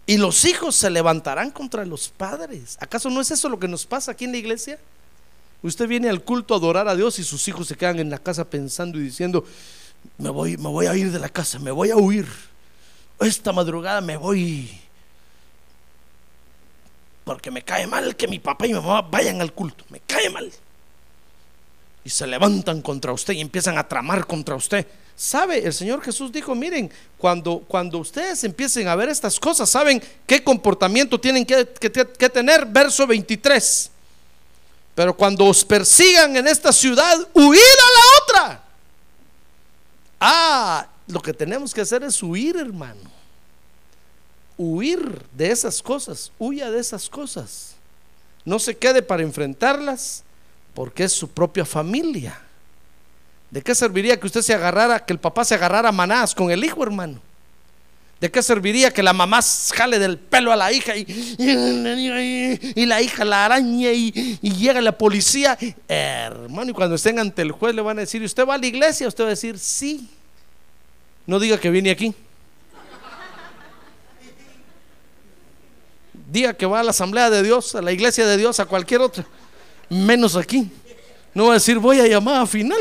Y 0.06 0.18
los 0.18 0.44
hijos 0.46 0.76
se 0.76 0.90
levantarán 0.90 1.52
contra 1.52 1.86
los 1.86 2.10
padres. 2.10 2.78
¿Acaso 2.80 3.10
no 3.10 3.22
es 3.22 3.32
eso 3.32 3.48
lo 3.48 3.60
que 3.60 3.68
nos 3.68 3.86
pasa 3.86 4.12
aquí 4.12 4.26
en 4.26 4.32
la 4.34 4.38
iglesia? 4.38 4.80
Usted 5.62 5.88
viene 5.88 6.10
al 6.10 6.22
culto 6.22 6.54
a 6.54 6.58
adorar 6.58 6.88
a 6.88 6.96
Dios 6.96 7.20
y 7.20 7.24
sus 7.24 7.48
hijos 7.48 7.68
se 7.68 7.78
quedan 7.78 8.00
en 8.00 8.10
la 8.10 8.20
casa 8.20 8.44
pensando 8.44 9.00
y 9.00 9.04
diciendo, 9.04 9.46
me 10.18 10.30
voy, 10.30 10.58
me 10.58 10.68
voy 10.68 10.88
a 10.88 10.96
ir 10.96 11.12
de 11.12 11.20
la 11.20 11.30
casa, 11.30 11.58
me 11.60 11.72
voy 11.72 11.90
a 11.90 11.96
huir. 11.96 12.28
Esta 13.20 13.54
madrugada 13.54 14.02
me 14.02 14.18
voy 14.18 14.70
porque 17.24 17.52
me 17.52 17.64
cae 17.64 17.88
mal 17.88 18.16
que 18.16 18.28
mi 18.28 18.40
papá 18.40 18.66
y 18.66 18.74
mi 18.74 18.80
mamá 18.80 19.02
vayan 19.02 19.42
al 19.42 19.54
culto. 19.54 19.86
Me 19.90 20.00
cae 20.02 20.30
mal 20.30 20.52
y 22.06 22.10
se 22.10 22.28
levantan 22.28 22.82
contra 22.82 23.14
usted 23.14 23.34
y 23.34 23.42
empiezan 23.42 23.78
a 23.78 23.88
tramar 23.88 24.28
contra 24.28 24.56
usted. 24.56 24.86
¿Sabe? 25.16 25.60
El 25.60 25.74
Señor 25.74 26.02
Jesús 26.02 26.32
dijo, 26.32 26.56
miren, 26.56 26.92
cuando, 27.18 27.60
cuando 27.68 28.00
ustedes 28.00 28.44
empiecen 28.44 28.88
a 28.88 28.96
ver 28.96 29.10
estas 29.10 29.40
cosas, 29.40 29.70
¿saben 29.70 30.02
qué 30.26 30.44
comportamiento 30.44 31.20
tienen 31.20 31.46
que, 31.46 31.68
que, 31.68 31.92
que 31.92 32.30
tener? 32.30 32.66
Verso 32.66 33.06
23. 33.06 33.92
Pero 34.96 35.16
cuando 35.16 35.46
os 35.46 35.64
persigan 35.64 36.36
en 36.36 36.48
esta 36.48 36.72
ciudad, 36.74 37.28
huid 37.34 37.60
a 37.60 38.38
la 38.40 38.46
otra. 38.48 38.64
Ah, 40.20 40.88
lo 41.08 41.22
que 41.22 41.34
tenemos 41.34 41.74
que 41.74 41.82
hacer 41.82 42.04
es 42.04 42.22
huir, 42.22 42.58
hermano. 42.58 43.12
Huir 44.58 45.24
de 45.32 45.52
esas 45.52 45.82
cosas, 45.82 46.32
huya 46.38 46.70
de 46.70 46.80
esas 46.80 47.10
cosas. 47.10 47.76
No 48.46 48.60
se 48.60 48.78
quede 48.78 49.02
para 49.02 49.24
enfrentarlas 49.24 50.24
porque 50.74 51.04
es 51.04 51.14
su 51.14 51.30
propia 51.30 51.66
familia. 51.66 52.40
¿De 53.52 53.62
qué 53.62 53.76
serviría 53.76 54.20
que 54.20 54.26
usted 54.26 54.42
se 54.42 54.54
agarrara, 54.54 55.06
que 55.06 55.14
el 55.14 55.20
papá 55.20 55.46
se 55.46 55.54
agarrara 55.54 55.90
a 55.90 55.92
manás 55.92 56.34
con 56.34 56.50
el 56.50 56.64
hijo, 56.64 56.82
hermano? 56.82 57.22
¿De 58.20 58.32
qué 58.32 58.42
serviría 58.42 58.90
que 58.92 59.04
la 59.04 59.12
mamá 59.12 59.42
jale 59.76 60.00
del 60.00 60.18
pelo 60.18 60.52
a 60.52 60.56
la 60.56 60.72
hija 60.72 60.96
y, 60.96 61.06
y 61.38 62.86
la 62.86 63.02
hija 63.02 63.26
la 63.26 63.46
araña 63.46 63.92
y, 63.92 64.12
llega 64.42 64.80
la 64.82 64.98
policía? 64.98 65.58
Hermano, 65.88 66.72
y 66.72 66.74
cuando 66.74 66.96
estén 66.96 67.20
ante 67.20 67.42
el 67.42 67.52
juez 67.52 67.76
le 67.76 67.82
van 67.82 67.98
a 67.98 68.02
decir, 68.02 68.24
¿usted 68.24 68.48
va 68.48 68.56
a 68.56 68.58
la 68.58 68.66
iglesia? 68.66 69.08
Usted 69.08 69.26
va 69.26 69.28
a 69.28 69.32
decir, 69.32 69.60
sí. 69.60 70.10
No 71.28 71.38
diga 71.38 71.60
que 71.60 71.70
viene 71.70 71.92
aquí. 71.92 72.16
Diga 76.32 76.54
que 76.54 76.66
va 76.66 76.80
a 76.80 76.84
la 76.84 76.92
asamblea 76.92 77.30
de 77.30 77.44
Dios, 77.44 77.76
a 77.76 77.82
la 77.82 77.92
iglesia 77.92 78.26
de 78.26 78.38
Dios, 78.38 78.60
a 78.60 78.66
cualquier 78.66 79.02
otra 79.02 79.26
menos 79.90 80.36
aquí. 80.36 80.72
No 81.34 81.46
va 81.46 81.52
a 81.52 81.54
decir 81.56 81.80
voy 81.80 82.00
a 82.00 82.08
llamada 82.08 82.46
final. 82.46 82.80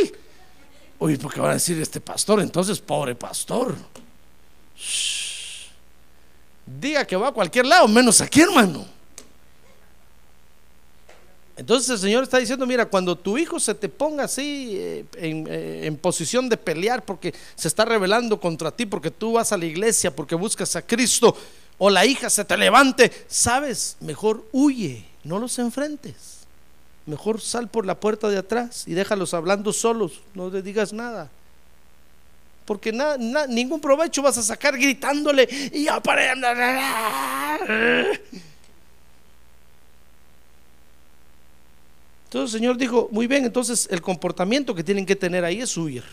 Oye, 0.98 1.18
porque 1.18 1.40
van 1.40 1.50
a 1.50 1.54
decir 1.54 1.80
este 1.80 2.00
pastor, 2.00 2.40
entonces 2.40 2.78
pobre 2.78 3.14
pastor. 3.14 3.74
Diga 6.64 7.04
que 7.04 7.16
va 7.16 7.28
a 7.28 7.32
cualquier 7.32 7.66
lado, 7.66 7.88
menos 7.88 8.20
aquí, 8.20 8.40
hermano. 8.40 8.86
Entonces 11.56 11.90
el 11.90 11.98
Señor 11.98 12.22
está 12.22 12.38
diciendo, 12.38 12.66
mira, 12.66 12.86
cuando 12.86 13.16
tu 13.16 13.36
hijo 13.36 13.60
se 13.60 13.74
te 13.74 13.88
ponga 13.88 14.24
así 14.24 14.70
eh, 14.74 15.04
en, 15.16 15.46
eh, 15.48 15.86
en, 15.86 15.96
posición 15.96 16.48
de 16.48 16.56
pelear 16.56 17.04
porque 17.04 17.34
se 17.54 17.68
está 17.68 17.84
rebelando 17.84 18.40
contra 18.40 18.70
ti, 18.70 18.86
porque 18.86 19.10
tú 19.10 19.32
vas 19.32 19.52
a 19.52 19.58
la 19.58 19.66
iglesia, 19.66 20.14
porque 20.14 20.34
buscas 20.34 20.74
a 20.76 20.82
Cristo, 20.82 21.36
o 21.78 21.90
la 21.90 22.06
hija 22.06 22.30
se 22.30 22.44
te 22.44 22.56
levante, 22.56 23.12
sabes, 23.28 23.96
mejor 24.00 24.46
huye, 24.52 25.04
no 25.24 25.38
los 25.38 25.58
enfrentes. 25.58 26.31
Mejor 27.06 27.40
sal 27.40 27.68
por 27.68 27.84
la 27.84 27.98
puerta 27.98 28.28
de 28.28 28.38
atrás 28.38 28.84
y 28.86 28.94
déjalos 28.94 29.34
hablando 29.34 29.72
solos, 29.72 30.20
no 30.34 30.50
le 30.50 30.62
digas 30.62 30.92
nada. 30.92 31.30
Porque 32.64 32.92
ningún 33.48 33.80
provecho 33.80 34.22
vas 34.22 34.38
a 34.38 34.42
sacar 34.42 34.78
gritándole 34.78 35.48
y 35.72 35.88
Entonces 42.26 42.54
el 42.54 42.60
Señor 42.60 42.76
dijo, 42.78 43.08
muy 43.10 43.26
bien, 43.26 43.44
entonces 43.44 43.88
el 43.90 44.00
comportamiento 44.00 44.74
que 44.74 44.84
tienen 44.84 45.04
que 45.04 45.16
tener 45.16 45.44
ahí 45.44 45.60
es 45.60 45.76
huir. 45.76 46.04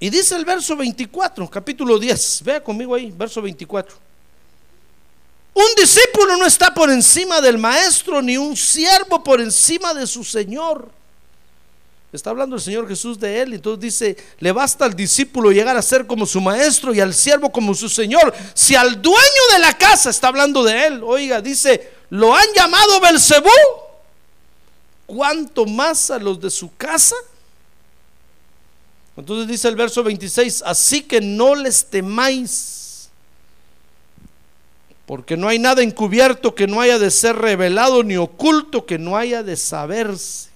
Y 0.00 0.10
dice 0.10 0.34
el 0.34 0.44
verso 0.44 0.76
24, 0.76 1.48
capítulo 1.48 1.98
10, 1.98 2.42
vea 2.44 2.62
conmigo 2.62 2.94
ahí, 2.94 3.10
verso 3.10 3.40
24. 3.40 4.09
Un 5.52 5.66
discípulo 5.76 6.36
no 6.36 6.46
está 6.46 6.72
por 6.72 6.90
encima 6.90 7.40
del 7.40 7.58
maestro, 7.58 8.22
ni 8.22 8.36
un 8.36 8.56
siervo 8.56 9.22
por 9.22 9.40
encima 9.40 9.92
de 9.94 10.06
su 10.06 10.24
Señor. 10.24 10.88
Está 12.12 12.30
hablando 12.30 12.56
el 12.56 12.62
Señor 12.62 12.88
Jesús 12.88 13.20
de 13.20 13.40
él. 13.40 13.54
Entonces 13.54 13.80
dice, 13.80 14.16
le 14.40 14.52
basta 14.52 14.84
al 14.84 14.94
discípulo 14.94 15.52
llegar 15.52 15.76
a 15.76 15.82
ser 15.82 16.06
como 16.06 16.26
su 16.26 16.40
maestro 16.40 16.92
y 16.92 17.00
al 17.00 17.14
siervo 17.14 17.52
como 17.52 17.74
su 17.74 17.88
Señor. 17.88 18.34
Si 18.54 18.74
al 18.74 19.00
dueño 19.00 19.42
de 19.52 19.58
la 19.60 19.76
casa 19.78 20.10
está 20.10 20.28
hablando 20.28 20.64
de 20.64 20.86
él, 20.86 21.02
oiga, 21.04 21.40
dice, 21.40 21.92
lo 22.10 22.34
han 22.34 22.46
llamado 22.54 23.00
Belcebú. 23.00 23.48
¿Cuánto 25.06 25.66
más 25.66 26.10
a 26.10 26.18
los 26.18 26.40
de 26.40 26.50
su 26.50 26.74
casa? 26.76 27.16
Entonces 29.16 29.48
dice 29.48 29.68
el 29.68 29.76
verso 29.76 30.02
26, 30.02 30.62
así 30.64 31.02
que 31.02 31.20
no 31.20 31.54
les 31.54 31.84
temáis, 31.84 32.79
porque 35.10 35.36
no 35.36 35.48
hay 35.48 35.58
nada 35.58 35.82
encubierto 35.82 36.54
que 36.54 36.68
no 36.68 36.80
haya 36.80 36.96
de 36.96 37.10
ser 37.10 37.34
revelado, 37.34 38.04
ni 38.04 38.16
oculto 38.16 38.86
que 38.86 38.96
no 38.96 39.16
haya 39.16 39.42
de 39.42 39.56
saberse. 39.56 40.50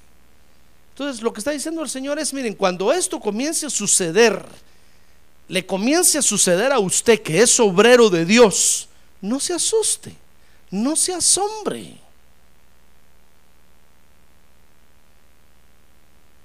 Entonces 0.93 1.21
lo 1.23 1.33
que 1.33 1.41
está 1.41 1.51
diciendo 1.51 1.83
el 1.83 1.91
Señor 1.91 2.21
es, 2.21 2.33
miren, 2.33 2.55
cuando 2.55 2.93
esto 2.93 3.19
comience 3.19 3.67
a 3.67 3.69
suceder, 3.69 4.47
le 5.49 5.67
comience 5.67 6.19
a 6.19 6.23
suceder 6.23 6.71
a 6.71 6.79
usted 6.79 7.21
que 7.21 7.43
es 7.43 7.59
obrero 7.59 8.09
de 8.09 8.25
Dios, 8.25 8.89
no 9.21 9.41
se 9.41 9.55
asuste, 9.55 10.15
no 10.71 10.95
se 10.95 11.13
asombre. 11.13 11.99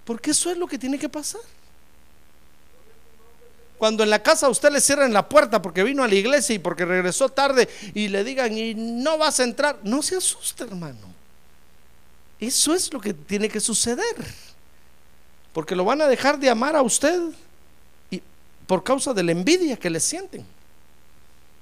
Porque 0.03 0.31
eso 0.31 0.49
es 0.49 0.57
lo 0.57 0.65
que 0.65 0.79
tiene 0.79 0.97
que 0.97 1.09
pasar. 1.09 1.41
Cuando 3.79 4.03
en 4.03 4.09
la 4.09 4.21
casa 4.21 4.47
a 4.47 4.49
usted 4.49 4.73
le 4.73 4.81
cierran 4.81 5.13
la 5.13 5.29
puerta 5.29 5.61
porque 5.61 5.83
vino 5.83 6.03
a 6.03 6.07
la 6.09 6.15
iglesia 6.15 6.53
y 6.53 6.59
porque 6.59 6.83
regresó 6.83 7.29
tarde 7.29 7.69
y 7.93 8.09
le 8.09 8.25
digan 8.25 8.55
y 8.57 8.73
no 8.75 9.17
vas 9.17 9.39
a 9.39 9.45
entrar, 9.45 9.79
no 9.83 10.03
se 10.03 10.17
asuste 10.17 10.65
hermano. 10.65 11.07
Eso 12.41 12.75
es 12.75 12.91
lo 12.91 12.99
que 12.99 13.13
tiene 13.13 13.47
que 13.47 13.61
suceder. 13.61 14.17
Porque 15.53 15.77
lo 15.77 15.85
van 15.85 16.01
a 16.01 16.07
dejar 16.07 16.37
de 16.37 16.49
amar 16.49 16.75
a 16.75 16.81
usted 16.81 17.21
y 18.11 18.21
por 18.67 18.83
causa 18.83 19.13
de 19.13 19.23
la 19.23 19.31
envidia 19.31 19.77
que 19.77 19.89
le 19.89 20.01
sienten. 20.01 20.45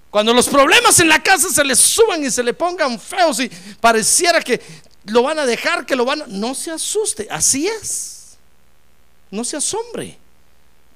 Cuando 0.10 0.34
los 0.34 0.50
problemas 0.50 1.00
en 1.00 1.10
la 1.10 1.22
casa 1.22 1.50
se 1.50 1.64
le 1.64 1.76
suban 1.76 2.24
y 2.24 2.32
se 2.32 2.42
le 2.42 2.56
pongan 2.56 3.00
feos 3.00 3.40
y 3.42 3.52
pareciera 3.80 4.42
que 4.42 4.60
lo 5.06 5.22
van 5.22 5.38
a 5.38 5.46
dejar, 5.46 5.86
que 5.86 5.96
lo 5.96 6.04
van 6.04 6.24
a... 6.24 6.26
No 6.26 6.56
se 6.56 6.72
asuste, 6.72 7.28
así 7.30 7.68
es. 7.68 8.38
No 9.30 9.44
se 9.44 9.58
asombre. 9.58 10.18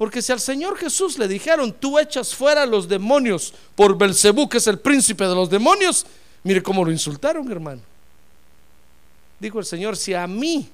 Porque 0.02 0.24
si 0.24 0.32
al 0.32 0.40
Señor 0.40 0.80
Jesús 0.80 1.20
le 1.20 1.28
dijeron, 1.28 1.72
tú 1.72 2.00
echas 2.00 2.34
fuera 2.34 2.64
a 2.64 2.66
los 2.66 2.88
demonios 2.88 3.54
por 3.76 3.96
Belcebú, 3.96 4.50
que 4.50 4.58
es 4.58 4.66
el 4.66 4.80
príncipe 4.80 5.28
de 5.28 5.36
los 5.36 5.48
demonios, 5.48 6.08
mire 6.42 6.64
cómo 6.64 6.84
lo 6.84 6.92
insultaron, 6.92 7.52
hermano. 7.52 7.84
Dijo 9.40 9.60
el 9.60 9.66
Señor, 9.66 9.96
si 9.96 10.16
a 10.16 10.26
mí 10.26 10.68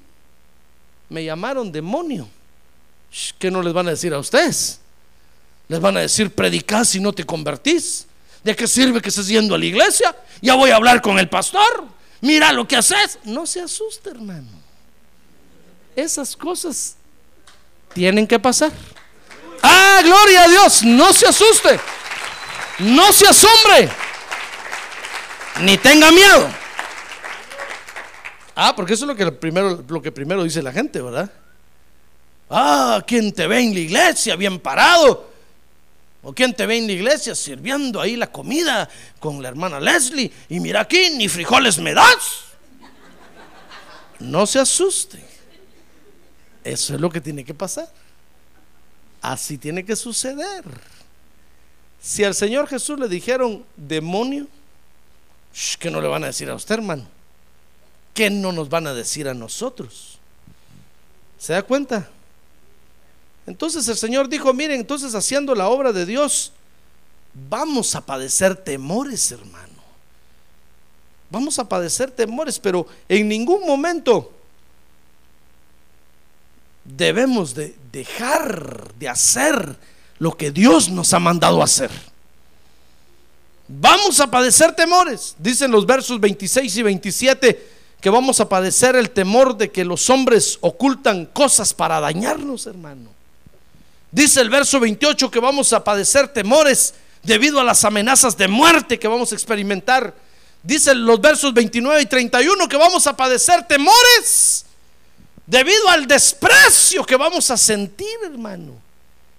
me 1.09 1.25
llamaron 1.25 1.73
demonio, 1.73 2.29
¿qué 3.37 3.51
no 3.51 3.61
les 3.61 3.73
van 3.73 3.87
a 3.87 3.89
decir 3.89 4.13
a 4.13 4.19
ustedes? 4.19 4.79
Les 5.67 5.81
van 5.81 5.97
a 5.97 5.99
decir, 5.99 6.33
predicás 6.33 6.87
si 6.87 7.01
no 7.01 7.11
te 7.11 7.25
convertís. 7.25 8.07
¿De 8.45 8.55
qué 8.55 8.65
sirve 8.65 9.01
que 9.01 9.09
estés 9.09 9.27
yendo 9.27 9.55
a 9.55 9.57
la 9.57 9.65
iglesia? 9.65 10.15
Ya 10.41 10.55
voy 10.55 10.69
a 10.69 10.77
hablar 10.77 11.01
con 11.01 11.19
el 11.19 11.27
pastor. 11.27 11.83
Mira 12.21 12.53
lo 12.53 12.65
que 12.65 12.77
haces. 12.77 13.19
No 13.25 13.45
se 13.45 13.59
asuste, 13.59 14.09
hermano. 14.09 14.47
Esas 15.97 16.33
cosas 16.33 16.95
tienen 17.93 18.25
que 18.25 18.39
pasar. 18.39 18.71
Ah, 19.61 20.01
gloria 20.03 20.43
a 20.43 20.47
Dios. 20.47 20.83
No 20.83 21.13
se 21.13 21.27
asuste. 21.27 21.79
No 22.79 23.11
se 23.11 23.27
asombre. 23.27 23.89
Ni 25.61 25.77
tenga 25.77 26.11
miedo. 26.11 26.49
Ah, 28.55 28.75
porque 28.75 28.93
eso 28.93 29.05
es 29.05 29.07
lo 29.07 29.15
que 29.15 29.31
primero, 29.31 29.83
lo 29.87 30.01
que 30.01 30.11
primero 30.11 30.43
dice 30.43 30.61
la 30.61 30.71
gente, 30.71 31.01
¿verdad? 31.01 31.31
Ah, 32.49 33.03
¿quién 33.05 33.31
te 33.31 33.45
ve 33.45 33.59
en 33.59 33.73
la 33.73 33.79
iglesia 33.79 34.35
bien 34.35 34.59
parado? 34.59 35.31
¿O 36.23 36.33
quién 36.33 36.53
te 36.53 36.65
ve 36.65 36.77
en 36.77 36.87
la 36.87 36.93
iglesia 36.93 37.35
sirviendo 37.35 38.01
ahí 38.01 38.15
la 38.15 38.31
comida 38.31 38.89
con 39.19 39.41
la 39.41 39.49
hermana 39.49 39.79
Leslie? 39.79 40.31
Y 40.49 40.59
mira 40.59 40.81
aquí, 40.81 41.11
ni 41.11 41.29
frijoles 41.29 41.77
me 41.79 41.93
das. 41.93 42.45
No 44.19 44.45
se 44.45 44.59
asuste. 44.59 45.23
Eso 46.63 46.95
es 46.95 46.99
lo 46.99 47.09
que 47.09 47.21
tiene 47.21 47.45
que 47.45 47.53
pasar. 47.53 47.87
Así 49.21 49.57
tiene 49.57 49.83
que 49.83 49.95
suceder. 49.95 50.63
Si 52.01 52.23
al 52.23 52.35
Señor 52.35 52.67
Jesús 52.67 52.99
le 52.99 53.07
dijeron 53.07 53.65
demonio, 53.75 54.47
que 55.79 55.89
no 55.89 56.01
le 56.01 56.07
van 56.07 56.23
a 56.23 56.27
decir 56.27 56.49
a 56.49 56.55
usted, 56.55 56.75
hermano? 56.75 57.17
¿qué 58.17 58.31
no 58.31 58.51
nos 58.51 58.67
van 58.67 58.87
a 58.87 58.95
decir 58.95 59.27
a 59.29 59.35
nosotros? 59.35 60.17
¿Se 61.37 61.53
da 61.53 61.61
cuenta? 61.61 62.09
Entonces 63.45 63.87
el 63.87 63.95
Señor 63.95 64.27
dijo, 64.27 64.51
miren, 64.55 64.79
entonces 64.79 65.13
haciendo 65.13 65.53
la 65.53 65.69
obra 65.69 65.93
de 65.93 66.03
Dios, 66.03 66.51
vamos 67.47 67.93
a 67.93 68.03
padecer 68.03 68.55
temores, 68.55 69.31
hermano. 69.31 69.83
Vamos 71.29 71.59
a 71.59 71.69
padecer 71.69 72.09
temores, 72.09 72.57
pero 72.57 72.87
en 73.07 73.27
ningún 73.27 73.67
momento 73.67 74.33
debemos 76.87 77.53
de 77.53 77.75
dejar 77.91 78.93
de 78.97 79.09
hacer 79.09 79.75
lo 80.19 80.35
que 80.35 80.51
Dios 80.51 80.89
nos 80.89 81.13
ha 81.13 81.19
mandado 81.19 81.61
hacer. 81.61 81.91
Vamos 83.67 84.19
a 84.21 84.31
padecer 84.31 84.73
temores, 84.73 85.35
dicen 85.37 85.71
los 85.71 85.85
versos 85.85 86.19
26 86.19 86.77
y 86.77 86.83
27 86.83 87.67
que 87.99 88.09
vamos 88.09 88.39
a 88.39 88.47
padecer 88.47 88.95
el 88.95 89.09
temor 89.09 89.57
de 89.57 89.71
que 89.71 89.83
los 89.83 90.09
hombres 90.09 90.57
ocultan 90.61 91.25
cosas 91.25 91.73
para 91.73 91.99
dañarnos, 91.99 92.65
hermano. 92.67 93.09
Dice 94.11 94.39
el 94.39 94.49
verso 94.49 94.79
28 94.79 95.29
que 95.29 95.39
vamos 95.39 95.73
a 95.73 95.83
padecer 95.83 96.29
temores 96.29 96.93
debido 97.23 97.59
a 97.59 97.63
las 97.63 97.83
amenazas 97.83 98.37
de 98.37 98.47
muerte 98.47 98.97
que 98.97 99.07
vamos 99.07 99.31
a 99.31 99.35
experimentar. 99.35 100.13
Dice 100.63 100.95
los 100.95 101.19
versos 101.19 101.53
29 101.53 102.01
y 102.01 102.05
31 102.05 102.69
que 102.69 102.77
vamos 102.77 103.05
a 103.07 103.17
padecer 103.17 103.67
temores 103.67 104.66
debido 105.47 105.89
al 105.89 106.05
desprecio 106.05 107.03
que 107.05 107.15
vamos 107.15 107.49
a 107.49 107.57
sentir, 107.57 108.17
hermano. 108.23 108.73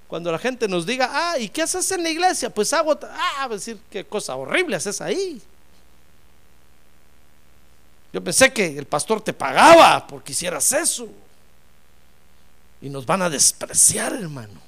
Cuando 0.08 0.32
la 0.32 0.38
gente 0.38 0.66
nos 0.66 0.86
diga, 0.86 1.10
ah, 1.12 1.38
¿y 1.38 1.50
qué 1.50 1.62
haces 1.62 1.90
en 1.92 2.02
la 2.02 2.08
iglesia? 2.08 2.48
Pues 2.48 2.72
hago, 2.72 2.98
ah, 3.02 3.44
a 3.44 3.48
decir, 3.48 3.78
qué 3.90 4.04
cosa 4.04 4.34
horrible 4.34 4.74
haces 4.74 5.02
ahí. 5.02 5.40
Yo 8.10 8.24
pensé 8.24 8.50
que 8.50 8.78
el 8.78 8.86
pastor 8.86 9.20
te 9.20 9.34
pagaba 9.34 10.06
porque 10.06 10.32
hicieras 10.32 10.72
eso. 10.72 11.08
Y 12.80 12.88
nos 12.88 13.04
van 13.04 13.20
a 13.20 13.28
despreciar, 13.28 14.14
hermano. 14.14 14.60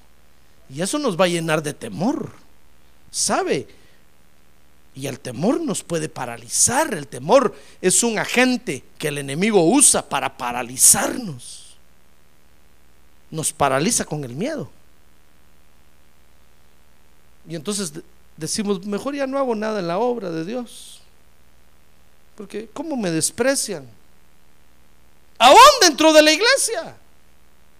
Y 0.68 0.82
eso 0.82 0.98
nos 0.98 1.18
va 1.18 1.24
a 1.24 1.28
llenar 1.28 1.62
de 1.62 1.72
temor. 1.72 2.30
¿Sabe? 3.10 3.66
Y 4.94 5.06
el 5.06 5.20
temor 5.20 5.60
nos 5.60 5.82
puede 5.82 6.08
paralizar. 6.08 6.92
El 6.94 7.06
temor 7.06 7.54
es 7.80 8.02
un 8.02 8.18
agente 8.18 8.84
que 8.98 9.08
el 9.08 9.18
enemigo 9.18 9.64
usa 9.64 10.08
para 10.08 10.36
paralizarnos. 10.36 11.76
Nos 13.30 13.52
paraliza 13.52 14.04
con 14.04 14.24
el 14.24 14.34
miedo. 14.34 14.70
Y 17.48 17.54
entonces 17.54 17.92
decimos, 18.36 18.84
mejor 18.84 19.14
ya 19.14 19.26
no 19.26 19.38
hago 19.38 19.54
nada 19.54 19.80
en 19.80 19.88
la 19.88 19.98
obra 19.98 20.30
de 20.30 20.44
Dios. 20.44 21.00
Porque 22.36 22.68
¿cómo 22.72 22.96
me 22.96 23.10
desprecian? 23.10 23.86
Aún 25.38 25.56
dentro 25.80 26.12
de 26.12 26.22
la 26.22 26.32
iglesia. 26.32 26.96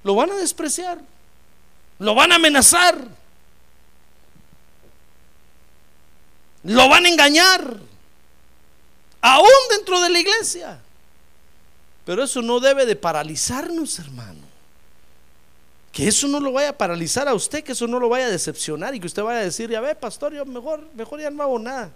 Lo 0.03 0.15
van 0.15 0.31
a 0.31 0.37
despreciar. 0.37 0.99
Lo 1.99 2.15
van 2.15 2.33
a 2.33 2.37
amenazar. 2.37 3.20
Lo 6.65 6.89
van 6.89 7.07
a 7.07 7.09
engañar. 7.09 7.79
Aún 9.21 9.49
dentro 9.71 10.01
de 10.01 10.11
la 10.11 10.19
iglesia. 10.19 10.81
Pero 12.05 12.25
eso 12.25 12.43
no 12.43 12.61
debe 12.61 12.87
de 12.87 12.97
paralizarnos, 12.97 13.99
hermano. 13.99 14.41
Que 15.93 16.09
eso 16.09 16.29
no 16.29 16.41
lo 16.41 16.53
vaya 16.53 16.71
a 16.71 16.79
paralizar 16.79 17.29
a 17.29 17.35
usted, 17.35 17.63
que 17.65 17.73
eso 17.73 17.87
no 17.87 17.99
lo 17.99 18.09
vaya 18.09 18.27
a 18.27 18.31
decepcionar 18.31 18.95
y 18.95 19.01
que 19.01 19.07
usted 19.07 19.23
vaya 19.23 19.41
a 19.41 19.45
decir, 19.45 19.71
ya 19.71 19.81
ve, 19.81 19.95
pastor, 19.95 20.33
yo 20.33 20.45
mejor, 20.47 20.87
mejor 20.95 21.21
ya 21.21 21.31
no 21.31 21.43
hago 21.43 21.59
nada. 21.59 21.91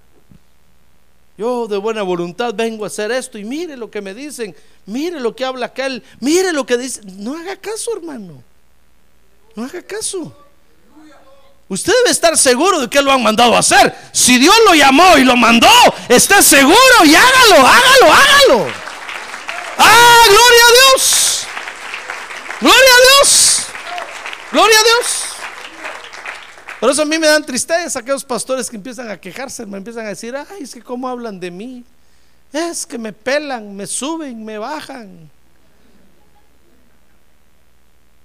Yo 1.36 1.66
de 1.66 1.76
buena 1.78 2.02
voluntad 2.02 2.54
vengo 2.54 2.84
a 2.84 2.88
hacer 2.88 3.10
esto 3.10 3.38
y 3.38 3.44
mire 3.44 3.76
lo 3.76 3.90
que 3.90 4.00
me 4.00 4.14
dicen, 4.14 4.54
mire 4.86 5.18
lo 5.18 5.34
que 5.34 5.44
habla 5.44 5.66
aquel, 5.66 6.02
mire 6.20 6.52
lo 6.52 6.64
que 6.64 6.76
dice. 6.76 7.00
No 7.04 7.36
haga 7.36 7.56
caso, 7.56 7.96
hermano. 7.96 8.42
No 9.56 9.64
haga 9.64 9.82
caso. 9.82 10.36
Usted 11.74 11.92
debe 11.92 12.10
estar 12.10 12.38
seguro 12.38 12.80
de 12.80 12.88
que 12.88 13.02
lo 13.02 13.10
han 13.10 13.20
mandado 13.20 13.56
a 13.56 13.58
hacer. 13.58 13.92
Si 14.12 14.38
Dios 14.38 14.54
lo 14.64 14.74
llamó 14.74 15.18
y 15.18 15.24
lo 15.24 15.34
mandó, 15.34 15.68
esté 16.08 16.40
seguro 16.40 17.04
y 17.04 17.16
hágalo, 17.16 17.66
hágalo, 17.66 18.12
hágalo. 18.12 18.72
¡Ah, 19.76 20.22
gloria 20.28 20.64
a 20.68 20.72
Dios! 20.72 21.46
¡Gloria 22.60 22.78
a 22.78 23.18
Dios! 23.18 23.66
¡Gloria 24.52 24.76
a 24.78 24.82
Dios! 24.84 25.24
Por 26.78 26.90
eso 26.90 27.02
a 27.02 27.06
mí 27.06 27.18
me 27.18 27.26
dan 27.26 27.44
tristeza 27.44 27.98
aquellos 27.98 28.24
pastores 28.24 28.70
que 28.70 28.76
empiezan 28.76 29.10
a 29.10 29.20
quejarse, 29.20 29.66
me 29.66 29.76
empiezan 29.76 30.06
a 30.06 30.10
decir, 30.10 30.36
ay, 30.36 30.62
es 30.62 30.74
que 30.74 30.80
cómo 30.80 31.08
hablan 31.08 31.40
de 31.40 31.50
mí. 31.50 31.82
Es 32.52 32.86
que 32.86 32.98
me 32.98 33.12
pelan, 33.12 33.74
me 33.74 33.88
suben, 33.88 34.44
me 34.44 34.58
bajan. 34.58 35.28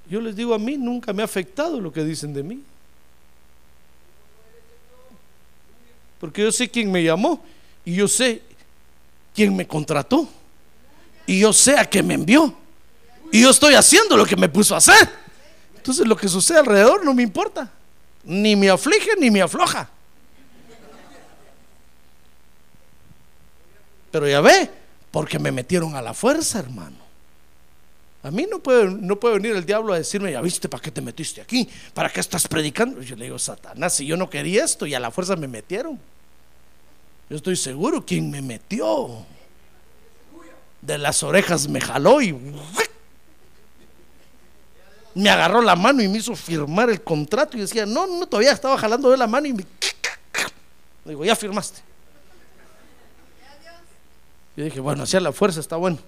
Yo 0.08 0.22
les 0.22 0.36
digo, 0.36 0.54
a 0.54 0.60
mí 0.60 0.78
nunca 0.78 1.14
me 1.14 1.24
ha 1.24 1.26
afectado 1.26 1.82
lo 1.82 1.92
que 1.92 2.04
dicen 2.04 2.32
de 2.32 2.44
mí. 2.44 2.64
Porque 6.20 6.42
yo 6.44 6.52
sé 6.52 6.70
quién 6.70 6.92
me 6.92 7.04
llamó 7.04 7.44
y 7.86 7.96
yo 7.96 8.08
sé 8.08 8.42
quién 9.34 9.56
me 9.56 9.68
contrató. 9.68 10.28
Y 11.26 11.40
yo 11.40 11.54
sé 11.54 11.78
a 11.78 11.90
qué 11.90 12.02
me 12.04 12.16
envió. 12.16 12.54
Y 13.32 13.42
yo 13.42 13.52
estoy 13.52 13.76
haciendo 13.76 14.18
lo 14.18 14.26
que 14.26 14.36
me 14.36 14.50
puso 14.50 14.76
a 14.76 14.80
hacer. 14.80 15.10
Entonces 15.76 16.06
lo 16.08 16.18
que 16.18 16.28
sucede 16.28 16.60
alrededor 16.60 17.06
no 17.06 17.14
me 17.14 17.24
importa. 17.24 17.72
Ni 18.24 18.56
me 18.56 18.70
aflige 18.70 19.12
ni 19.18 19.32
me 19.32 19.42
afloja. 19.42 19.90
Pero 24.12 24.28
ya 24.28 24.42
ve, 24.42 24.70
porque 25.12 25.38
me 25.40 25.52
metieron 25.52 25.96
a 25.96 26.02
la 26.02 26.14
fuerza, 26.14 26.60
hermano. 26.60 27.09
A 28.22 28.32
mí 28.32 28.46
no 28.50 28.60
puede, 28.60 28.86
no 28.86 29.18
puede 29.18 29.36
venir 29.36 29.56
el 29.56 29.66
diablo 29.66 29.94
a 29.94 29.98
decirme, 29.98 30.32
ya 30.32 30.42
viste, 30.42 30.68
¿para 30.68 30.84
qué 30.84 30.92
te 30.92 31.02
metiste 31.02 31.40
aquí? 31.40 31.70
¿Para 31.94 32.10
qué 32.10 32.20
estás 32.20 32.48
predicando? 32.48 33.02
Yo 33.02 33.16
le 33.16 33.26
digo, 33.26 33.40
Satanás, 33.40 33.94
si 33.94 34.06
yo 34.06 34.18
no 34.18 34.30
quería 34.30 34.66
esto 34.66 34.86
y 34.86 34.94
a 34.94 35.00
la 35.00 35.10
fuerza 35.10 35.38
me 35.38 35.48
metieron. 35.48 35.98
Yo 37.30 37.38
estoy 37.38 37.56
seguro 37.56 38.06
quién 38.06 38.30
me 38.30 38.42
metió. 38.42 39.26
De 40.82 40.98
las 40.98 41.24
orejas 41.24 41.68
me 41.70 41.80
jaló 41.80 42.22
y 42.22 42.34
me 45.14 45.30
agarró 45.30 45.62
la 45.62 45.76
mano 45.76 46.02
y 46.02 46.08
me 46.08 46.18
hizo 46.18 46.36
firmar 46.36 46.90
el 46.90 47.02
contrato 47.02 47.58
y 47.58 47.62
decía, 47.62 47.86
no, 47.86 48.06
no, 48.06 48.26
todavía 48.26 48.52
estaba 48.52 48.78
jalando 48.78 49.10
de 49.12 49.18
la 49.18 49.28
mano 49.28 49.48
y 49.48 49.54
me... 49.54 49.66
Digo, 51.06 51.24
ya 51.24 51.36
firmaste. 51.36 51.82
Yo 54.58 54.66
dije, 54.66 54.80
bueno, 54.82 55.04
hacia 55.04 55.22
la 55.22 55.32
fuerza 55.32 55.62
está 55.62 55.78
bueno. 55.78 56.00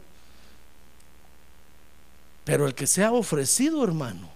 Pero 2.44 2.66
el 2.68 2.74
que 2.74 2.88
se 2.88 3.04
ha 3.04 3.12
ofrecido, 3.12 3.84
hermano, 3.84 4.30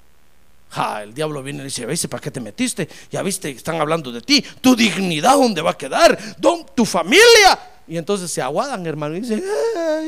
el 1.02 1.14
diablo 1.14 1.42
viene 1.42 1.62
y 1.62 1.66
dice, 1.66 1.86
¿viste 1.86 2.08
para 2.08 2.22
qué 2.22 2.32
te 2.32 2.40
metiste? 2.40 2.88
Ya 3.10 3.22
viste, 3.22 3.50
están 3.50 3.80
hablando 3.80 4.12
de 4.12 4.22
ti, 4.22 4.44
tu 4.62 4.76
dignidad, 4.76 5.36
¿dónde 5.36 5.62
va 5.62 5.72
a 5.72 5.78
quedar? 5.78 6.18
¿Tu 6.76 6.86
familia? 6.86 7.60
Y 7.88 7.98
entonces 7.98 8.32
se 8.32 8.42
aguadan, 8.42 8.86
hermano, 8.86 9.16
y 9.16 9.22
dicen, 9.22 9.44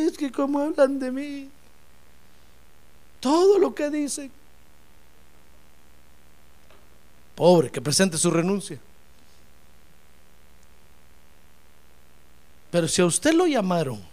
es 0.06 0.18
que 0.18 0.32
como 0.32 0.60
hablan 0.60 1.00
de 1.00 1.12
mí. 1.12 1.50
Todo 3.20 3.58
lo 3.60 3.74
que 3.74 3.90
dicen. 3.90 4.32
Pobre, 7.36 7.70
que 7.72 7.82
presente 7.82 8.18
su 8.18 8.32
renuncia. 8.32 8.80
Pero 12.72 12.88
si 12.88 13.02
a 13.02 13.06
usted 13.06 13.34
lo 13.34 13.48
llamaron 13.48 14.04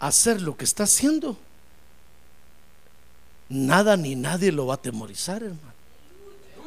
a 0.00 0.06
hacer 0.06 0.40
lo 0.40 0.56
que 0.56 0.64
está 0.64 0.84
haciendo, 0.84 1.36
nada 3.48 3.96
ni 3.96 4.14
nadie 4.14 4.52
lo 4.52 4.66
va 4.66 4.74
a 4.74 4.76
atemorizar, 4.76 5.42
hermano. 5.42 5.72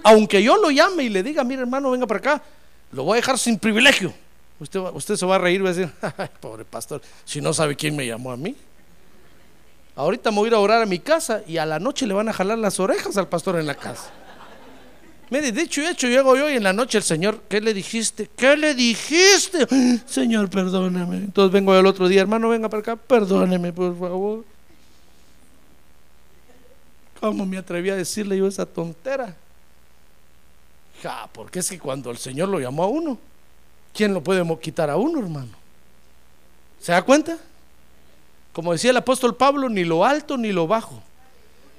Aunque 0.03 0.41
yo 0.41 0.57
lo 0.57 0.71
llame 0.71 1.03
y 1.03 1.09
le 1.09 1.23
diga, 1.23 1.43
mire 1.43 1.61
hermano, 1.61 1.91
venga 1.91 2.07
para 2.07 2.19
acá, 2.19 2.43
lo 2.91 3.03
voy 3.03 3.13
a 3.13 3.15
dejar 3.17 3.37
sin 3.37 3.57
privilegio. 3.59 4.13
Usted, 4.59 4.79
usted 4.79 5.15
se 5.15 5.25
va 5.25 5.35
a 5.35 5.39
reír 5.39 5.63
va 5.63 5.69
a 5.69 5.73
decir, 5.73 5.91
pobre 6.39 6.65
pastor, 6.65 7.01
si 7.25 7.41
no 7.41 7.53
sabe 7.53 7.75
quién 7.75 7.95
me 7.95 8.05
llamó 8.05 8.31
a 8.31 8.37
mí. 8.37 8.55
Ahorita 9.95 10.31
me 10.31 10.37
voy 10.37 10.45
a 10.45 10.47
ir 10.49 10.53
a 10.55 10.59
orar 10.59 10.81
a 10.81 10.85
mi 10.85 10.99
casa 10.99 11.43
y 11.47 11.57
a 11.57 11.65
la 11.65 11.79
noche 11.79 12.07
le 12.07 12.13
van 12.13 12.29
a 12.29 12.33
jalar 12.33 12.57
las 12.57 12.79
orejas 12.79 13.17
al 13.17 13.27
pastor 13.27 13.59
en 13.59 13.67
la 13.67 13.75
casa. 13.75 14.11
Mire, 15.29 15.51
dicho 15.51 15.81
y 15.81 15.85
hecho, 15.85 16.07
llego 16.07 16.35
yo 16.35 16.49
y 16.49 16.57
en 16.57 16.63
la 16.63 16.73
noche 16.73 16.97
el 16.97 17.03
Señor, 17.03 17.43
¿qué 17.47 17.61
le 17.61 17.73
dijiste? 17.73 18.29
¿Qué 18.35 18.57
le 18.57 18.75
dijiste? 18.75 19.65
Señor, 20.05 20.49
perdóname. 20.49 21.17
Entonces 21.17 21.53
vengo 21.53 21.73
el 21.73 21.85
otro 21.85 22.09
día, 22.09 22.21
hermano, 22.21 22.49
venga 22.49 22.67
para 22.67 22.81
acá, 22.81 22.95
perdóneme, 22.97 23.71
por 23.71 23.97
favor. 23.97 24.43
¿Cómo 27.21 27.45
me 27.45 27.59
atreví 27.59 27.91
a 27.91 27.95
decirle 27.95 28.35
yo 28.35 28.47
esa 28.47 28.65
tontera? 28.65 29.35
Ja, 31.03 31.29
porque 31.31 31.59
es 31.59 31.69
que 31.69 31.77
cuando 31.77 32.09
el 32.09 32.17
Señor 32.17 32.49
lo 32.49 32.59
llamó 32.59 32.83
a 32.83 32.87
uno, 32.87 33.19
¿quién 33.93 34.11
lo 34.11 34.23
puede 34.23 34.43
quitar 34.59 34.89
a 34.89 34.97
uno, 34.97 35.19
hermano? 35.19 35.51
¿Se 36.81 36.91
da 36.91 37.03
cuenta? 37.03 37.37
Como 38.53 38.73
decía 38.73 38.89
el 38.89 38.97
apóstol 38.97 39.35
Pablo, 39.35 39.69
ni 39.69 39.83
lo 39.83 40.03
alto 40.03 40.35
ni 40.35 40.51
lo 40.51 40.65
bajo, 40.65 41.03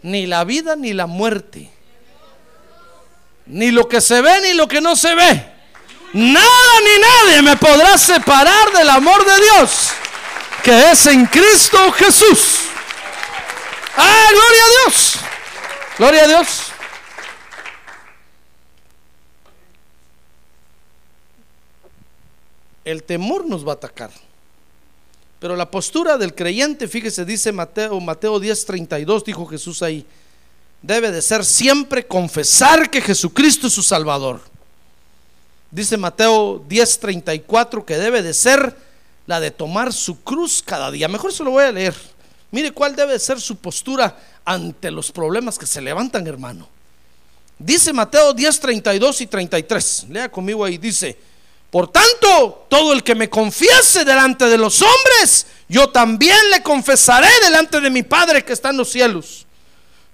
ni 0.04 0.26
la 0.26 0.44
vida 0.44 0.76
ni 0.76 0.92
la 0.92 1.06
muerte, 1.06 1.68
ni 3.44 3.72
lo 3.72 3.88
que 3.88 4.00
se 4.00 4.22
ve 4.22 4.40
ni 4.42 4.54
lo 4.54 4.68
que 4.68 4.80
no 4.80 4.94
se 4.94 5.12
ve. 5.12 5.52
Nada 6.12 6.80
ni 6.84 7.00
nadie 7.00 7.42
me 7.42 7.56
podrá 7.56 7.98
separar 7.98 8.72
del 8.72 8.88
amor 8.90 9.26
de 9.26 9.40
Dios, 9.40 9.88
que 10.62 10.92
es 10.92 11.04
en 11.06 11.26
Cristo 11.26 11.90
Jesús. 11.90 12.60
¡Ah, 13.96 14.28
gloria 14.30 14.62
a 14.62 14.88
Dios! 14.88 15.31
Gloria 16.02 16.24
a 16.24 16.26
Dios. 16.26 16.72
El 22.84 23.04
temor 23.04 23.46
nos 23.46 23.64
va 23.64 23.70
a 23.70 23.74
atacar. 23.76 24.10
Pero 25.38 25.54
la 25.54 25.70
postura 25.70 26.18
del 26.18 26.34
creyente, 26.34 26.88
fíjese, 26.88 27.24
dice 27.24 27.52
Mateo, 27.52 28.00
Mateo 28.00 28.40
10:32, 28.40 29.22
dijo 29.22 29.46
Jesús 29.46 29.80
ahí, 29.80 30.04
debe 30.82 31.12
de 31.12 31.22
ser 31.22 31.44
siempre 31.44 32.04
confesar 32.04 32.90
que 32.90 33.00
Jesucristo 33.00 33.68
es 33.68 33.72
su 33.72 33.84
Salvador. 33.84 34.40
Dice 35.70 35.96
Mateo 35.96 36.64
10:34 36.68 37.84
que 37.84 37.96
debe 37.96 38.22
de 38.22 38.34
ser 38.34 38.76
la 39.28 39.38
de 39.38 39.52
tomar 39.52 39.92
su 39.92 40.20
cruz 40.24 40.64
cada 40.66 40.90
día. 40.90 41.06
Mejor 41.06 41.32
se 41.32 41.44
lo 41.44 41.52
voy 41.52 41.62
a 41.62 41.70
leer. 41.70 41.94
Mire 42.52 42.70
cuál 42.70 42.94
debe 42.94 43.18
ser 43.18 43.40
su 43.40 43.56
postura 43.56 44.16
ante 44.44 44.90
los 44.90 45.10
problemas 45.10 45.58
que 45.58 45.66
se 45.66 45.80
levantan, 45.80 46.26
hermano. 46.26 46.68
Dice 47.58 47.92
Mateo 47.92 48.34
10, 48.34 48.60
32 48.60 49.20
y 49.22 49.26
33. 49.26 50.06
Lea 50.10 50.30
conmigo 50.30 50.64
ahí, 50.64 50.78
dice, 50.78 51.16
por 51.70 51.90
tanto, 51.90 52.66
todo 52.68 52.92
el 52.92 53.02
que 53.02 53.14
me 53.14 53.30
confiese 53.30 54.04
delante 54.04 54.44
de 54.44 54.58
los 54.58 54.82
hombres, 54.82 55.46
yo 55.66 55.88
también 55.88 56.38
le 56.50 56.62
confesaré 56.62 57.30
delante 57.42 57.80
de 57.80 57.88
mi 57.88 58.02
Padre 58.02 58.44
que 58.44 58.52
está 58.52 58.68
en 58.68 58.76
los 58.76 58.90
cielos. 58.90 59.46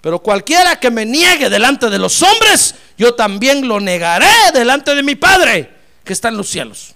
Pero 0.00 0.20
cualquiera 0.20 0.78
que 0.78 0.92
me 0.92 1.04
niegue 1.04 1.50
delante 1.50 1.90
de 1.90 1.98
los 1.98 2.22
hombres, 2.22 2.76
yo 2.96 3.14
también 3.14 3.66
lo 3.66 3.80
negaré 3.80 4.30
delante 4.54 4.94
de 4.94 5.02
mi 5.02 5.16
Padre 5.16 5.74
que 6.04 6.12
está 6.12 6.28
en 6.28 6.36
los 6.36 6.48
cielos. 6.48 6.94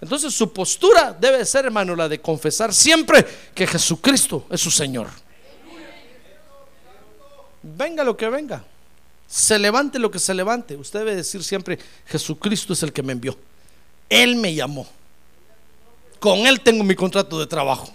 Entonces 0.00 0.32
su 0.32 0.52
postura 0.52 1.12
debe 1.12 1.44
ser, 1.44 1.66
hermano, 1.66 1.94
la 1.94 2.08
de 2.08 2.20
confesar 2.20 2.72
siempre 2.72 3.26
que 3.54 3.66
Jesucristo 3.66 4.46
es 4.50 4.60
su 4.60 4.70
Señor. 4.70 5.08
Venga 7.62 8.02
lo 8.02 8.16
que 8.16 8.28
venga, 8.28 8.64
se 9.28 9.58
levante 9.58 9.98
lo 9.98 10.10
que 10.10 10.18
se 10.18 10.32
levante, 10.32 10.76
usted 10.76 11.00
debe 11.00 11.14
decir 11.14 11.44
siempre, 11.44 11.78
Jesucristo 12.06 12.72
es 12.72 12.82
el 12.82 12.92
que 12.92 13.02
me 13.02 13.12
envió. 13.12 13.36
Él 14.08 14.36
me 14.36 14.54
llamó. 14.54 14.88
Con 16.18 16.46
Él 16.46 16.60
tengo 16.60 16.82
mi 16.82 16.94
contrato 16.94 17.38
de 17.38 17.46
trabajo. 17.46 17.90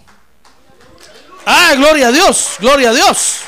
Ah, 1.44 1.74
gloria 1.76 2.08
a 2.08 2.12
Dios, 2.12 2.56
gloria 2.60 2.90
a 2.90 2.92
Dios. 2.92 3.40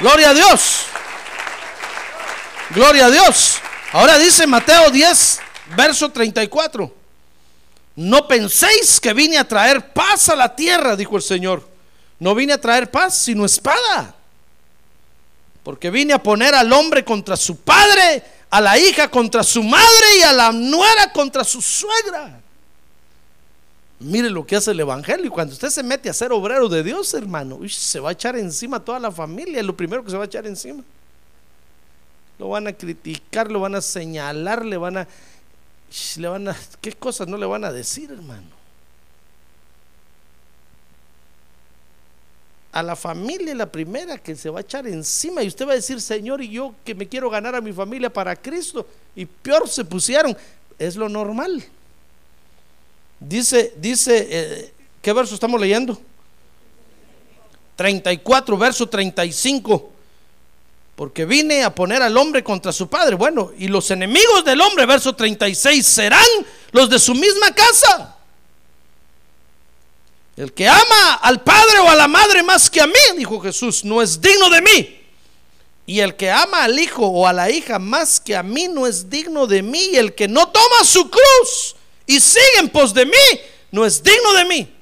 Gloria 0.00 0.30
a 0.30 0.34
Dios. 0.34 0.84
Gloria 2.70 3.06
a 3.06 3.10
Dios. 3.10 3.58
Ahora 3.92 4.18
dice 4.18 4.46
Mateo 4.46 4.90
10, 4.90 5.40
verso 5.76 6.10
34. 6.10 6.97
No 7.98 8.28
penséis 8.28 9.00
que 9.00 9.12
vine 9.12 9.38
a 9.38 9.48
traer 9.48 9.92
paz 9.92 10.28
a 10.28 10.36
la 10.36 10.54
tierra, 10.54 10.94
dijo 10.94 11.16
el 11.16 11.22
Señor. 11.22 11.66
No 12.20 12.32
vine 12.32 12.52
a 12.52 12.60
traer 12.60 12.88
paz, 12.88 13.18
sino 13.18 13.44
espada. 13.44 14.14
Porque 15.64 15.90
vine 15.90 16.12
a 16.12 16.22
poner 16.22 16.54
al 16.54 16.72
hombre 16.72 17.04
contra 17.04 17.36
su 17.36 17.56
padre, 17.56 18.22
a 18.50 18.60
la 18.60 18.78
hija 18.78 19.10
contra 19.10 19.42
su 19.42 19.64
madre 19.64 20.18
y 20.20 20.22
a 20.22 20.32
la 20.32 20.52
nuera 20.52 21.12
contra 21.12 21.42
su 21.42 21.60
suegra. 21.60 22.40
Mire 23.98 24.30
lo 24.30 24.46
que 24.46 24.54
hace 24.54 24.70
el 24.70 24.78
Evangelio. 24.78 25.32
Cuando 25.32 25.54
usted 25.54 25.68
se 25.68 25.82
mete 25.82 26.08
a 26.08 26.14
ser 26.14 26.30
obrero 26.30 26.68
de 26.68 26.84
Dios, 26.84 27.12
hermano, 27.14 27.58
se 27.68 27.98
va 27.98 28.10
a 28.10 28.12
echar 28.12 28.36
encima 28.36 28.78
toda 28.78 29.00
la 29.00 29.10
familia. 29.10 29.58
Es 29.58 29.66
lo 29.66 29.76
primero 29.76 30.04
que 30.04 30.12
se 30.12 30.16
va 30.16 30.22
a 30.22 30.26
echar 30.26 30.46
encima. 30.46 30.84
Lo 32.38 32.50
van 32.50 32.68
a 32.68 32.72
criticar, 32.72 33.50
lo 33.50 33.58
van 33.58 33.74
a 33.74 33.80
señalar, 33.80 34.64
le 34.64 34.76
van 34.76 34.98
a 34.98 35.08
le 36.16 36.28
van 36.28 36.48
a, 36.48 36.56
¿qué 36.80 36.92
cosas 36.92 37.28
no 37.28 37.36
le 37.36 37.46
van 37.46 37.64
a 37.64 37.72
decir, 37.72 38.10
hermano? 38.10 38.58
A 42.72 42.82
la 42.82 42.94
familia 42.94 43.54
la 43.54 43.70
primera 43.70 44.18
que 44.18 44.36
se 44.36 44.50
va 44.50 44.58
a 44.58 44.62
echar 44.62 44.86
encima 44.86 45.42
y 45.42 45.48
usted 45.48 45.66
va 45.66 45.72
a 45.72 45.76
decir, 45.76 46.00
Señor, 46.00 46.42
y 46.42 46.50
yo 46.50 46.74
que 46.84 46.94
me 46.94 47.08
quiero 47.08 47.30
ganar 47.30 47.54
a 47.54 47.60
mi 47.60 47.72
familia 47.72 48.12
para 48.12 48.36
Cristo, 48.36 48.86
y 49.16 49.24
peor 49.24 49.68
se 49.68 49.84
pusieron, 49.84 50.36
es 50.78 50.94
lo 50.96 51.08
normal. 51.08 51.64
Dice, 53.18 53.72
dice, 53.76 54.28
eh, 54.30 54.72
¿qué 55.02 55.12
verso 55.12 55.34
estamos 55.34 55.60
leyendo? 55.60 55.98
34, 57.76 58.58
verso 58.58 58.88
35. 58.88 59.92
Porque 60.98 61.26
vine 61.26 61.62
a 61.62 61.72
poner 61.72 62.02
al 62.02 62.16
hombre 62.16 62.42
contra 62.42 62.72
su 62.72 62.88
padre. 62.88 63.14
Bueno, 63.14 63.52
y 63.56 63.68
los 63.68 63.88
enemigos 63.92 64.44
del 64.44 64.60
hombre, 64.60 64.84
verso 64.84 65.14
36, 65.14 65.86
serán 65.86 66.26
los 66.72 66.90
de 66.90 66.98
su 66.98 67.14
misma 67.14 67.54
casa. 67.54 68.16
El 70.36 70.52
que 70.52 70.66
ama 70.68 71.14
al 71.22 71.40
padre 71.44 71.78
o 71.78 71.88
a 71.88 71.94
la 71.94 72.08
madre 72.08 72.42
más 72.42 72.68
que 72.68 72.80
a 72.80 72.88
mí, 72.88 72.98
dijo 73.16 73.38
Jesús, 73.38 73.84
no 73.84 74.02
es 74.02 74.20
digno 74.20 74.50
de 74.50 74.60
mí. 74.60 75.00
Y 75.86 76.00
el 76.00 76.16
que 76.16 76.32
ama 76.32 76.64
al 76.64 76.76
hijo 76.76 77.06
o 77.06 77.28
a 77.28 77.32
la 77.32 77.48
hija 77.48 77.78
más 77.78 78.18
que 78.18 78.34
a 78.34 78.42
mí 78.42 78.66
no 78.66 78.84
es 78.84 79.08
digno 79.08 79.46
de 79.46 79.62
mí. 79.62 79.90
Y 79.92 79.96
el 79.98 80.16
que 80.16 80.26
no 80.26 80.48
toma 80.48 80.82
su 80.82 81.08
cruz 81.08 81.76
y 82.06 82.18
sigue 82.18 82.58
en 82.58 82.70
pos 82.70 82.92
de 82.92 83.06
mí 83.06 83.40
no 83.70 83.86
es 83.86 84.02
digno 84.02 84.32
de 84.32 84.44
mí. 84.46 84.74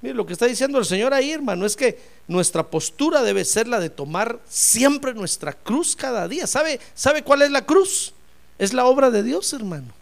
Mire 0.00 0.16
lo 0.16 0.26
que 0.26 0.32
está 0.32 0.46
diciendo 0.46 0.80
el 0.80 0.86
Señor 0.86 1.14
ahí, 1.14 1.30
hermano, 1.30 1.64
es 1.64 1.76
que 1.76 2.10
nuestra 2.28 2.62
postura 2.62 3.22
debe 3.22 3.44
ser 3.44 3.68
la 3.68 3.80
de 3.80 3.90
tomar 3.90 4.38
siempre 4.48 5.14
nuestra 5.14 5.52
cruz 5.52 5.96
cada 5.96 6.28
día. 6.28 6.46
¿Sabe, 6.46 6.80
¿Sabe 6.94 7.22
cuál 7.22 7.42
es 7.42 7.50
la 7.50 7.64
cruz? 7.64 8.12
Es 8.58 8.72
la 8.72 8.86
obra 8.86 9.10
de 9.10 9.22
Dios, 9.22 9.52
hermano. 9.52 9.92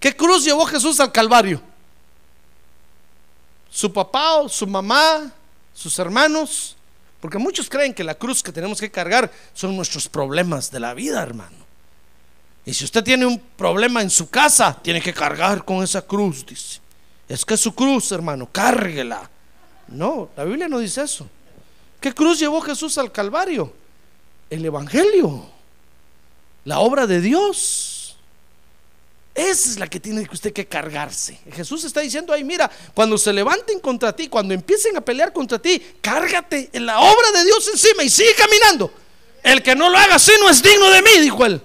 ¿Qué 0.00 0.16
cruz 0.16 0.44
llevó 0.44 0.64
Jesús 0.66 1.00
al 1.00 1.12
Calvario? 1.12 1.60
Su 3.70 3.92
papá 3.92 4.36
o 4.36 4.48
su 4.48 4.66
mamá, 4.66 5.32
sus 5.74 5.98
hermanos, 5.98 6.76
porque 7.20 7.38
muchos 7.38 7.68
creen 7.68 7.94
que 7.94 8.04
la 8.04 8.14
cruz 8.14 8.42
que 8.42 8.52
tenemos 8.52 8.80
que 8.80 8.90
cargar 8.90 9.30
son 9.54 9.76
nuestros 9.76 10.08
problemas 10.08 10.70
de 10.70 10.80
la 10.80 10.94
vida, 10.94 11.22
hermano. 11.22 11.56
Y 12.64 12.74
si 12.74 12.84
usted 12.84 13.02
tiene 13.02 13.24
un 13.24 13.38
problema 13.56 14.02
en 14.02 14.10
su 14.10 14.28
casa, 14.28 14.76
tiene 14.82 15.00
que 15.00 15.14
cargar 15.14 15.64
con 15.64 15.82
esa 15.82 16.02
cruz, 16.02 16.44
dice. 16.44 16.80
Es 17.28 17.44
que 17.44 17.54
es 17.54 17.60
su 17.60 17.74
cruz, 17.74 18.12
hermano, 18.12 18.48
cárguela. 18.50 19.28
No, 19.88 20.30
la 20.36 20.44
Biblia 20.44 20.68
no 20.68 20.78
dice 20.78 21.02
eso. 21.02 21.28
¿Qué 22.00 22.14
cruz 22.14 22.38
llevó 22.38 22.60
Jesús 22.60 22.96
al 22.98 23.10
Calvario? 23.10 23.72
El 24.50 24.64
Evangelio, 24.64 25.46
la 26.64 26.80
obra 26.80 27.06
de 27.06 27.20
Dios. 27.20 28.16
Esa 29.34 29.70
es 29.70 29.78
la 29.78 29.86
que 29.86 30.00
tiene 30.00 30.28
usted 30.32 30.52
que 30.52 30.66
cargarse. 30.66 31.38
Jesús 31.52 31.84
está 31.84 32.00
diciendo 32.00 32.32
ahí, 32.32 32.42
mira, 32.42 32.70
cuando 32.94 33.16
se 33.16 33.32
levanten 33.32 33.78
contra 33.78 34.14
ti, 34.14 34.28
cuando 34.28 34.52
empiecen 34.52 34.96
a 34.96 35.00
pelear 35.00 35.32
contra 35.32 35.58
ti, 35.58 35.80
cárgate 36.00 36.70
en 36.72 36.86
la 36.86 36.98
obra 36.98 37.30
de 37.32 37.44
Dios 37.44 37.68
encima 37.68 38.02
y 38.02 38.10
sigue 38.10 38.34
caminando. 38.34 38.92
El 39.42 39.62
que 39.62 39.76
no 39.76 39.90
lo 39.90 39.96
haga 39.96 40.16
así 40.16 40.32
no 40.40 40.50
es 40.50 40.62
digno 40.62 40.90
de 40.90 41.02
mí, 41.02 41.10
dijo 41.20 41.44
él. 41.46 41.62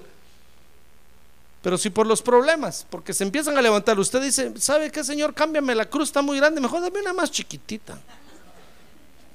Pero 1.63 1.77
si 1.77 1.89
por 1.89 2.05
los 2.05 2.21
problemas, 2.21 2.85
porque 2.89 3.13
se 3.13 3.23
empiezan 3.23 3.57
a 3.57 3.61
levantar, 3.61 3.97
usted 3.97 4.21
dice, 4.21 4.51
¿sabe 4.59 4.91
qué, 4.91 5.03
Señor? 5.03 5.33
Cámbiame 5.33 5.73
la 5.73 5.89
cruz, 5.89 6.09
está 6.09 6.21
muy 6.21 6.37
grande, 6.37 6.59
mejor 6.59 6.81
dame 6.81 6.99
una 6.99 7.13
más 7.13 7.31
chiquitita. 7.31 7.99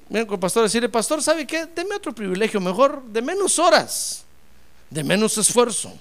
Miren 0.09 0.25
con 0.25 0.35
el 0.35 0.39
pastor 0.39 0.63
decirle, 0.63 0.89
pastor, 0.89 1.21
¿sabe 1.21 1.45
qué? 1.45 1.65
Deme 1.67 1.95
otro 1.95 2.13
privilegio, 2.13 2.59
mejor 2.59 3.03
de 3.03 3.21
menos 3.21 3.59
horas, 3.59 4.25
de 4.89 5.03
menos 5.03 5.37
esfuerzo 5.37 5.93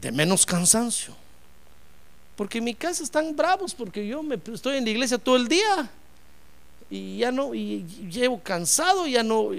de 0.00 0.12
menos 0.12 0.46
cansancio. 0.46 1.14
Porque 2.36 2.58
en 2.58 2.64
mi 2.64 2.74
casa 2.74 3.02
están 3.02 3.34
bravos 3.34 3.74
porque 3.74 4.06
yo 4.06 4.22
me 4.22 4.38
estoy 4.52 4.76
en 4.76 4.84
la 4.84 4.90
iglesia 4.90 5.18
todo 5.18 5.36
el 5.36 5.48
día 5.48 5.90
y 6.90 7.18
ya 7.18 7.32
no, 7.32 7.54
y 7.54 7.84
llevo 8.10 8.40
cansado, 8.40 9.06
ya 9.06 9.22
no, 9.22 9.50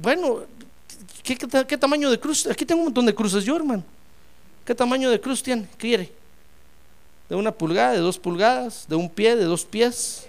bueno, 0.00 0.42
¿qué, 1.22 1.36
qué, 1.36 1.76
tamaño 1.76 2.10
de 2.10 2.18
cruz? 2.18 2.46
Aquí 2.46 2.64
tengo 2.64 2.80
un 2.80 2.86
montón 2.86 3.06
de 3.06 3.14
cruces 3.14 3.44
yo, 3.44 3.56
hermano. 3.56 3.82
¿Qué 4.64 4.74
tamaño 4.74 5.10
de 5.10 5.20
cruz 5.20 5.42
tiene? 5.42 5.62
¿Qué 5.72 5.76
quiere? 5.76 6.12
¿De 7.28 7.34
una 7.34 7.52
pulgada, 7.52 7.92
de 7.92 7.98
dos 7.98 8.18
pulgadas, 8.18 8.86
de 8.88 8.94
un 8.94 9.10
pie, 9.10 9.36
de 9.36 9.44
dos 9.44 9.64
pies, 9.64 10.26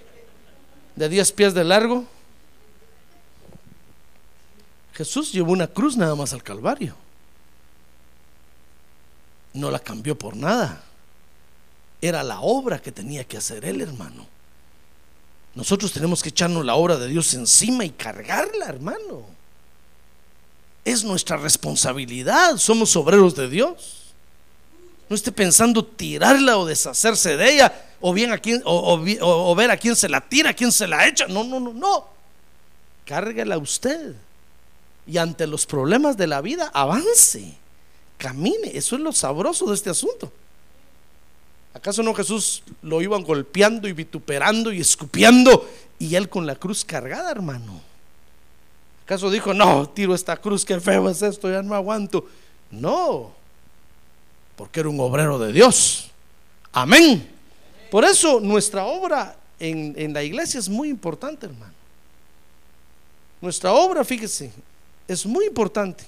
de 0.96 1.08
diez 1.08 1.32
pies 1.32 1.54
de 1.54 1.64
largo? 1.64 2.06
Jesús 5.00 5.32
llevó 5.32 5.52
una 5.52 5.66
cruz 5.66 5.98
nada 5.98 6.14
más 6.14 6.32
al 6.34 6.44
Calvario 6.44 6.96
no 9.54 9.72
la 9.72 9.80
cambió 9.80 10.18
por 10.18 10.36
nada. 10.36 10.84
Era 12.02 12.24
la 12.24 12.42
obra 12.42 12.80
que 12.80 12.92
tenía 12.92 13.24
que 13.24 13.38
hacer 13.38 13.66
él, 13.66 13.82
hermano. 13.82 14.26
Nosotros 15.56 15.92
tenemos 15.92 16.22
que 16.22 16.30
echarnos 16.30 16.66
la 16.66 16.76
obra 16.76 16.98
de 16.98 17.08
Dios 17.08 17.34
encima 17.34 17.84
y 17.84 17.90
cargarla, 17.90 18.68
hermano. 18.68 19.26
Es 20.86 21.04
nuestra 21.04 21.38
responsabilidad. 21.38 22.58
Somos 22.58 22.96
obreros 22.96 23.36
de 23.36 23.50
Dios. 23.50 24.14
No 25.10 25.16
esté 25.16 25.32
pensando 25.32 25.84
tirarla 25.84 26.58
o 26.58 26.66
deshacerse 26.66 27.36
de 27.36 27.56
ella, 27.56 27.90
o 28.00 28.14
bien 28.14 28.32
a 28.32 28.38
quién, 28.38 28.62
o, 28.64 29.56
ver 29.56 29.72
a 29.72 29.78
quién 29.78 29.96
se 29.96 30.08
la 30.08 30.22
tira, 30.22 30.52
a 30.52 30.54
quién 30.54 30.72
se 30.72 30.88
la 30.88 31.08
echa. 31.08 31.28
No, 31.28 31.44
no, 31.44 31.60
no, 31.60 31.74
no. 31.74 32.08
Cárgala 33.06 33.58
usted. 33.58 34.16
Y 35.10 35.18
ante 35.18 35.48
los 35.48 35.66
problemas 35.66 36.18
de 36.18 36.28
la 36.28 36.40
vida, 36.40 36.70
avance 36.72 37.58
camine. 38.20 38.70
Eso 38.76 38.96
es 38.96 39.02
lo 39.02 39.12
sabroso 39.12 39.66
de 39.66 39.74
este 39.74 39.90
asunto. 39.90 40.32
¿Acaso 41.74 42.04
no 42.04 42.14
Jesús 42.14 42.62
lo 42.84 43.02
iban 43.02 43.24
golpeando 43.24 43.88
y 43.88 43.94
vituperando 43.94 44.72
y 44.72 44.80
escupiendo 44.80 45.68
y 45.98 46.14
él 46.14 46.30
con 46.30 46.46
la 46.46 46.56
cruz 46.56 46.86
cargada, 46.86 47.32
hermano? 47.32 47.82
¿Acaso 49.04 49.32
dijo, 49.32 49.52
no, 49.52 49.90
tiro 49.90 50.14
esta 50.14 50.38
cruz, 50.38 50.64
qué 50.64 50.80
feo 50.80 51.10
es 51.10 51.24
esto, 51.24 51.50
ya 51.50 51.64
no 51.64 51.74
aguanto? 51.74 52.28
No, 52.70 53.32
porque 54.56 54.82
era 54.82 54.90
un 54.90 55.00
obrero 55.00 55.40
de 55.40 55.52
Dios. 55.52 56.12
Amén. 56.72 57.28
Por 57.90 58.06
eso 58.06 58.40
nuestra 58.40 58.86
obra 58.86 59.36
en, 59.60 59.96
en 59.98 60.14
la 60.14 60.22
iglesia 60.22 60.60
es 60.60 60.70
muy 60.70 60.90
importante, 60.90 61.48
hermano. 61.48 61.74
Nuestra 63.42 63.72
obra, 63.72 64.04
fíjese, 64.04 64.52
es 65.10 65.26
muy 65.26 65.46
importante. 65.46 66.06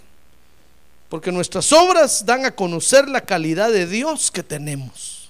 Porque 1.10 1.32
nuestras 1.32 1.74
obras 1.74 2.26
dan 2.26 2.46
a 2.46 2.56
conocer 2.56 3.10
la 3.10 3.22
calidad 3.22 3.70
de 3.72 3.86
Dios 3.86 4.32
que 4.32 4.44
tenemos. 4.44 5.30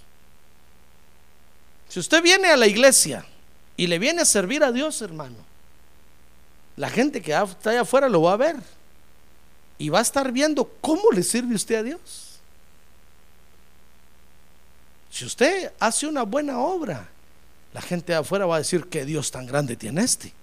Si 1.89 1.99
usted 1.99 2.21
viene 2.21 2.49
a 2.49 2.57
la 2.57 2.67
iglesia 2.67 3.25
y 3.75 3.87
le 3.87 3.97
viene 3.97 4.21
a 4.21 4.25
servir 4.25 4.63
a 4.63 4.71
Dios, 4.71 5.01
hermano, 5.01 5.37
la 6.75 6.89
gente 6.89 7.21
que 7.21 7.31
está 7.31 7.71
allá 7.71 7.81
afuera 7.81 8.09
lo 8.09 8.21
va 8.21 8.33
a 8.33 8.37
ver 8.37 8.57
y 9.77 9.89
va 9.89 9.99
a 9.99 10.03
estar 10.03 10.31
viendo 10.31 10.71
cómo 10.81 11.11
le 11.11 11.23
sirve 11.23 11.55
usted 11.55 11.75
a 11.75 11.83
Dios. 11.83 12.39
Si 15.09 15.25
usted 15.25 15.71
hace 15.79 16.07
una 16.07 16.23
buena 16.23 16.59
obra, 16.59 17.09
la 17.73 17.81
gente 17.81 18.11
de 18.11 18.19
afuera 18.19 18.45
va 18.45 18.55
a 18.55 18.59
decir 18.59 18.85
que 18.85 19.05
Dios 19.05 19.31
tan 19.31 19.45
grande 19.45 19.75
tiene 19.75 20.03
este. 20.03 20.33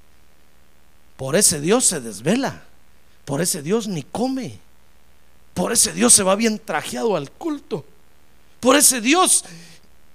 Por 1.16 1.37
ese 1.37 1.61
Dios 1.61 1.85
se 1.85 2.01
desvela, 2.01 2.62
por 3.29 3.43
ese 3.43 3.61
Dios 3.61 3.87
ni 3.87 4.05
come, 4.05 4.59
por 5.53 5.70
ese 5.70 5.93
Dios 5.93 6.14
se 6.14 6.22
va 6.22 6.35
bien 6.35 6.59
trajeado 6.59 7.14
al 7.14 7.31
culto. 7.31 7.85
Por 8.59 8.74
ese 8.74 9.03
Dios 9.03 9.45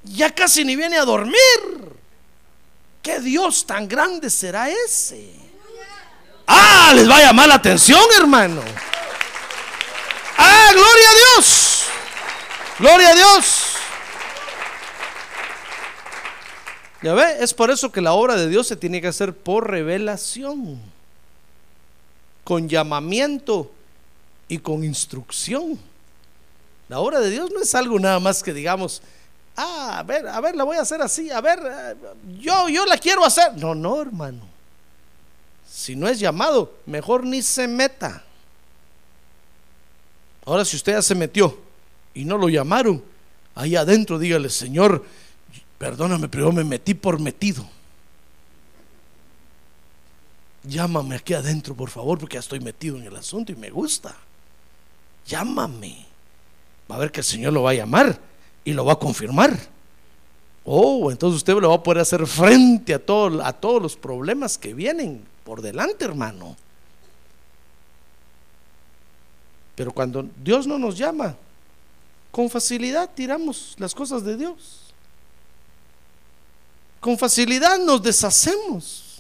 ya 0.04 0.34
casi 0.34 0.66
ni 0.66 0.76
viene 0.76 0.98
a 0.98 1.06
dormir. 1.06 1.36
¿Qué 3.04 3.20
Dios 3.20 3.68
tan 3.68 3.88
grande 3.88 4.32
será 4.32 4.68
ese? 4.68 5.30
Ah, 6.48 6.92
les 6.96 7.08
va 7.08 7.18
a 7.18 7.22
llamar 7.22 7.50
la 7.50 7.54
atención, 7.54 8.02
hermano. 8.18 8.64
Ah, 10.36 10.72
gloria 10.74 11.10
a 11.10 11.14
Dios. 11.14 11.84
Gloria 12.80 13.10
a 13.10 13.14
Dios. 13.14 13.76
Ya 17.04 17.14
ve, 17.14 17.36
es 17.42 17.54
por 17.54 17.70
eso 17.70 17.92
que 17.92 18.02
la 18.02 18.14
obra 18.14 18.36
de 18.38 18.50
Dios 18.50 18.66
se 18.66 18.76
tiene 18.76 19.02
que 19.02 19.08
hacer 19.08 19.36
por 19.36 19.70
revelación, 19.70 20.82
con 22.44 22.68
llamamiento 22.68 23.72
y 24.48 24.58
con 24.58 24.84
instrucción. 24.84 25.80
La 26.90 27.00
obra 27.00 27.20
de 27.20 27.30
Dios 27.30 27.50
no 27.52 27.62
es 27.62 27.74
algo 27.76 28.00
nada 28.00 28.20
más 28.20 28.44
que 28.44 28.54
digamos, 28.54 29.02
ah, 29.56 30.00
a 30.00 30.04
ver, 30.04 30.28
a 30.28 30.40
ver, 30.42 30.56
la 30.56 30.64
voy 30.64 30.78
a 30.78 30.82
hacer 30.82 31.02
así, 31.02 31.30
a 31.32 31.42
ver, 31.42 31.60
yo, 32.40 32.70
yo 32.70 32.86
la 32.86 32.98
quiero 32.98 33.26
hacer. 33.26 33.56
No, 33.58 33.74
no, 33.74 34.02
hermano. 34.02 34.54
Si 35.70 35.96
no 35.96 36.08
es 36.08 36.20
llamado, 36.20 36.78
mejor 36.86 37.26
ni 37.26 37.42
se 37.42 37.68
meta. 37.68 38.24
Ahora, 40.46 40.66
si 40.66 40.76
usted 40.76 40.94
ya 40.94 41.02
se 41.02 41.16
metió 41.16 41.58
y 42.14 42.26
no 42.26 42.38
lo 42.38 42.50
llamaron, 42.50 43.04
ahí 43.56 43.76
adentro 43.76 44.20
dígale, 44.20 44.50
Señor, 44.50 45.04
perdóname, 45.78 46.28
pero 46.28 46.52
me 46.52 46.64
metí 46.64 46.94
por 46.94 47.20
metido. 47.20 47.68
Llámame 50.64 51.16
aquí 51.16 51.34
adentro, 51.34 51.76
por 51.76 51.90
favor, 51.90 52.20
porque 52.20 52.36
ya 52.36 52.40
estoy 52.40 52.60
metido 52.60 52.98
en 52.98 53.04
el 53.04 53.16
asunto 53.16 53.52
y 53.52 53.56
me 53.56 53.70
gusta 53.70 54.16
llámame. 55.26 56.06
Va 56.90 56.96
a 56.96 57.00
ver 57.00 57.12
que 57.12 57.22
el 57.22 57.26
Señor 57.26 57.54
lo 57.54 57.64
va 57.64 57.72
a 57.72 57.76
llamar 57.76 58.20
y 58.64 58.74
lo 58.74 58.86
va 58.86 58.94
a 58.94 59.00
confirmar. 59.00 59.58
Oh, 60.66 61.12
entonces 61.12 61.38
usted 61.38 61.54
lo 61.56 61.70
va 61.70 61.76
a 61.76 61.84
poder 61.84 62.02
hacer 62.02 62.26
frente 62.26 62.94
a, 62.94 63.06
todo, 63.06 63.44
a 63.44 63.52
todos 63.54 63.82
los 63.82 63.96
problemas 63.96 64.58
que 64.58 64.74
vienen 64.74 65.24
por 65.44 65.62
delante, 65.62 66.06
hermano. 66.06 66.56
Pero 69.76 69.92
cuando 69.92 70.28
Dios 70.44 70.68
no 70.68 70.78
nos 70.78 70.98
llama, 70.98 71.36
con 72.32 72.50
facilidad 72.50 73.10
tiramos 73.14 73.76
las 73.78 73.94
cosas 73.94 74.24
de 74.24 74.38
Dios. 74.38 74.80
Con 77.00 77.18
facilidad 77.18 77.80
nos 77.80 78.02
deshacemos. 78.02 79.13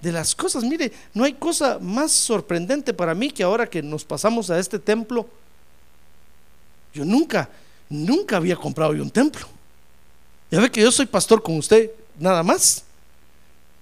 De 0.00 0.12
las 0.12 0.34
cosas. 0.34 0.64
Mire, 0.64 0.92
no 1.14 1.24
hay 1.24 1.34
cosa 1.34 1.78
más 1.80 2.12
sorprendente 2.12 2.94
para 2.94 3.14
mí 3.14 3.30
que 3.30 3.42
ahora 3.42 3.68
que 3.68 3.82
nos 3.82 4.04
pasamos 4.04 4.50
a 4.50 4.58
este 4.58 4.78
templo. 4.78 5.28
Yo 6.94 7.04
nunca, 7.04 7.48
nunca 7.88 8.36
había 8.36 8.56
comprado 8.56 8.94
yo 8.94 9.02
un 9.02 9.10
templo. 9.10 9.46
Ya 10.50 10.60
ve 10.60 10.70
que 10.70 10.80
yo 10.80 10.90
soy 10.90 11.06
pastor 11.06 11.42
con 11.42 11.56
usted, 11.58 11.90
nada 12.18 12.42
más. 12.42 12.84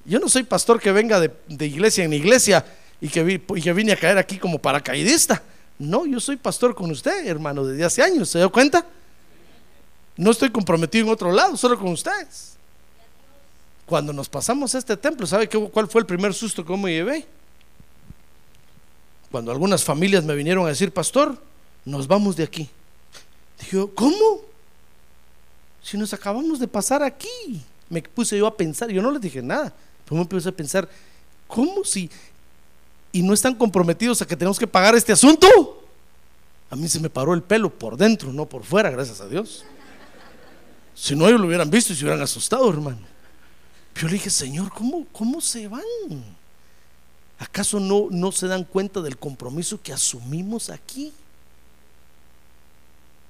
Yo 0.05 0.19
no 0.19 0.29
soy 0.29 0.43
pastor 0.43 0.81
que 0.81 0.91
venga 0.93 1.21
de, 1.21 1.67
iglesia 1.67 2.05
en 2.05 2.13
iglesia 2.13 2.65
y 3.01 3.09
que, 3.09 3.23
vi- 3.23 3.43
y 3.57 3.63
que 3.63 3.73
vine 3.73 3.93
a 3.93 3.97
caer 3.97 4.19
aquí 4.19 4.39
como 4.39 4.59
paracaidista. 4.59 5.43
No, 5.79 6.07
yo 6.07 6.19
soy 6.21 6.37
pastor 6.37 6.75
con 6.75 6.91
usted, 6.91 7.27
hermano, 7.27 7.65
desde 7.65 7.85
hace 7.85 8.03
años. 8.03 8.29
¿Se 8.31 8.39
dio 8.39 8.51
cuenta? 8.51 8.85
No 10.17 10.31
estoy 10.31 10.51
comprometido 10.51 11.07
en 11.07 11.13
otro 11.13 11.31
lado, 11.31 11.57
solo 11.57 11.79
con 11.79 11.89
ustedes. 11.89 12.56
Cuando 13.87 14.13
nos 14.13 14.29
pasamos 14.29 14.75
a 14.75 14.79
este 14.79 14.97
templo, 14.97 15.27
¿sabe 15.27 15.49
qué, 15.49 15.59
cuál 15.71 15.87
fue 15.87 16.01
el 16.01 16.07
primer 16.07 16.35
susto 16.35 16.65
que 16.65 16.77
me 16.77 16.93
llevé? 16.93 17.25
Cuando 19.31 19.53
algunas 19.53 19.85
familias 19.85 20.25
me 20.25 20.35
vinieron 20.35 20.67
a 20.67 20.71
decir, 20.71 20.93
pastor, 20.93 21.41
nos 21.85 22.07
vamos 22.07 22.37
de 22.37 22.45
aquí. 22.45 22.69
Dije, 23.61 23.87
¿cómo? 23.95 24.41
Si 25.83 25.97
nos 25.97 26.13
acabamos 26.13 26.59
de 26.59 26.67
pasar 26.67 27.03
aquí. 27.03 27.63
Me 27.89 28.03
puse 28.03 28.37
yo 28.37 28.47
a 28.49 28.57
pensar, 28.57 28.91
yo 28.91 29.01
no 29.01 29.13
les 29.13 29.21
dije 29.21 29.41
nada, 29.41 29.73
pero 30.05 30.21
me 30.21 30.27
puse 30.27 30.49
a 30.49 30.53
pensar, 30.53 30.89
¿cómo 31.47 31.85
si? 31.85 32.11
Y 33.13 33.23
no 33.23 33.33
están 33.33 33.55
comprometidos 33.55 34.21
a 34.21 34.27
que 34.27 34.37
tenemos 34.37 34.59
que 34.59 34.67
pagar 34.67 34.97
este 34.97 35.13
asunto. 35.13 35.47
A 36.69 36.75
mí 36.75 36.89
se 36.89 36.99
me 36.99 37.09
paró 37.09 37.33
el 37.33 37.43
pelo 37.43 37.71
por 37.71 37.97
dentro, 37.97 38.33
no 38.33 38.47
por 38.47 38.65
fuera, 38.65 38.91
gracias 38.91 39.21
a 39.21 39.29
Dios. 39.29 39.65
Si 40.97 41.15
no, 41.15 41.29
ellos 41.29 41.41
lo 41.41 41.47
hubieran 41.47 41.71
visto 41.71 41.93
y 41.93 41.97
se 41.97 42.03
hubieran 42.03 42.23
asustado, 42.23 42.69
hermano. 42.69 43.16
Yo 43.97 44.07
le 44.09 44.15
dije, 44.15 44.29
Señor, 44.29 44.71
¿cómo, 44.73 45.07
cómo 45.11 45.41
se 45.41 45.69
van? 45.69 45.83
¿Acaso 47.39 47.81
no, 47.81 48.09
no 48.11 48.31
se 48.31 48.47
dan 48.47 48.65
cuenta 48.65 49.01
del 49.01 49.17
compromiso 49.17 49.81
que 49.81 49.93
asumimos 49.93 50.69
aquí? 50.69 51.13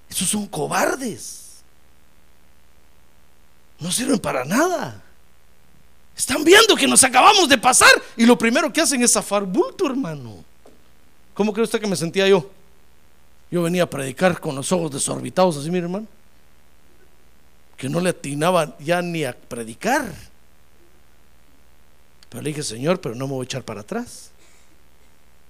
Esos 0.09 0.29
son 0.29 0.47
cobardes. 0.47 1.57
No 3.79 3.93
sirven 3.93 4.19
para 4.19 4.45
nada. 4.45 5.03
Están 6.17 6.43
viendo 6.43 6.75
que 6.75 6.89
nos 6.89 7.05
acabamos 7.05 7.49
de 7.49 7.59
pasar 7.59 7.91
y 8.17 8.25
lo 8.25 8.37
primero 8.37 8.73
que 8.73 8.81
hacen 8.81 9.03
es 9.03 9.13
zafar 9.13 9.45
bulto, 9.45 9.87
hermano. 9.87 10.45
¿Cómo 11.35 11.53
cree 11.53 11.65
usted 11.65 11.81
que 11.81 11.87
me 11.87 11.97
sentía 11.97 12.27
yo? 12.27 12.51
Yo 13.51 13.63
venía 13.63 13.85
a 13.85 13.91
predicar 13.91 14.41
con 14.41 14.57
los 14.57 14.73
ojos 14.73 14.91
desorbitados 14.91 15.59
así, 15.59 15.71
mi 15.71 15.79
hermano. 15.79 16.07
Que 17.77 17.89
no 17.89 18.01
le 18.01 18.11
atinaba 18.11 18.77
ya 18.79 19.03
ni 19.03 19.25
a 19.25 19.37
predicar. 19.37 20.13
Pero 22.37 22.45
le 22.45 22.51
dije, 22.51 22.63
Señor, 22.63 23.01
pero 23.01 23.15
no 23.15 23.27
me 23.27 23.33
voy 23.33 23.45
a 23.45 23.47
echar 23.47 23.63
para 23.63 23.81
atrás. 23.81 24.29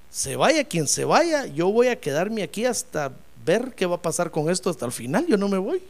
Se 0.09 0.37
vaya 0.37 0.63
quien 0.63 0.87
se 0.87 1.05
vaya, 1.05 1.45
yo 1.47 1.67
voy 1.67 1.89
a 1.89 1.99
quedarme 1.99 2.45
aquí 2.45 2.65
hasta 2.65 3.11
ver 3.45 3.75
qué 3.75 3.87
va 3.87 3.97
a 3.97 4.01
pasar 4.01 4.31
con 4.31 4.49
esto 4.49 4.71
hasta 4.71 4.87
el 4.87 4.93
final. 4.93 5.27
Yo 5.27 5.37
no 5.37 5.49
me 5.49 5.59
voy. 5.59 5.83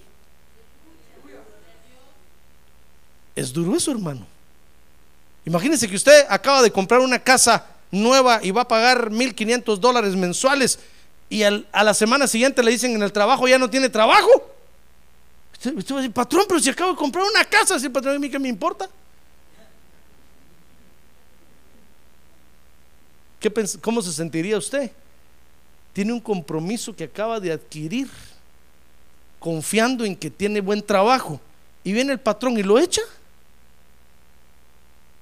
Es 3.34 3.53
duro 3.53 3.76
eso, 3.76 3.90
hermano. 3.90 4.26
Imagínese 5.44 5.86
que 5.86 5.97
usted 5.97 6.24
acaba 6.30 6.62
de 6.62 6.70
comprar 6.70 7.01
una 7.01 7.18
casa 7.18 7.66
nueva 7.90 8.40
y 8.42 8.51
va 8.51 8.62
a 8.62 8.68
pagar 8.68 9.11
1.500 9.11 9.76
dólares 9.76 10.16
mensuales 10.16 10.78
y 11.28 11.42
a 11.42 11.84
la 11.84 11.92
semana 11.92 12.26
siguiente 12.26 12.62
le 12.62 12.70
dicen 12.70 12.94
en 12.94 13.03
el 13.03 13.12
trabajo 13.12 13.47
ya 13.47 13.59
no 13.59 13.68
tiene 13.68 13.90
trabajo. 13.90 14.30
Usted, 15.53 15.76
usted 15.76 15.94
va 15.94 15.99
a 15.99 16.01
decir, 16.01 16.14
patrón, 16.14 16.47
pero 16.49 16.59
si 16.59 16.70
acabo 16.70 16.92
de 16.92 16.97
comprar 16.97 17.26
una 17.26 17.44
casa, 17.44 17.78
si 17.78 17.84
el 17.84 17.92
patrón 17.92 18.16
a 18.16 18.18
mí 18.18 18.30
qué 18.30 18.38
me 18.38 18.49
importa. 18.49 18.88
¿Qué 23.41 23.53
pens- 23.53 23.78
¿Cómo 23.80 24.03
se 24.03 24.12
sentiría 24.12 24.57
usted? 24.59 24.91
Tiene 25.93 26.12
un 26.12 26.20
compromiso 26.20 26.95
que 26.95 27.05
acaba 27.05 27.41
de 27.41 27.53
adquirir, 27.53 28.09
confiando 29.39 30.05
en 30.05 30.16
que 30.16 30.30
tiene 30.30 30.61
buen 30.61 30.82
trabajo, 30.82 31.41
y 31.84 31.93
viene 31.93 32.12
el 32.12 32.20
patrón 32.20 32.59
y 32.59 32.62
lo 32.62 32.78
echa. 32.78 33.03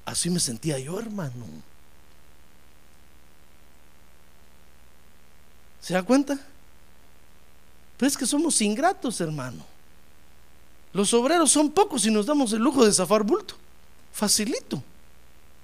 Así 0.05 0.31
me 0.31 0.41
sentía 0.41 0.79
yo, 0.79 0.99
hermano. 0.99 1.45
¿Se 5.81 5.95
da 5.95 6.03
cuenta? 6.03 6.39
Pero 7.97 8.09
es 8.09 8.17
que 8.17 8.27
somos 8.27 8.61
ingratos, 8.63 9.21
hermano. 9.21 9.65
Los 10.93 11.13
obreros 11.13 11.51
son 11.51 11.71
pocos 11.71 12.07
y 12.07 12.11
nos 12.11 12.27
damos 12.27 12.53
el 12.53 12.61
lujo 12.61 12.85
de 12.85 12.93
zafar 12.93 13.23
bulto. 13.23 13.55
Facilito. 14.13 14.83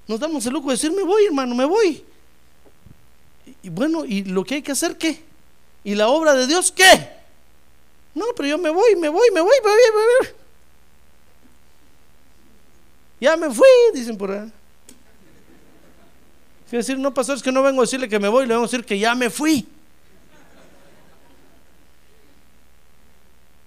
Nos 0.07 0.21
damos 0.21 0.45
el 0.47 0.53
lujo 0.53 0.69
de 0.69 0.75
decir, 0.75 0.93
me 0.93 1.03
voy, 1.03 1.25
hermano, 1.25 1.55
me 1.55 1.65
voy. 1.65 2.05
Y, 3.63 3.69
bueno, 3.69 4.05
¿y 4.05 4.25
lo 4.25 4.45
que 4.45 4.57
hay 4.57 4.63
que 4.63 4.73
hacer 4.73 4.97
qué? 4.97 5.23
¿Y 5.85 5.95
la 5.95 6.09
obra 6.09 6.35
de 6.35 6.47
Dios 6.47 6.73
qué? 6.73 7.11
No, 8.15 8.27
pero 8.37 8.49
yo 8.49 8.59
me 8.59 8.71
voy, 8.71 8.97
me 8.97 9.09
voy, 9.09 9.29
me 9.33 9.41
voy, 9.41 9.57
me 9.63 9.71
voy, 9.71 9.81
me 9.95 10.29
voy. 10.29 10.35
Ya 13.21 13.37
me 13.37 13.51
fui, 13.51 13.67
dicen 13.95 14.17
por 14.17 14.31
ahí. 14.31 14.51
Quiere 16.69 16.83
decir, 16.83 16.99
no, 16.99 17.13
pastor, 17.13 17.37
es 17.37 17.43
que 17.43 17.53
no 17.53 17.63
vengo 17.63 17.81
a 17.81 17.85
decirle 17.85 18.09
que 18.09 18.19
me 18.19 18.29
voy, 18.29 18.47
le 18.47 18.55
vengo 18.55 18.63
a 18.63 18.67
decir 18.67 18.85
que 18.85 18.99
ya 18.99 19.15
me 19.15 19.29
fui. 19.29 19.67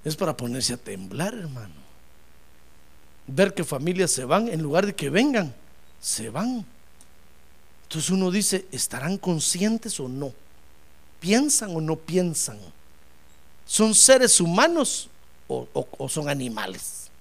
Es 0.03 0.15
para 0.15 0.35
ponerse 0.35 0.73
a 0.73 0.77
temblar, 0.77 1.33
hermano. 1.33 1.73
Ver 3.27 3.53
que 3.53 3.63
familias 3.63 4.11
se 4.11 4.25
van 4.25 4.47
en 4.47 4.61
lugar 4.61 4.85
de 4.85 4.95
que 4.95 5.09
vengan, 5.09 5.53
se 6.01 6.29
van. 6.29 6.65
Entonces 7.93 8.09
uno 8.09 8.31
dice, 8.31 8.65
¿estarán 8.71 9.19
conscientes 9.19 9.99
o 9.99 10.09
no? 10.09 10.33
¿Piensan 11.19 11.75
o 11.75 11.79
no 11.79 11.95
piensan? 11.95 12.57
¿Son 13.67 13.93
seres 13.93 14.41
humanos 14.41 15.09
o, 15.47 16.09
son 16.09 16.27
animales? 16.27 17.11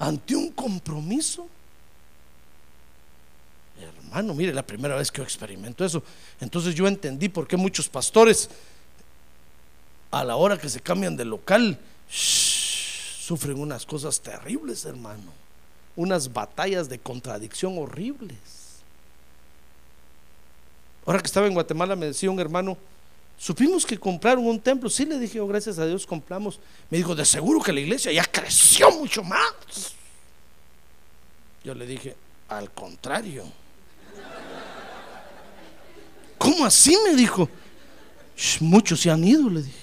Ante 0.00 0.34
un 0.34 0.50
compromiso. 0.50 1.46
Hermano, 3.80 4.34
mire, 4.34 4.52
la 4.52 4.66
primera 4.66 4.96
vez 4.96 5.12
que 5.12 5.18
yo 5.18 5.22
experimento 5.22 5.84
eso. 5.84 6.02
Entonces 6.40 6.74
yo 6.74 6.88
entendí 6.88 7.28
por 7.28 7.46
qué 7.46 7.56
muchos 7.56 7.88
pastores 7.88 8.50
a 10.10 10.24
la 10.24 10.34
hora 10.34 10.58
que 10.58 10.68
se 10.68 10.80
cambian 10.80 11.16
de 11.16 11.24
local, 11.24 11.78
sufren 12.08 13.60
unas 13.60 13.86
cosas 13.86 14.20
terribles, 14.20 14.84
hermano. 14.86 15.43
Unas 15.96 16.32
batallas 16.32 16.88
de 16.88 16.98
contradicción 16.98 17.78
horribles. 17.78 18.38
Ahora 21.06 21.20
que 21.20 21.26
estaba 21.26 21.46
en 21.46 21.54
Guatemala 21.54 21.94
me 21.96 22.06
decía 22.06 22.30
un 22.30 22.40
hermano, 22.40 22.76
supimos 23.38 23.84
que 23.84 23.98
compraron 23.98 24.46
un 24.46 24.58
templo. 24.58 24.88
Sí, 24.88 25.04
le 25.04 25.18
dije, 25.18 25.38
oh, 25.40 25.46
gracias 25.46 25.78
a 25.78 25.86
Dios 25.86 26.06
compramos. 26.06 26.58
Me 26.90 26.98
dijo, 26.98 27.14
de 27.14 27.24
seguro 27.24 27.60
que 27.60 27.72
la 27.72 27.80
iglesia 27.80 28.10
ya 28.10 28.24
creció 28.24 28.90
mucho 28.90 29.22
más. 29.22 29.52
Yo 31.62 31.74
le 31.74 31.86
dije, 31.86 32.16
al 32.48 32.70
contrario. 32.70 33.44
¿Cómo 36.38 36.64
así? 36.66 36.96
Me 37.06 37.14
dijo. 37.14 37.48
"Shh, 38.36 38.60
muchos 38.60 39.00
se 39.00 39.10
han 39.10 39.24
ido, 39.24 39.48
le 39.48 39.62
dije. 39.62 39.78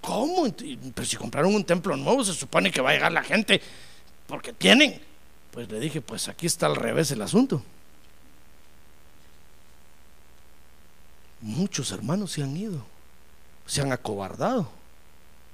¿Cómo? 0.00 0.46
Pero 0.94 1.06
si 1.06 1.16
compraron 1.16 1.54
un 1.54 1.64
templo 1.64 1.96
nuevo, 1.96 2.24
se 2.24 2.34
supone 2.34 2.70
que 2.70 2.80
va 2.80 2.90
a 2.90 2.92
llegar 2.94 3.12
la 3.12 3.22
gente 3.22 3.60
porque 4.28 4.52
tienen. 4.52 5.00
Pues 5.50 5.68
le 5.72 5.80
dije, 5.80 6.00
pues 6.00 6.28
aquí 6.28 6.46
está 6.46 6.66
al 6.66 6.76
revés 6.76 7.10
el 7.10 7.22
asunto. 7.22 7.60
Muchos 11.40 11.90
hermanos 11.90 12.32
se 12.32 12.42
han 12.42 12.56
ido, 12.56 12.84
se 13.66 13.80
han 13.80 13.90
acobardado. 13.90 14.68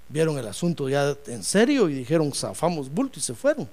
Vieron 0.09 0.37
el 0.37 0.47
asunto 0.47 0.89
ya 0.89 1.17
en 1.27 1.43
serio 1.43 1.89
y 1.89 1.95
dijeron, 1.95 2.33
zafamos 2.33 2.93
bulto 2.93 3.19
y 3.19 3.23
se 3.23 3.35
fueron. 3.35 3.69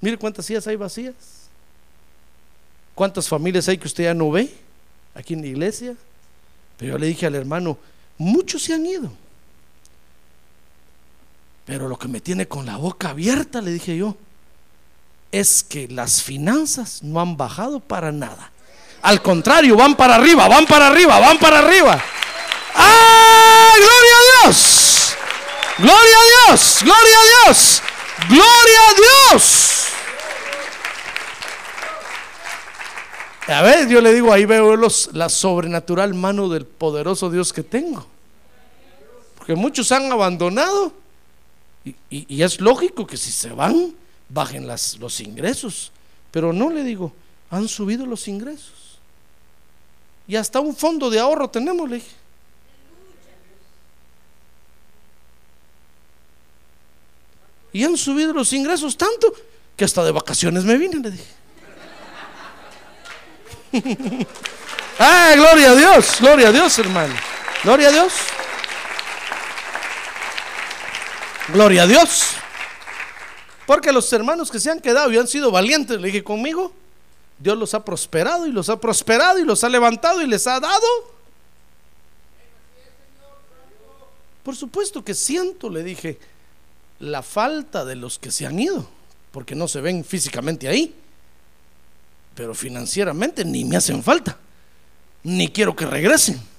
Mire 0.00 0.18
cuántas 0.18 0.46
sillas 0.46 0.66
hay 0.66 0.76
vacías. 0.76 1.14
¿Cuántas 2.94 3.28
familias 3.28 3.68
hay 3.68 3.78
que 3.78 3.86
usted 3.86 4.04
ya 4.04 4.14
no 4.14 4.30
ve 4.30 4.52
aquí 5.14 5.34
en 5.34 5.42
la 5.42 5.46
iglesia? 5.46 5.96
Pero 6.76 6.92
yo 6.92 6.98
le 6.98 7.06
dije 7.06 7.26
al 7.26 7.34
hermano, 7.34 7.78
muchos 8.18 8.62
se 8.62 8.74
han 8.74 8.84
ido. 8.84 9.12
Pero 11.64 11.88
lo 11.88 11.98
que 11.98 12.08
me 12.08 12.20
tiene 12.20 12.48
con 12.48 12.66
la 12.66 12.76
boca 12.76 13.10
abierta, 13.10 13.60
le 13.60 13.70
dije 13.72 13.96
yo, 13.96 14.16
es 15.32 15.62
que 15.62 15.88
las 15.88 16.22
finanzas 16.22 17.02
no 17.02 17.20
han 17.20 17.36
bajado 17.36 17.80
para 17.80 18.12
nada. 18.12 18.50
Al 19.02 19.22
contrario, 19.22 19.76
van 19.76 19.94
para 19.96 20.16
arriba, 20.16 20.48
van 20.48 20.66
para 20.66 20.88
arriba, 20.88 21.18
van 21.18 21.38
para 21.38 21.60
arriba. 21.60 22.02
¡Ah! 22.74 23.72
¡Gloria 23.76 24.16
a 24.16 24.44
Dios! 24.44 25.16
¡Gloria 25.78 26.16
a 26.16 26.48
Dios! 26.48 26.78
¡Gloria 26.82 27.18
a 27.18 27.46
Dios! 27.46 27.82
¡Gloria 28.28 28.80
a 28.88 29.32
Dios! 29.32 29.76
A 33.48 33.62
ver, 33.62 33.88
yo 33.88 34.00
le 34.00 34.12
digo, 34.12 34.32
ahí 34.32 34.44
veo 34.44 34.76
los, 34.76 35.10
la 35.12 35.28
sobrenatural 35.28 36.14
mano 36.14 36.48
del 36.48 36.66
poderoso 36.66 37.30
Dios 37.30 37.52
que 37.52 37.64
tengo. 37.64 38.06
Porque 39.36 39.56
muchos 39.56 39.90
han 39.90 40.12
abandonado. 40.12 40.92
Y, 41.84 41.90
y- 42.10 42.26
y 42.36 42.42
es 42.42 42.60
lógico 42.60 43.06
que 43.06 43.16
si 43.16 43.30
se 43.32 43.50
van, 43.50 43.94
bajen 44.28 44.66
las, 44.66 44.98
los 44.98 45.20
ingresos. 45.20 45.92
Pero 46.30 46.52
no 46.52 46.70
le 46.70 46.82
digo, 46.84 47.12
han 47.50 47.68
subido 47.68 48.06
los 48.06 48.28
ingresos. 48.28 48.98
Y 50.28 50.36
hasta 50.36 50.60
un 50.60 50.76
fondo 50.76 51.10
de 51.10 51.18
ahorro 51.18 51.48
tenemos, 51.50 51.88
le 51.88 51.96
dije. 51.96 52.10
Y 57.72 57.84
han 57.84 57.96
subido 57.96 58.32
los 58.32 58.52
ingresos 58.52 58.96
tanto 58.96 59.32
que 59.76 59.84
hasta 59.84 60.02
de 60.04 60.10
vacaciones 60.10 60.64
me 60.64 60.76
vine, 60.76 60.96
le 61.00 61.10
dije. 61.12 61.24
ah, 64.98 65.32
gloria 65.36 65.70
a 65.70 65.74
Dios, 65.76 66.16
gloria 66.20 66.48
a 66.48 66.52
Dios, 66.52 66.76
hermano. 66.80 67.14
Gloria 67.62 67.88
a 67.88 67.92
Dios. 67.92 68.12
Gloria 71.48 71.82
a 71.82 71.86
Dios. 71.86 72.22
Porque 73.66 73.92
los 73.92 74.12
hermanos 74.12 74.50
que 74.50 74.58
se 74.58 74.70
han 74.70 74.80
quedado 74.80 75.12
y 75.12 75.18
han 75.18 75.28
sido 75.28 75.50
valientes, 75.50 76.00
le 76.00 76.08
dije 76.08 76.24
conmigo, 76.24 76.72
Dios 77.38 77.56
los 77.56 77.72
ha 77.74 77.84
prosperado 77.84 78.46
y 78.46 78.52
los 78.52 78.68
ha 78.68 78.80
prosperado 78.80 79.38
y 79.38 79.44
los 79.44 79.64
ha 79.64 79.68
levantado 79.68 80.20
y 80.22 80.26
les 80.26 80.46
ha 80.46 80.60
dado. 80.60 80.86
Por 84.42 84.56
supuesto 84.56 85.04
que 85.04 85.14
siento, 85.14 85.70
le 85.70 85.82
dije, 85.82 86.18
la 86.98 87.22
falta 87.22 87.84
de 87.84 87.96
los 87.96 88.18
que 88.18 88.30
se 88.30 88.46
han 88.46 88.58
ido, 88.58 88.88
porque 89.32 89.54
no 89.54 89.68
se 89.68 89.80
ven 89.80 90.04
físicamente 90.04 90.68
ahí, 90.68 90.94
pero 92.34 92.54
financieramente 92.54 93.44
ni 93.44 93.64
me 93.64 93.76
hacen 93.76 94.02
falta, 94.02 94.36
ni 95.22 95.48
quiero 95.48 95.76
que 95.76 95.86
regresen. 95.86 96.49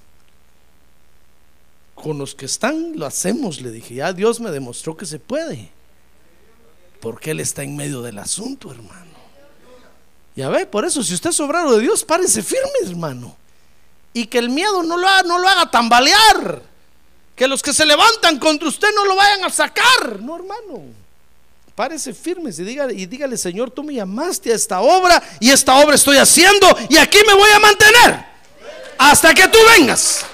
Con 2.02 2.18
los 2.18 2.34
que 2.34 2.46
están 2.46 2.94
lo 2.96 3.06
hacemos, 3.06 3.62
le 3.62 3.72
dije, 3.72 3.96
ya 3.96 4.14
Dios 4.14 4.40
me 4.40 4.52
demostró 4.52 4.98
que 4.98 5.06
se 5.06 5.20
puede, 5.20 5.70
porque 7.00 7.32
Él 7.32 7.40
está 7.40 7.64
en 7.64 7.76
medio 7.76 8.02
del 8.02 8.18
asunto, 8.18 8.72
hermano. 8.72 9.12
Ya 10.36 10.50
ve, 10.50 10.66
por 10.66 10.86
eso, 10.86 11.04
si 11.04 11.14
usted 11.14 11.30
es 11.30 11.40
obrero 11.40 11.74
de 11.74 11.82
Dios, 11.82 12.04
párese 12.04 12.42
firme, 12.42 12.72
hermano. 12.86 13.36
Y 14.14 14.26
que 14.26 14.40
el 14.40 14.50
miedo 14.50 14.84
no 14.84 14.98
lo 14.98 15.08
haga, 15.08 15.24
no 15.24 15.40
lo 15.40 15.48
haga 15.48 15.70
tambalear. 15.70 16.62
Que 17.36 17.48
los 17.48 17.62
que 17.62 17.74
se 17.74 17.86
levantan 17.86 18.40
contra 18.40 18.68
usted 18.68 18.90
no 18.96 19.06
lo 19.06 19.16
vayan 19.16 19.44
a 19.46 19.50
sacar. 19.50 20.20
No, 20.22 20.36
hermano. 20.36 20.84
Párese 21.76 22.14
firme 22.14 22.50
y 22.50 22.64
dígale, 22.64 22.94
y 22.94 23.06
dígale, 23.06 23.38
Señor, 23.38 23.72
tú 23.72 23.84
me 23.84 23.94
llamaste 23.94 24.52
a 24.52 24.56
esta 24.56 24.82
obra 24.82 25.22
y 25.40 25.50
esta 25.50 25.76
obra 25.78 25.96
estoy 25.96 26.18
haciendo 26.18 26.68
y 26.90 26.98
aquí 26.98 27.20
me 27.26 27.34
voy 27.34 27.50
a 27.50 27.60
mantener 27.60 28.26
hasta 28.98 29.34
que 29.34 29.48
tú 29.48 29.58
vengas. 29.78 30.26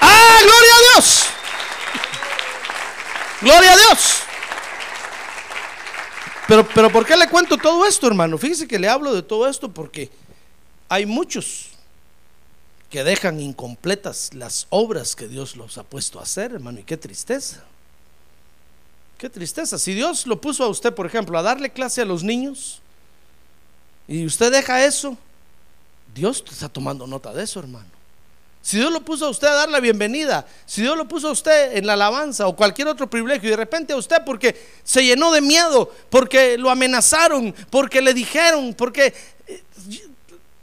¡Ah, 0.00 0.38
gloria 0.42 0.72
a 0.74 0.94
Dios! 0.94 1.26
¡Gloria 3.40 3.72
a 3.72 3.76
Dios! 3.76 4.22
Pero, 6.46 6.68
pero 6.68 6.90
¿por 6.90 7.06
qué 7.06 7.16
le 7.16 7.28
cuento 7.28 7.56
todo 7.56 7.86
esto, 7.86 8.06
hermano? 8.06 8.36
Fíjese 8.36 8.66
que 8.66 8.78
le 8.78 8.88
hablo 8.88 9.14
de 9.14 9.22
todo 9.22 9.48
esto 9.48 9.70
porque 9.70 10.10
hay 10.88 11.06
muchos 11.06 11.68
que 12.90 13.04
dejan 13.04 13.40
incompletas 13.40 14.34
las 14.34 14.66
obras 14.68 15.14
que 15.14 15.28
Dios 15.28 15.54
los 15.54 15.78
ha 15.78 15.84
puesto 15.84 16.18
a 16.18 16.24
hacer, 16.24 16.52
hermano, 16.52 16.80
y 16.80 16.82
qué 16.82 16.96
tristeza. 16.96 17.62
Qué 19.16 19.30
tristeza. 19.30 19.78
Si 19.78 19.94
Dios 19.94 20.26
lo 20.26 20.40
puso 20.40 20.64
a 20.64 20.68
usted, 20.68 20.92
por 20.92 21.06
ejemplo, 21.06 21.38
a 21.38 21.42
darle 21.42 21.70
clase 21.70 22.02
a 22.02 22.04
los 22.04 22.24
niños, 22.24 22.80
y 24.08 24.26
usted 24.26 24.50
deja 24.50 24.84
eso, 24.84 25.16
Dios 26.12 26.42
está 26.50 26.68
tomando 26.68 27.06
nota 27.06 27.32
de 27.32 27.44
eso, 27.44 27.60
hermano. 27.60 27.99
Si 28.62 28.76
Dios 28.76 28.92
lo 28.92 29.00
puso 29.00 29.26
a 29.26 29.30
usted 29.30 29.48
a 29.48 29.54
dar 29.54 29.68
la 29.70 29.80
bienvenida, 29.80 30.46
si 30.66 30.82
Dios 30.82 30.96
lo 30.96 31.08
puso 31.08 31.28
a 31.28 31.32
usted 31.32 31.76
en 31.76 31.86
la 31.86 31.94
alabanza 31.94 32.46
o 32.46 32.54
cualquier 32.54 32.88
otro 32.88 33.08
privilegio 33.08 33.48
y 33.48 33.50
de 33.50 33.56
repente 33.56 33.92
a 33.92 33.96
usted 33.96 34.18
porque 34.24 34.54
se 34.84 35.02
llenó 35.02 35.32
de 35.32 35.40
miedo, 35.40 35.90
porque 36.10 36.58
lo 36.58 36.70
amenazaron, 36.70 37.54
porque 37.70 38.02
le 38.02 38.12
dijeron, 38.12 38.74
porque 38.74 39.14
eh, 39.46 39.62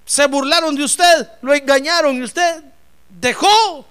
se 0.06 0.28
burlaron 0.28 0.76
de 0.76 0.84
usted, 0.84 1.28
lo 1.42 1.54
engañaron 1.54 2.16
y 2.18 2.24
usted 2.24 2.64
dejó. 3.20 3.86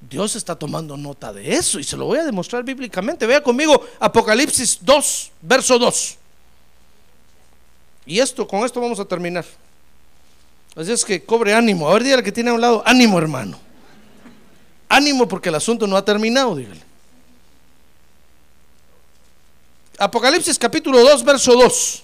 Dios 0.00 0.36
está 0.36 0.56
tomando 0.56 0.96
nota 0.96 1.32
de 1.32 1.54
eso 1.54 1.78
y 1.78 1.84
se 1.84 1.96
lo 1.96 2.06
voy 2.06 2.18
a 2.18 2.24
demostrar 2.24 2.62
bíblicamente. 2.62 3.26
Vea 3.26 3.42
conmigo 3.42 3.86
Apocalipsis 4.00 4.78
2, 4.80 5.30
verso 5.42 5.78
2. 5.78 6.16
Y 8.06 8.18
esto, 8.18 8.46
con 8.46 8.64
esto 8.64 8.80
vamos 8.80 9.00
a 9.00 9.04
terminar. 9.04 9.44
Así 10.76 10.90
es 10.90 11.04
que 11.04 11.24
cobre 11.24 11.54
ánimo. 11.54 11.88
A 11.88 11.94
ver, 11.94 12.02
dígale 12.02 12.22
que 12.22 12.32
tiene 12.32 12.50
a 12.50 12.54
un 12.54 12.60
lado, 12.60 12.82
ánimo 12.84 13.18
hermano. 13.18 13.60
Ánimo 14.88 15.28
porque 15.28 15.48
el 15.48 15.54
asunto 15.54 15.86
no 15.86 15.96
ha 15.96 16.04
terminado, 16.04 16.54
dígale. 16.56 16.82
Apocalipsis 19.98 20.58
capítulo 20.58 21.00
2, 21.00 21.24
verso 21.24 21.52
2. 21.54 22.02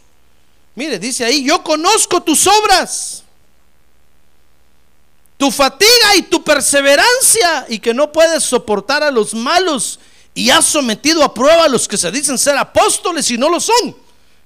Mire, 0.76 0.98
dice 0.98 1.24
ahí, 1.24 1.44
yo 1.44 1.62
conozco 1.62 2.22
tus 2.22 2.46
obras, 2.46 3.24
tu 5.36 5.50
fatiga 5.50 6.16
y 6.16 6.22
tu 6.22 6.44
perseverancia 6.44 7.66
y 7.68 7.78
que 7.80 7.92
no 7.92 8.12
puedes 8.12 8.44
soportar 8.44 9.02
a 9.02 9.10
los 9.10 9.34
malos 9.34 9.98
y 10.32 10.50
has 10.50 10.64
sometido 10.64 11.24
a 11.24 11.34
prueba 11.34 11.64
a 11.64 11.68
los 11.68 11.88
que 11.88 11.96
se 11.96 12.10
dicen 12.12 12.38
ser 12.38 12.56
apóstoles 12.56 13.28
y 13.30 13.36
no 13.36 13.48
lo 13.48 13.58
son 13.58 13.96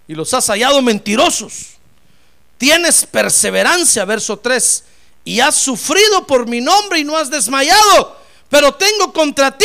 y 0.09 0.15
los 0.15 0.33
has 0.33 0.47
hallado 0.47 0.81
mentirosos 0.81 1.74
Tienes 2.59 3.05
perseverancia, 3.07 4.05
verso 4.05 4.39
3, 4.39 4.85
y 5.25 5.41
has 5.41 5.57
sufrido 5.57 6.27
por 6.27 6.47
mi 6.47 6.61
nombre 6.61 7.01
y 7.01 7.05
no 7.05 7.17
has 7.17 7.31
desmayado. 7.31 8.17
Pero 8.49 8.73
tengo 8.75 9.13
contra 9.13 9.57
ti 9.57 9.65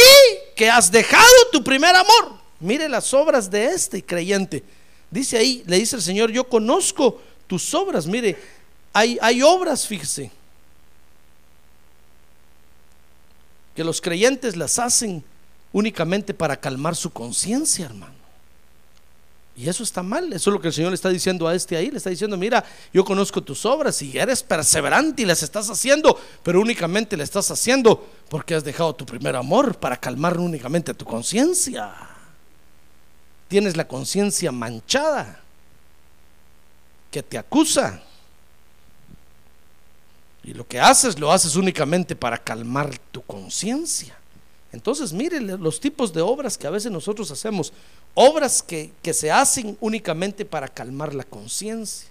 que 0.56 0.70
has 0.70 0.92
dejado 0.92 1.48
tu 1.52 1.64
primer 1.64 1.96
amor. 1.96 2.40
Mire 2.60 2.90
las 2.90 3.14
obras 3.14 3.50
de 3.50 3.66
este 3.66 4.04
creyente. 4.04 4.64
Dice 5.12 5.38
ahí, 5.38 5.64
le 5.66 5.78
dice 5.78 5.96
el 5.96 6.02
Señor, 6.02 6.32
yo 6.32 6.48
conozco 6.48 7.22
tus 7.48 7.74
obras. 7.74 8.06
Mire, 8.06 8.38
hay, 8.94 9.18
hay 9.22 9.42
obras, 9.42 9.88
fíjese, 9.88 10.32
que 13.76 13.84
los 13.84 14.02
creyentes 14.02 14.56
las 14.56 14.78
hacen 14.80 15.24
únicamente 15.72 16.34
para 16.34 16.60
calmar 16.60 16.96
su 16.96 17.12
conciencia, 17.12 17.86
hermano. 17.86 18.19
Y 19.60 19.68
eso 19.68 19.84
está 19.84 20.02
mal, 20.02 20.32
eso 20.32 20.50
es 20.50 20.54
lo 20.54 20.62
que 20.62 20.70
el 20.70 20.74
Señor 20.74 20.92
le 20.92 20.96
está 20.96 21.10
diciendo 21.10 21.46
a 21.46 21.54
este 21.54 21.76
ahí, 21.76 21.92
le 21.92 21.98
está 21.98 22.10
diciendo, 22.10 22.38
mira, 22.38 22.64
yo 22.94 23.04
conozco 23.04 23.44
tus 23.44 23.66
obras 23.66 24.02
y 24.02 24.18
eres 24.18 24.42
perseverante 24.42 25.24
y 25.24 25.26
las 25.26 25.44
estás 25.44 25.70
haciendo, 25.70 26.18
pero 26.44 26.62
únicamente 26.62 27.18
le 27.18 27.26
estás 27.26 27.52
haciendo 27.52 28.08
porque 28.30 28.56
has 28.56 28.64
dejado 28.64 28.96
tu 28.96 29.06
primer 29.06 29.36
amor 29.36 29.78
para 29.78 29.98
calmar 29.98 30.38
únicamente 30.38 30.94
tu 30.94 31.04
conciencia. 31.04 31.92
Tienes 33.50 33.76
la 33.76 33.86
conciencia 33.86 34.50
manchada 34.54 35.42
que 37.12 37.22
te 37.22 37.38
acusa. 37.38 38.02
Y 40.42 40.54
lo 40.54 40.66
que 40.66 40.80
haces 40.80 41.20
lo 41.20 41.34
haces 41.34 41.58
únicamente 41.58 42.16
para 42.16 42.38
calmar 42.38 42.98
tu 43.12 43.22
conciencia. 43.24 44.18
Entonces, 44.72 45.12
mire 45.14 45.40
los 45.42 45.80
tipos 45.80 46.14
de 46.14 46.22
obras 46.22 46.58
que 46.58 46.68
a 46.68 46.70
veces 46.70 46.92
nosotros 46.92 47.32
hacemos 47.32 47.74
obras 48.14 48.62
que, 48.62 48.92
se 49.14 49.32
hacen 49.32 49.78
únicamente 49.82 50.46
para 50.46 50.68
calmar 50.68 51.16
la 51.16 51.24
conciencia. 51.24 52.08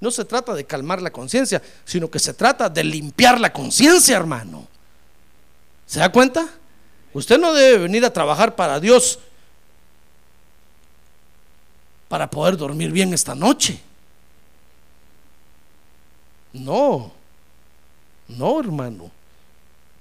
No 0.00 0.10
se 0.10 0.24
trata 0.24 0.54
de 0.54 0.64
calmar 0.64 1.00
la 1.00 1.10
conciencia, 1.10 1.62
sino 1.84 2.10
que 2.10 2.18
se 2.18 2.34
trata 2.34 2.68
de 2.68 2.82
limpiar 2.82 3.38
la 3.38 3.52
conciencia, 3.52 4.16
hermano. 4.16 4.66
¿Se 5.86 6.00
da 6.00 6.10
cuenta? 6.10 6.48
Usted 7.12 7.38
no 7.38 7.52
debe 7.52 7.78
venir 7.78 8.04
a 8.04 8.12
trabajar 8.12 8.56
para 8.56 8.80
Dios 8.80 9.18
para 12.08 12.28
poder 12.28 12.56
dormir 12.56 12.90
bien 12.90 13.14
esta 13.14 13.34
noche. 13.34 13.80
No, 16.52 17.12
no, 18.26 18.58
hermano. 18.58 19.10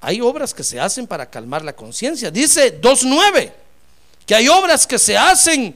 Hay 0.01 0.21
obras 0.21 0.53
que 0.53 0.63
se 0.63 0.79
hacen 0.79 1.05
para 1.05 1.29
calmar 1.29 1.63
la 1.63 1.73
conciencia. 1.73 2.31
Dice 2.31 2.79
2.9 2.81 3.51
que 4.25 4.35
hay 4.35 4.47
obras 4.47 4.85
que 4.85 4.99
se 4.99 5.17
hacen 5.17 5.75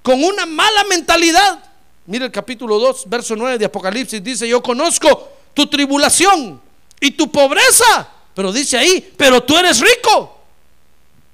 con 0.00 0.22
una 0.22 0.46
mala 0.46 0.84
mentalidad. 0.84 1.58
Mira 2.06 2.26
el 2.26 2.30
capítulo 2.30 2.78
2, 2.78 3.08
verso 3.08 3.34
9 3.34 3.58
de 3.58 3.64
Apocalipsis, 3.64 4.22
dice, 4.22 4.46
yo 4.48 4.62
conozco 4.62 5.28
tu 5.54 5.66
tribulación 5.66 6.60
y 7.00 7.10
tu 7.10 7.30
pobreza, 7.30 8.08
pero 8.32 8.52
dice 8.52 8.78
ahí, 8.78 9.12
pero 9.16 9.42
tú 9.42 9.56
eres 9.56 9.80
rico. 9.80 10.38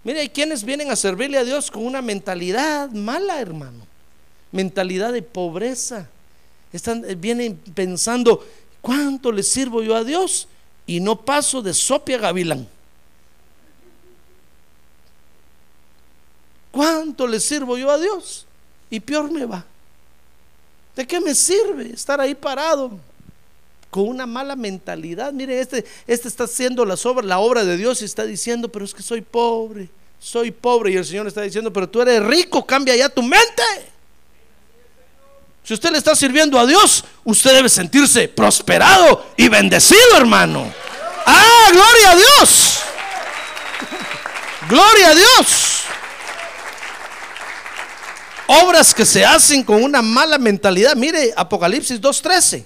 Mire, 0.05 0.21
hay 0.21 0.29
quienes 0.31 0.65
vienen 0.65 0.91
a 0.91 0.97
servirle 0.97 1.37
a 1.37 1.45
Dios 1.45 1.71
con 1.71 1.85
una 1.85 2.01
mentalidad 2.01 2.91
mala, 2.91 3.39
hermano. 3.39 3.87
Mentalidad 4.51 5.13
de 5.13 5.21
pobreza. 5.21 6.09
Están, 6.73 7.05
eh, 7.05 7.15
vienen 7.15 7.57
pensando, 7.75 8.47
¿cuánto 8.81 9.31
le 9.31 9.43
sirvo 9.43 9.83
yo 9.83 9.95
a 9.95 10.05
Dios? 10.05 10.49
Y 10.89 11.01
no 11.01 11.21
paso 11.21 11.61
de 11.61 11.75
sopia 11.75 12.17
gavilán. 12.17 12.67
¿Cuánto 16.73 17.27
le 17.27 17.41
sirvo 17.41 17.77
yo 17.77 17.91
a 17.91 17.99
Dios? 17.99 18.47
Y 18.89 18.99
peor 18.99 19.31
me 19.31 19.45
va. 19.45 19.67
¿De 20.97 21.07
qué 21.07 21.21
me 21.21 21.35
sirve 21.35 21.93
estar 21.93 22.19
ahí 22.23 22.35
parado 22.35 22.99
con 23.91 24.09
una 24.09 24.27
mala 24.27 24.57
mentalidad? 24.57 25.31
Mire, 25.31 25.61
este, 25.61 25.85
este 26.07 26.27
está 26.27 26.45
haciendo 26.45 26.87
la 26.87 26.95
obra, 27.05 27.27
la 27.27 27.39
obra 27.39 27.65
de 27.65 27.77
Dios 27.77 28.01
y 28.01 28.07
está 28.07 28.25
diciendo, 28.25 28.71
pero 28.71 28.87
es 28.87 28.95
que 28.95 29.03
soy 29.03 29.21
pobre, 29.21 29.91
soy 30.19 30.51
pobre 30.51 30.93
y 30.93 30.97
el 30.97 31.05
Señor 31.05 31.27
está 31.27 31.43
diciendo, 31.43 31.71
pero 31.71 31.87
tú 31.87 32.01
eres 32.01 32.25
rico, 32.25 32.65
cambia 32.65 32.97
ya 32.97 33.11
tu 33.11 33.23
mente. 33.23 33.63
Si 35.69 35.75
usted 35.75 35.91
le 35.91 35.99
está 35.99 36.17
sirviendo 36.17 36.59
a 36.59 36.65
Dios, 36.65 37.05
usted 37.25 37.53
debe 37.53 37.69
sentirse 37.69 38.27
prosperado 38.27 39.27
y 39.37 39.51
bendecido, 39.51 40.17
hermano. 40.17 40.73
Ah, 41.27 41.69
gloria 41.71 42.11
a 42.13 42.17
Dios. 42.17 42.79
Gloria 44.67 45.11
a 45.11 45.15
Dios. 45.15 45.83
Obras 48.47 48.95
que 48.95 49.05
se 49.05 49.27
hacen 49.27 49.63
con 49.63 49.83
una 49.83 50.01
mala 50.01 50.39
mentalidad. 50.39 50.97
Mire, 50.97 51.35
Apocalipsis 51.37 52.01
2.13. 52.01 52.65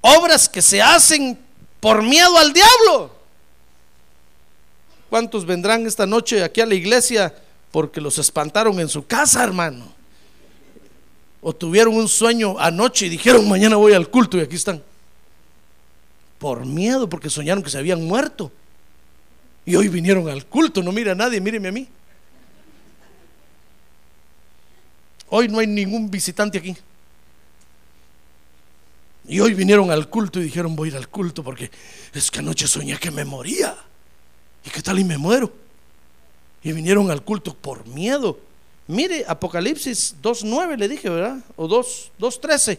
Obras 0.00 0.48
que 0.48 0.62
se 0.62 0.80
hacen 0.80 1.36
por 1.80 2.04
miedo 2.04 2.38
al 2.38 2.52
diablo. 2.52 3.10
¿Cuántos 5.10 5.44
vendrán 5.44 5.84
esta 5.88 6.06
noche 6.06 6.44
aquí 6.44 6.60
a 6.60 6.66
la 6.66 6.76
iglesia 6.76 7.34
porque 7.72 8.00
los 8.00 8.16
espantaron 8.18 8.78
en 8.78 8.88
su 8.88 9.04
casa, 9.04 9.42
hermano? 9.42 9.95
O 11.48 11.54
tuvieron 11.54 11.94
un 11.94 12.08
sueño 12.08 12.58
anoche 12.58 13.06
y 13.06 13.08
dijeron, 13.08 13.48
mañana 13.48 13.76
voy 13.76 13.92
al 13.92 14.10
culto 14.10 14.36
y 14.36 14.40
aquí 14.40 14.56
están. 14.56 14.82
Por 16.40 16.66
miedo, 16.66 17.08
porque 17.08 17.30
soñaron 17.30 17.62
que 17.62 17.70
se 17.70 17.78
habían 17.78 18.04
muerto. 18.04 18.50
Y 19.64 19.76
hoy 19.76 19.86
vinieron 19.86 20.28
al 20.28 20.44
culto, 20.46 20.82
no 20.82 20.90
mira 20.90 21.12
a 21.12 21.14
nadie, 21.14 21.40
míreme 21.40 21.68
a 21.68 21.70
mí. 21.70 21.86
Hoy 25.28 25.46
no 25.46 25.60
hay 25.60 25.68
ningún 25.68 26.10
visitante 26.10 26.58
aquí. 26.58 26.76
Y 29.28 29.38
hoy 29.38 29.54
vinieron 29.54 29.92
al 29.92 30.10
culto 30.10 30.40
y 30.40 30.42
dijeron, 30.42 30.74
voy 30.74 30.88
a 30.88 30.90
ir 30.90 30.96
al 30.96 31.08
culto 31.08 31.44
porque 31.44 31.70
es 32.12 32.28
que 32.28 32.40
anoche 32.40 32.66
soñé 32.66 32.98
que 32.98 33.12
me 33.12 33.24
moría. 33.24 33.76
¿Y 34.64 34.70
qué 34.70 34.82
tal 34.82 34.98
y 34.98 35.04
me 35.04 35.16
muero? 35.16 35.52
Y 36.64 36.72
vinieron 36.72 37.08
al 37.08 37.22
culto 37.22 37.54
por 37.54 37.86
miedo. 37.86 38.36
Mire, 38.88 39.24
Apocalipsis 39.26 40.14
2.9 40.22 40.76
le 40.76 40.88
dije, 40.88 41.08
¿verdad? 41.08 41.38
O 41.56 41.66
2.13. 41.68 42.78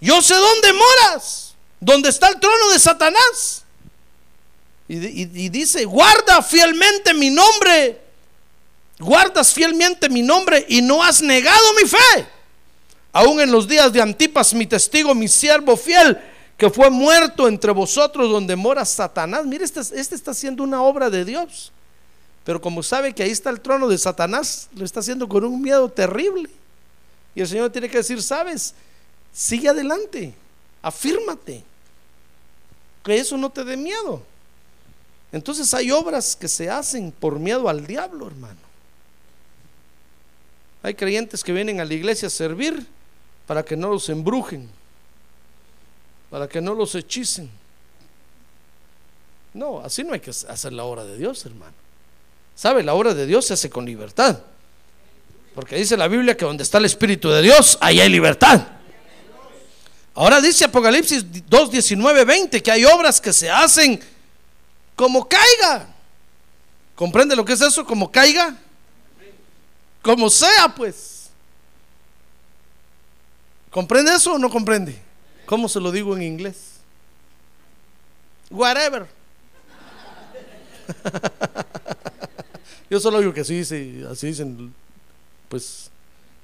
Yo 0.00 0.20
sé 0.20 0.34
dónde 0.34 0.72
moras, 0.72 1.54
donde 1.78 2.08
está 2.08 2.28
el 2.28 2.40
trono 2.40 2.70
de 2.70 2.78
Satanás. 2.78 3.64
Y, 4.88 4.96
y, 4.96 5.48
dice, 5.48 5.84
guarda 5.84 6.42
fielmente 6.42 7.14
mi 7.14 7.30
nombre. 7.30 8.00
Guardas 8.98 9.52
fielmente 9.52 10.08
mi 10.08 10.22
nombre 10.22 10.66
y 10.68 10.82
no 10.82 11.02
has 11.02 11.22
negado 11.22 11.72
mi 11.80 11.88
fe. 11.88 12.26
Aún 13.12 13.40
en 13.40 13.52
los 13.52 13.68
días 13.68 13.92
de 13.92 14.00
Antipas, 14.00 14.54
mi 14.54 14.66
testigo, 14.66 15.14
mi 15.14 15.28
siervo 15.28 15.76
fiel, 15.76 16.18
que 16.56 16.70
fue 16.70 16.90
muerto 16.90 17.46
entre 17.46 17.72
vosotros 17.72 18.30
donde 18.30 18.56
mora 18.56 18.84
Satanás. 18.84 19.44
Mire, 19.44 19.64
este, 19.64 19.80
este, 19.80 20.14
está 20.14 20.30
haciendo 20.30 20.62
una 20.62 20.82
obra 20.82 21.10
de 21.10 21.24
Dios. 21.24 21.72
Pero 22.44 22.60
como 22.60 22.82
sabe 22.82 23.14
que 23.14 23.22
ahí 23.22 23.30
está 23.30 23.50
el 23.50 23.60
trono 23.60 23.88
de 23.88 23.98
Satanás, 23.98 24.68
lo 24.74 24.84
está 24.84 25.00
haciendo 25.00 25.28
con 25.28 25.44
un 25.44 25.60
miedo 25.60 25.88
terrible. 25.88 26.48
Y 27.34 27.40
el 27.40 27.48
Señor 27.48 27.70
tiene 27.70 27.88
que 27.88 27.98
decir, 27.98 28.22
sabes, 28.22 28.74
sigue 29.32 29.68
adelante, 29.68 30.34
afírmate, 30.82 31.64
que 33.04 33.16
eso 33.16 33.36
no 33.36 33.50
te 33.50 33.64
dé 33.64 33.76
miedo. 33.76 34.22
Entonces 35.30 35.72
hay 35.72 35.90
obras 35.90 36.36
que 36.36 36.48
se 36.48 36.68
hacen 36.68 37.12
por 37.12 37.38
miedo 37.38 37.68
al 37.68 37.86
diablo, 37.86 38.26
hermano. 38.26 38.60
Hay 40.82 40.94
creyentes 40.94 41.42
que 41.42 41.52
vienen 41.52 41.80
a 41.80 41.84
la 41.84 41.94
iglesia 41.94 42.26
a 42.26 42.30
servir 42.30 42.86
para 43.46 43.64
que 43.64 43.76
no 43.76 43.88
los 43.88 44.08
embrujen 44.08 44.68
para 46.32 46.48
que 46.48 46.62
no 46.62 46.72
los 46.72 46.94
hechicen. 46.94 47.50
No, 49.52 49.80
así 49.80 50.02
no 50.02 50.14
hay 50.14 50.20
que 50.20 50.30
hacer 50.30 50.72
la 50.72 50.84
obra 50.84 51.04
de 51.04 51.18
Dios, 51.18 51.44
hermano. 51.44 51.74
¿Sabe? 52.54 52.82
La 52.82 52.94
obra 52.94 53.14
de 53.14 53.26
Dios 53.26 53.46
se 53.46 53.54
hace 53.54 53.70
con 53.70 53.84
libertad. 53.84 54.40
Porque 55.54 55.76
dice 55.76 55.96
la 55.96 56.08
Biblia 56.08 56.36
que 56.36 56.44
donde 56.44 56.62
está 56.62 56.78
el 56.78 56.86
Espíritu 56.86 57.28
de 57.30 57.42
Dios, 57.42 57.76
ahí 57.80 58.00
hay 58.00 58.08
libertad. 58.08 58.66
Ahora 60.14 60.40
dice 60.40 60.64
Apocalipsis 60.64 61.24
2, 61.48 61.70
19, 61.70 62.24
20 62.24 62.62
que 62.62 62.70
hay 62.70 62.84
obras 62.84 63.20
que 63.20 63.32
se 63.32 63.50
hacen 63.50 64.00
como 64.94 65.28
caiga. 65.28 65.88
¿Comprende 66.94 67.34
lo 67.34 67.44
que 67.44 67.54
es 67.54 67.60
eso? 67.60 67.84
Como 67.84 68.10
caiga. 68.10 68.56
Como 70.02 70.28
sea, 70.28 70.68
pues. 70.74 71.30
¿Comprende 73.70 74.14
eso 74.14 74.34
o 74.34 74.38
no 74.38 74.50
comprende? 74.50 75.00
¿Cómo 75.46 75.68
se 75.68 75.80
lo 75.80 75.90
digo 75.90 76.14
en 76.14 76.22
inglés? 76.22 76.72
Whatever. 78.50 79.06
Yo 82.92 83.00
solo 83.00 83.20
digo 83.20 83.32
que 83.32 83.40
así, 83.40 83.54
dice, 83.54 84.04
así 84.10 84.26
dicen, 84.26 84.70
pues, 85.48 85.90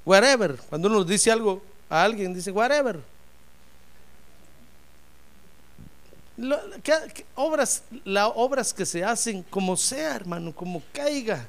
whatever. 0.02 0.56
Cuando 0.70 0.88
uno 0.88 1.04
dice 1.04 1.30
algo 1.30 1.62
a 1.90 2.02
alguien, 2.02 2.32
dice 2.32 2.50
whatever. 2.50 3.00
obras, 7.34 7.82
las 8.02 8.32
obras 8.34 8.72
que 8.72 8.86
se 8.86 9.04
hacen 9.04 9.42
como 9.50 9.76
sea, 9.76 10.14
hermano, 10.14 10.54
como 10.54 10.82
caiga. 10.90 11.46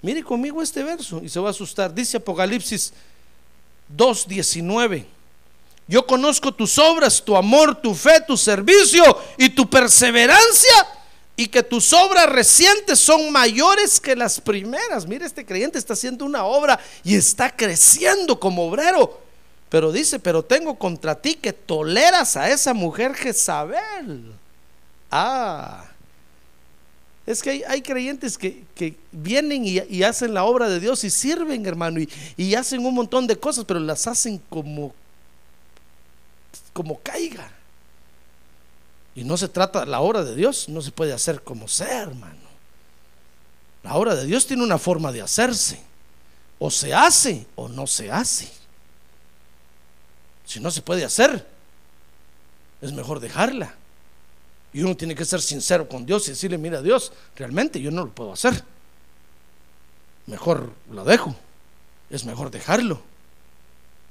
Mire 0.00 0.24
conmigo 0.24 0.62
este 0.62 0.82
verso 0.82 1.20
y 1.22 1.28
se 1.28 1.38
va 1.38 1.48
a 1.48 1.50
asustar. 1.50 1.92
Dice 1.92 2.16
Apocalipsis 2.16 2.94
2.19. 3.94 5.04
Yo 5.86 6.06
conozco 6.06 6.54
tus 6.54 6.78
obras, 6.78 7.22
tu 7.22 7.36
amor, 7.36 7.74
tu 7.74 7.94
fe, 7.94 8.22
tu 8.26 8.38
servicio 8.38 9.04
y 9.36 9.50
tu 9.50 9.68
perseverancia 9.68 11.01
y 11.36 11.48
que 11.48 11.62
tus 11.62 11.92
obras 11.92 12.26
recientes 12.28 12.98
son 12.98 13.30
mayores 13.30 13.98
que 13.98 14.14
las 14.14 14.40
primeras. 14.40 15.06
Mire, 15.06 15.24
este 15.24 15.44
creyente 15.44 15.78
está 15.78 15.94
haciendo 15.94 16.24
una 16.24 16.44
obra 16.44 16.78
y 17.02 17.14
está 17.14 17.54
creciendo 17.54 18.38
como 18.38 18.68
obrero. 18.68 19.20
Pero 19.68 19.90
dice, 19.90 20.18
pero 20.18 20.44
tengo 20.44 20.78
contra 20.78 21.14
ti 21.14 21.34
que 21.34 21.52
toleras 21.52 22.36
a 22.36 22.50
esa 22.50 22.74
mujer 22.74 23.14
Jezabel. 23.14 24.32
Ah, 25.10 25.84
es 27.26 27.42
que 27.42 27.64
hay, 27.66 27.80
creyentes 27.80 28.36
que, 28.36 28.96
vienen 29.12 29.64
y, 29.64 30.02
hacen 30.02 30.34
la 30.34 30.44
obra 30.44 30.68
de 30.68 30.80
Dios 30.80 31.04
y 31.04 31.10
sirven, 31.10 31.64
hermano, 31.64 32.00
y, 32.00 32.08
y 32.36 32.54
hacen 32.54 32.84
un 32.84 32.94
montón 32.94 33.26
de 33.26 33.36
cosas, 33.36 33.64
pero 33.64 33.80
las 33.80 34.06
hacen 34.06 34.40
como 34.50 34.92
como 36.72 36.98
caiga. 37.00 37.50
Y 39.14 39.24
no 39.24 39.36
se 39.36 39.48
trata, 39.48 39.84
la 39.84 40.00
obra 40.00 40.24
de 40.24 40.34
Dios 40.34 40.68
no 40.68 40.80
se 40.80 40.90
puede 40.90 41.12
hacer 41.12 41.42
como 41.42 41.68
sea, 41.68 42.02
hermano. 42.02 42.40
La 43.82 43.94
obra 43.94 44.14
de 44.14 44.24
Dios 44.24 44.46
tiene 44.46 44.62
una 44.62 44.78
forma 44.78 45.12
de 45.12 45.22
hacerse. 45.22 45.82
O 46.58 46.70
se 46.70 46.94
hace 46.94 47.46
o 47.56 47.68
no 47.68 47.86
se 47.86 48.10
hace. 48.10 48.50
Si 50.46 50.60
no 50.60 50.70
se 50.70 50.82
puede 50.82 51.04
hacer, 51.04 51.46
es 52.80 52.92
mejor 52.92 53.20
dejarla. 53.20 53.74
Y 54.72 54.82
uno 54.82 54.96
tiene 54.96 55.14
que 55.14 55.24
ser 55.24 55.42
sincero 55.42 55.88
con 55.88 56.06
Dios 56.06 56.26
y 56.28 56.30
decirle, 56.30 56.56
mira 56.56 56.80
Dios, 56.80 57.12
realmente 57.36 57.80
yo 57.80 57.90
no 57.90 58.04
lo 58.04 58.10
puedo 58.10 58.32
hacer. 58.32 58.64
Mejor 60.26 60.72
la 60.90 61.04
dejo. 61.04 61.34
Es 62.08 62.24
mejor 62.24 62.50
dejarlo 62.50 63.02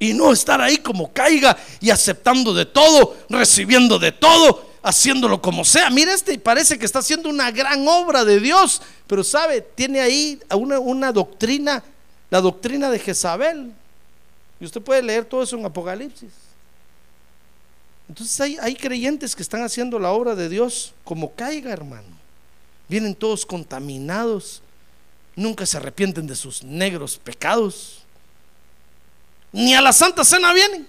y 0.01 0.15
no 0.15 0.33
estar 0.33 0.59
ahí 0.59 0.77
como 0.77 1.13
caiga 1.13 1.55
y 1.79 1.91
aceptando 1.91 2.55
de 2.55 2.65
todo, 2.65 3.17
recibiendo 3.29 3.99
de 3.99 4.11
todo, 4.11 4.70
haciéndolo 4.81 5.41
como 5.41 5.63
sea. 5.63 5.89
Mira, 5.89 6.13
este 6.13 6.37
parece 6.39 6.77
que 6.77 6.85
está 6.85 6.99
haciendo 6.99 7.29
una 7.29 7.51
gran 7.51 7.87
obra 7.87 8.25
de 8.25 8.39
Dios, 8.39 8.81
pero 9.07 9.23
sabe, 9.23 9.61
tiene 9.61 10.01
ahí 10.01 10.39
una, 10.53 10.79
una 10.79 11.11
doctrina, 11.11 11.83
la 12.29 12.41
doctrina 12.41 12.89
de 12.89 12.99
Jezabel. 12.99 13.71
Y 14.59 14.65
usted 14.65 14.81
puede 14.81 15.01
leer 15.01 15.25
todo 15.25 15.43
eso 15.43 15.57
en 15.57 15.65
Apocalipsis. 15.65 16.31
Entonces 18.07 18.39
hay, 18.41 18.57
hay 18.61 18.75
creyentes 18.75 19.35
que 19.35 19.41
están 19.41 19.63
haciendo 19.63 19.97
la 19.97 20.11
obra 20.11 20.35
de 20.35 20.49
Dios 20.49 20.93
como 21.03 21.33
caiga, 21.33 21.71
hermano. 21.71 22.19
Vienen 22.89 23.15
todos 23.15 23.45
contaminados, 23.45 24.61
nunca 25.35 25.65
se 25.65 25.77
arrepienten 25.77 26.27
de 26.27 26.35
sus 26.35 26.63
negros 26.63 27.17
pecados 27.17 28.01
ni 29.51 29.73
a 29.75 29.81
la 29.81 29.91
Santa 29.91 30.23
Cena 30.23 30.53
vienen. 30.53 30.87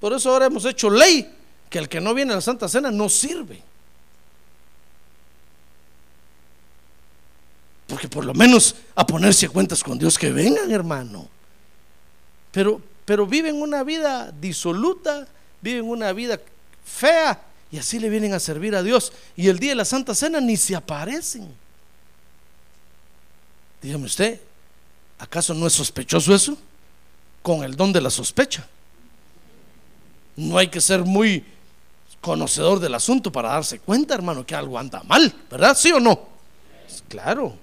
Por 0.00 0.12
eso 0.12 0.30
ahora 0.30 0.46
hemos 0.46 0.64
hecho 0.64 0.88
ley 0.88 1.28
que 1.70 1.78
el 1.78 1.88
que 1.88 2.00
no 2.00 2.14
viene 2.14 2.32
a 2.32 2.36
la 2.36 2.40
Santa 2.40 2.68
Cena 2.68 2.90
no 2.90 3.08
sirve. 3.08 3.62
Porque 7.86 8.08
por 8.08 8.24
lo 8.24 8.34
menos 8.34 8.74
a 8.94 9.06
ponerse 9.06 9.48
cuentas 9.48 9.82
con 9.82 9.98
Dios 9.98 10.18
que 10.18 10.30
vengan, 10.30 10.70
hermano. 10.70 11.28
Pero, 12.52 12.80
pero 13.04 13.26
viven 13.26 13.60
una 13.60 13.82
vida 13.82 14.32
disoluta, 14.32 15.26
viven 15.60 15.88
una 15.88 16.12
vida 16.12 16.40
fea 16.84 17.40
y 17.70 17.78
así 17.78 17.98
le 17.98 18.08
vienen 18.08 18.34
a 18.34 18.40
servir 18.40 18.74
a 18.74 18.82
Dios. 18.82 19.12
Y 19.36 19.48
el 19.48 19.58
día 19.58 19.70
de 19.70 19.76
la 19.76 19.84
Santa 19.84 20.14
Cena 20.14 20.40
ni 20.40 20.56
se 20.56 20.76
aparecen. 20.76 21.48
Dígame 23.80 24.06
usted, 24.06 24.40
¿acaso 25.18 25.54
no 25.54 25.66
es 25.66 25.72
sospechoso 25.72 26.34
eso? 26.34 26.58
con 27.48 27.64
el 27.64 27.76
don 27.76 27.92
de 27.94 28.00
la 28.02 28.10
sospecha. 28.10 28.66
No 30.36 30.58
hay 30.58 30.68
que 30.68 30.82
ser 30.82 31.02
muy 31.04 31.44
conocedor 32.20 32.80
del 32.80 32.94
asunto 32.94 33.30
para 33.30 33.50
darse 33.50 33.78
cuenta, 33.78 34.14
hermano, 34.14 34.44
que 34.44 34.54
algo 34.54 34.78
anda 34.78 35.02
mal, 35.04 35.34
¿verdad? 35.50 35.76
¿Sí 35.76 35.92
o 35.92 36.00
no? 36.00 36.20
Claro. 37.08 37.54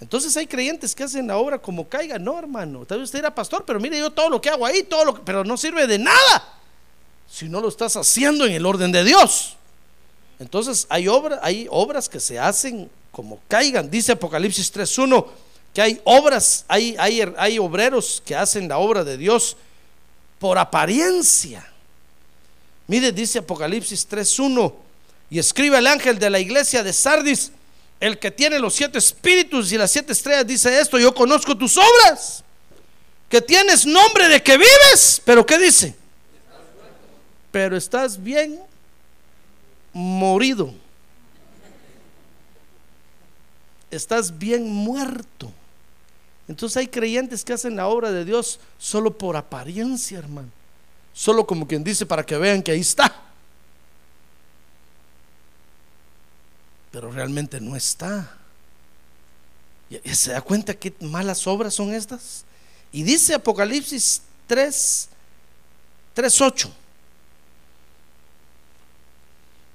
Entonces 0.00 0.36
hay 0.36 0.46
creyentes 0.46 0.94
que 0.94 1.04
hacen 1.04 1.26
la 1.26 1.36
obra 1.36 1.58
como 1.58 1.88
caiga. 1.88 2.18
No, 2.18 2.38
hermano. 2.38 2.84
Tal 2.86 2.98
vez 2.98 3.06
usted 3.06 3.18
era 3.18 3.34
pastor, 3.34 3.64
pero 3.66 3.78
mire 3.78 3.98
yo 3.98 4.10
todo 4.10 4.30
lo 4.30 4.40
que 4.40 4.48
hago 4.48 4.64
ahí, 4.64 4.82
todo 4.82 5.04
lo 5.04 5.14
que, 5.14 5.20
pero 5.22 5.44
no 5.44 5.56
sirve 5.56 5.86
de 5.86 5.98
nada 5.98 6.56
si 7.30 7.48
no 7.48 7.60
lo 7.60 7.68
estás 7.68 7.96
haciendo 7.96 8.44
en 8.44 8.52
el 8.52 8.66
orden 8.66 8.90
de 8.90 9.04
Dios. 9.04 9.56
Entonces 10.38 10.86
hay, 10.88 11.06
obra, 11.06 11.38
hay 11.42 11.68
obras 11.70 12.08
que 12.08 12.18
se 12.18 12.38
hacen 12.38 12.90
como 13.12 13.40
caigan. 13.46 13.90
Dice 13.90 14.12
Apocalipsis 14.12 14.72
3.1 14.72 15.26
que 15.74 15.82
hay 15.82 16.00
obras, 16.04 16.64
hay, 16.66 16.96
hay, 16.98 17.22
hay 17.36 17.58
obreros 17.58 18.22
que 18.24 18.34
hacen 18.34 18.68
la 18.68 18.78
obra 18.78 19.04
de 19.04 19.16
Dios 19.16 19.56
por 20.38 20.58
apariencia. 20.58 21.70
Mire, 22.90 23.12
dice 23.12 23.38
Apocalipsis 23.38 24.04
3.1 24.08 24.74
y 25.30 25.38
escribe 25.38 25.78
el 25.78 25.86
ángel 25.86 26.18
de 26.18 26.28
la 26.28 26.40
iglesia 26.40 26.82
de 26.82 26.92
Sardis, 26.92 27.52
el 28.00 28.18
que 28.18 28.32
tiene 28.32 28.58
los 28.58 28.74
siete 28.74 28.98
espíritus 28.98 29.70
y 29.70 29.78
las 29.78 29.92
siete 29.92 30.12
estrellas, 30.12 30.44
dice 30.44 30.76
esto, 30.80 30.98
yo 30.98 31.14
conozco 31.14 31.56
tus 31.56 31.76
obras, 31.76 32.42
que 33.28 33.40
tienes 33.40 33.86
nombre 33.86 34.26
de 34.26 34.42
que 34.42 34.56
vives, 34.56 35.22
pero 35.24 35.46
¿qué 35.46 35.56
dice? 35.56 35.94
Pero 37.52 37.76
estás 37.76 38.20
bien 38.20 38.58
morido. 39.92 40.74
Estás 43.92 44.36
bien 44.36 44.68
muerto. 44.68 45.52
Entonces 46.48 46.76
hay 46.76 46.88
creyentes 46.88 47.44
que 47.44 47.52
hacen 47.52 47.76
la 47.76 47.86
obra 47.86 48.10
de 48.10 48.24
Dios 48.24 48.58
solo 48.78 49.16
por 49.16 49.36
apariencia, 49.36 50.18
hermano. 50.18 50.50
Solo 51.12 51.46
como 51.46 51.66
quien 51.66 51.84
dice 51.84 52.06
para 52.06 52.24
que 52.24 52.36
vean 52.36 52.62
que 52.62 52.72
ahí 52.72 52.80
está. 52.80 53.14
Pero 56.90 57.10
realmente 57.10 57.60
no 57.60 57.76
está. 57.76 58.36
¿Y 59.88 60.14
¿Se 60.14 60.32
da 60.32 60.40
cuenta 60.40 60.74
qué 60.74 60.94
malas 61.00 61.46
obras 61.46 61.74
son 61.74 61.92
estas? 61.92 62.44
Y 62.92 63.02
dice 63.02 63.34
Apocalipsis 63.34 64.22
3, 64.46 65.08
3.8 66.16 66.70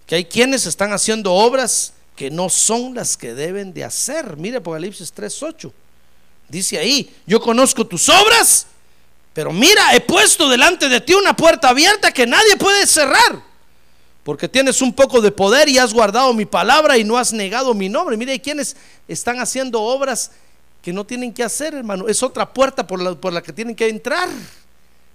que 0.06 0.16
hay 0.16 0.26
quienes 0.26 0.66
están 0.66 0.94
haciendo 0.94 1.34
obras 1.34 1.94
que 2.16 2.30
no 2.30 2.50
son 2.50 2.94
las 2.96 3.18
que 3.18 3.34
deben 3.34 3.74
de 3.74 3.84
hacer. 3.84 4.38
Mire 4.38 4.58
Apocalipsis 4.58 5.14
3.8. 5.14 5.72
Dice 6.48 6.78
ahí, 6.78 7.14
yo 7.26 7.42
conozco 7.42 7.86
tus 7.86 8.08
obras, 8.08 8.68
pero 9.36 9.52
mira, 9.52 9.94
he 9.94 10.00
puesto 10.00 10.48
delante 10.48 10.88
de 10.88 11.02
ti 11.02 11.14
una 11.14 11.36
puerta 11.36 11.68
abierta 11.68 12.10
que 12.14 12.26
nadie 12.26 12.56
puede 12.56 12.88
cerrar. 12.88 13.44
Porque 14.24 14.48
tienes 14.48 14.82
un 14.82 14.94
poco 14.94 15.20
de 15.20 15.30
poder 15.30 15.68
y 15.68 15.78
has 15.78 15.94
guardado 15.94 16.34
mi 16.34 16.46
palabra 16.46 16.98
y 16.98 17.04
no 17.04 17.18
has 17.18 17.34
negado 17.34 17.74
mi 17.74 17.90
nombre. 17.90 18.16
Mire, 18.16 18.32
hay 18.32 18.40
quienes 18.40 18.78
están 19.10 19.42
haciendo 19.42 19.82
obras 19.82 20.32
que 20.82 20.94
no 20.94 21.06
tienen 21.06 21.34
que 21.34 21.44
hacer, 21.44 21.76
hermano. 21.76 22.08
Es 22.08 22.24
otra 22.24 22.54
puerta 22.54 22.88
por 22.88 23.02
la, 23.02 23.14
por 23.14 23.34
la 23.34 23.44
que 23.44 23.52
tienen 23.52 23.76
que 23.76 23.90
entrar. 23.90 24.30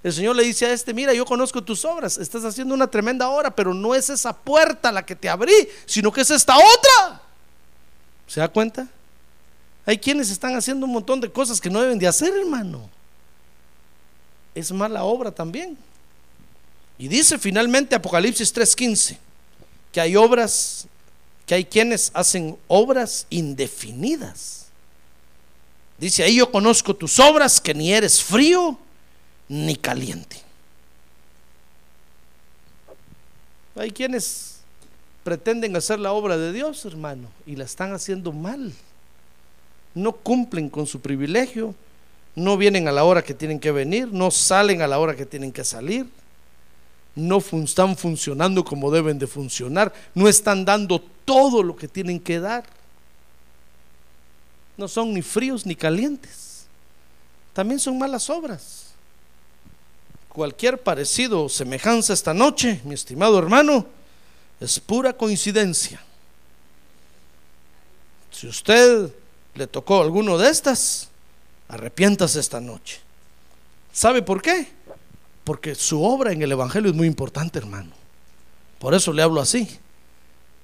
El 0.02 0.12
Señor 0.12 0.36
le 0.36 0.44
dice 0.44 0.66
a 0.66 0.72
este, 0.74 0.92
mira, 0.92 1.14
yo 1.14 1.24
conozco 1.24 1.64
tus 1.64 1.82
obras, 1.86 2.18
estás 2.18 2.44
haciendo 2.44 2.74
una 2.74 2.88
tremenda 2.88 3.30
obra, 3.30 3.50
pero 3.50 3.72
no 3.72 3.94
es 3.94 4.10
esa 4.10 4.36
puerta 4.36 4.92
la 4.92 5.04
que 5.04 5.16
te 5.16 5.30
abrí, 5.30 5.66
sino 5.86 6.12
que 6.12 6.20
es 6.20 6.30
esta 6.30 6.56
otra. 6.58 7.22
¿Se 8.26 8.40
da 8.40 8.48
cuenta? 8.48 8.86
Hay 9.86 9.96
quienes 9.96 10.30
están 10.30 10.54
haciendo 10.56 10.84
un 10.84 10.92
montón 10.92 11.22
de 11.22 11.32
cosas 11.32 11.58
que 11.58 11.70
no 11.70 11.80
deben 11.80 11.98
de 11.98 12.06
hacer, 12.06 12.36
hermano. 12.36 12.99
Es 14.54 14.72
mala 14.72 15.04
obra 15.04 15.30
también. 15.30 15.76
Y 16.98 17.08
dice 17.08 17.38
finalmente 17.38 17.94
Apocalipsis 17.94 18.52
3:15 18.52 19.16
que 19.92 20.00
hay 20.00 20.16
obras, 20.16 20.86
que 21.46 21.54
hay 21.54 21.64
quienes 21.64 22.10
hacen 22.14 22.56
obras 22.68 23.26
indefinidas. 23.30 24.66
Dice 25.98 26.22
ahí 26.22 26.36
yo 26.36 26.50
conozco 26.50 26.94
tus 26.94 27.18
obras, 27.18 27.60
que 27.60 27.74
ni 27.74 27.92
eres 27.92 28.22
frío 28.22 28.78
ni 29.48 29.76
caliente. 29.76 30.40
Hay 33.76 33.90
quienes 33.90 34.60
pretenden 35.24 35.76
hacer 35.76 35.98
la 35.98 36.12
obra 36.12 36.36
de 36.36 36.52
Dios, 36.52 36.84
hermano, 36.84 37.28
y 37.46 37.56
la 37.56 37.64
están 37.64 37.92
haciendo 37.92 38.32
mal. 38.32 38.72
No 39.94 40.12
cumplen 40.12 40.70
con 40.70 40.86
su 40.86 41.00
privilegio, 41.00 41.74
no 42.40 42.56
vienen 42.56 42.88
a 42.88 42.92
la 42.92 43.04
hora 43.04 43.22
que 43.22 43.34
tienen 43.34 43.60
que 43.60 43.70
venir, 43.70 44.08
no 44.12 44.30
salen 44.30 44.82
a 44.82 44.86
la 44.86 44.98
hora 44.98 45.14
que 45.14 45.26
tienen 45.26 45.52
que 45.52 45.64
salir, 45.64 46.06
no 47.14 47.38
están 47.38 47.96
funcionando 47.96 48.64
como 48.64 48.90
deben 48.90 49.18
de 49.18 49.26
funcionar, 49.26 49.92
no 50.14 50.28
están 50.28 50.64
dando 50.64 51.00
todo 51.24 51.62
lo 51.62 51.76
que 51.76 51.88
tienen 51.88 52.18
que 52.18 52.40
dar. 52.40 52.64
No 54.76 54.88
son 54.88 55.12
ni 55.12 55.20
fríos 55.20 55.66
ni 55.66 55.76
calientes. 55.76 56.66
También 57.52 57.78
son 57.78 57.98
malas 57.98 58.30
obras 58.30 58.90
cualquier 60.30 60.80
parecido 60.80 61.44
o 61.44 61.48
semejanza 61.48 62.14
esta 62.14 62.32
noche, 62.32 62.80
mi 62.84 62.94
estimado 62.94 63.38
hermano, 63.38 63.84
es 64.58 64.80
pura 64.80 65.12
coincidencia. 65.12 66.00
Si 68.30 68.46
usted 68.46 69.12
le 69.54 69.66
tocó 69.66 70.00
alguno 70.00 70.38
de 70.38 70.48
estas, 70.48 71.09
arrepiéntase 71.70 72.40
esta 72.40 72.60
noche. 72.60 73.00
¿Sabe 73.92 74.22
por 74.22 74.42
qué? 74.42 74.68
Porque 75.44 75.74
su 75.74 76.02
obra 76.02 76.32
en 76.32 76.42
el 76.42 76.52
Evangelio 76.52 76.90
es 76.90 76.96
muy 76.96 77.06
importante, 77.06 77.58
hermano. 77.58 77.90
Por 78.78 78.94
eso 78.94 79.12
le 79.12 79.22
hablo 79.22 79.40
así. 79.40 79.68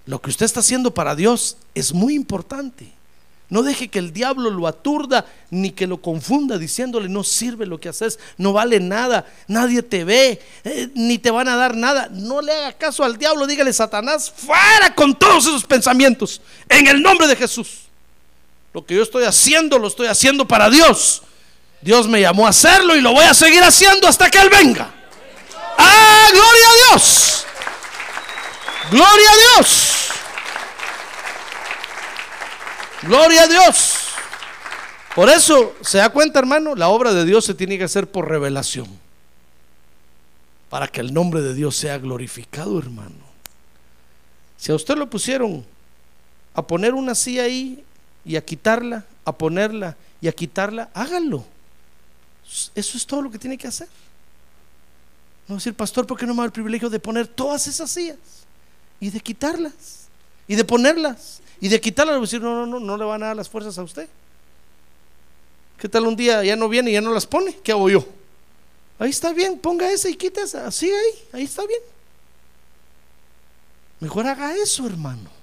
Lo 0.06 0.20
que 0.20 0.30
usted 0.30 0.46
está 0.46 0.60
haciendo 0.60 0.94
para 0.94 1.14
Dios 1.14 1.56
es 1.74 1.92
muy 1.92 2.14
importante. 2.14 2.92
No 3.48 3.62
deje 3.62 3.88
que 3.88 4.00
el 4.00 4.12
diablo 4.12 4.50
lo 4.50 4.66
aturda 4.66 5.24
ni 5.50 5.70
que 5.70 5.86
lo 5.86 6.02
confunda 6.02 6.58
diciéndole 6.58 7.08
no 7.08 7.22
sirve 7.22 7.64
lo 7.64 7.78
que 7.78 7.88
haces, 7.88 8.18
no 8.38 8.52
vale 8.52 8.80
nada, 8.80 9.24
nadie 9.46 9.84
te 9.84 10.02
ve, 10.02 10.40
eh, 10.64 10.90
ni 10.94 11.18
te 11.18 11.30
van 11.30 11.46
a 11.46 11.54
dar 11.54 11.76
nada. 11.76 12.08
No 12.10 12.42
le 12.42 12.52
haga 12.52 12.72
caso 12.72 13.04
al 13.04 13.16
diablo, 13.16 13.46
dígale 13.46 13.72
Satanás, 13.72 14.32
fuera 14.34 14.92
con 14.96 15.16
todos 15.16 15.46
esos 15.46 15.64
pensamientos, 15.64 16.40
en 16.68 16.88
el 16.88 17.00
nombre 17.00 17.28
de 17.28 17.36
Jesús. 17.36 17.85
Lo 18.76 18.84
que 18.84 18.94
yo 18.94 19.02
estoy 19.02 19.24
haciendo, 19.24 19.78
lo 19.78 19.88
estoy 19.88 20.06
haciendo 20.06 20.46
para 20.46 20.68
Dios. 20.68 21.22
Dios 21.80 22.06
me 22.08 22.20
llamó 22.20 22.46
a 22.46 22.50
hacerlo 22.50 22.94
y 22.94 23.00
lo 23.00 23.10
voy 23.10 23.24
a 23.24 23.32
seguir 23.32 23.62
haciendo 23.62 24.06
hasta 24.06 24.28
que 24.28 24.36
Él 24.36 24.50
venga. 24.50 24.92
¡Ah, 25.78 26.28
gloria 26.30 26.68
a 26.68 26.90
Dios! 26.90 27.46
¡Gloria 28.90 29.30
a 29.30 29.36
Dios! 29.56 30.08
Gloria 33.00 33.42
a 33.44 33.46
Dios. 33.46 34.08
Por 35.14 35.30
eso, 35.30 35.74
¿se 35.80 35.96
da 35.96 36.10
cuenta, 36.10 36.38
hermano? 36.38 36.74
La 36.74 36.88
obra 36.88 37.14
de 37.14 37.24
Dios 37.24 37.46
se 37.46 37.54
tiene 37.54 37.78
que 37.78 37.84
hacer 37.84 38.06
por 38.06 38.28
revelación. 38.28 38.86
Para 40.68 40.86
que 40.86 41.00
el 41.00 41.14
nombre 41.14 41.40
de 41.40 41.54
Dios 41.54 41.76
sea 41.76 41.96
glorificado, 41.96 42.78
hermano. 42.78 43.24
Si 44.58 44.70
a 44.70 44.74
usted 44.74 44.98
lo 44.98 45.08
pusieron 45.08 45.64
a 46.52 46.60
poner 46.60 46.92
una 46.92 47.14
silla 47.14 47.44
ahí 47.44 47.82
y 48.26 48.36
a 48.36 48.44
quitarla, 48.44 49.06
a 49.24 49.32
ponerla 49.32 49.96
y 50.20 50.28
a 50.28 50.32
quitarla, 50.32 50.90
hágalo. 50.92 51.44
Eso 52.74 52.96
es 52.96 53.06
todo 53.06 53.22
lo 53.22 53.30
que 53.30 53.38
tiene 53.38 53.56
que 53.56 53.68
hacer. 53.68 53.88
No 55.46 55.54
decir, 55.54 55.74
pastor, 55.74 56.06
¿por 56.06 56.18
qué 56.18 56.26
no 56.26 56.34
me 56.34 56.38
da 56.38 56.46
el 56.46 56.52
privilegio 56.52 56.90
de 56.90 56.98
poner 56.98 57.28
todas 57.28 57.68
esas 57.68 57.88
sillas? 57.88 58.18
Y 58.98 59.10
de 59.10 59.20
quitarlas. 59.20 60.08
Y 60.48 60.56
de 60.56 60.64
ponerlas. 60.64 61.40
Y 61.60 61.68
de 61.68 61.80
quitarlas, 61.80 62.20
decir, 62.20 62.42
no, 62.42 62.66
no, 62.66 62.66
no, 62.66 62.80
no 62.80 62.96
le 62.96 63.04
van 63.04 63.22
a 63.22 63.26
dar 63.26 63.36
las 63.36 63.48
fuerzas 63.48 63.78
a 63.78 63.84
usted. 63.84 64.08
¿Qué 65.78 65.88
tal 65.88 66.06
un 66.06 66.16
día 66.16 66.42
ya 66.42 66.56
no 66.56 66.68
viene 66.68 66.90
y 66.90 66.94
ya 66.94 67.00
no 67.00 67.12
las 67.12 67.26
pone? 67.26 67.56
¿Qué 67.62 67.70
hago 67.70 67.88
yo? 67.88 68.04
Ahí 68.98 69.10
está 69.10 69.32
bien, 69.32 69.58
ponga 69.58 69.90
esa 69.90 70.08
y 70.08 70.16
quita 70.16 70.42
esa. 70.42 70.66
Así 70.66 70.90
ahí, 70.90 71.24
ahí 71.32 71.44
está 71.44 71.64
bien. 71.66 71.80
Mejor 74.00 74.26
haga 74.26 74.54
eso, 74.56 74.86
hermano. 74.86 75.35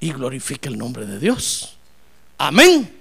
Y 0.00 0.12
glorifique 0.12 0.68
el 0.68 0.78
nombre 0.78 1.06
de 1.06 1.18
Dios. 1.18 1.76
Amén. 2.38 3.00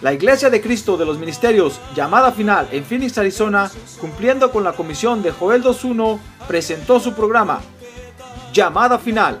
La 0.00 0.12
Iglesia 0.12 0.48
de 0.48 0.60
Cristo 0.60 0.96
de 0.96 1.04
los 1.04 1.18
Ministerios, 1.18 1.80
llamada 1.94 2.30
final 2.30 2.68
en 2.70 2.84
Phoenix, 2.84 3.18
Arizona, 3.18 3.68
cumpliendo 4.00 4.52
con 4.52 4.62
la 4.62 4.72
comisión 4.72 5.22
de 5.24 5.32
Joel 5.32 5.62
2.1, 5.62 6.20
presentó 6.46 7.00
su 7.00 7.14
programa, 7.14 7.60
Llamada 8.52 8.98
Final. 8.98 9.40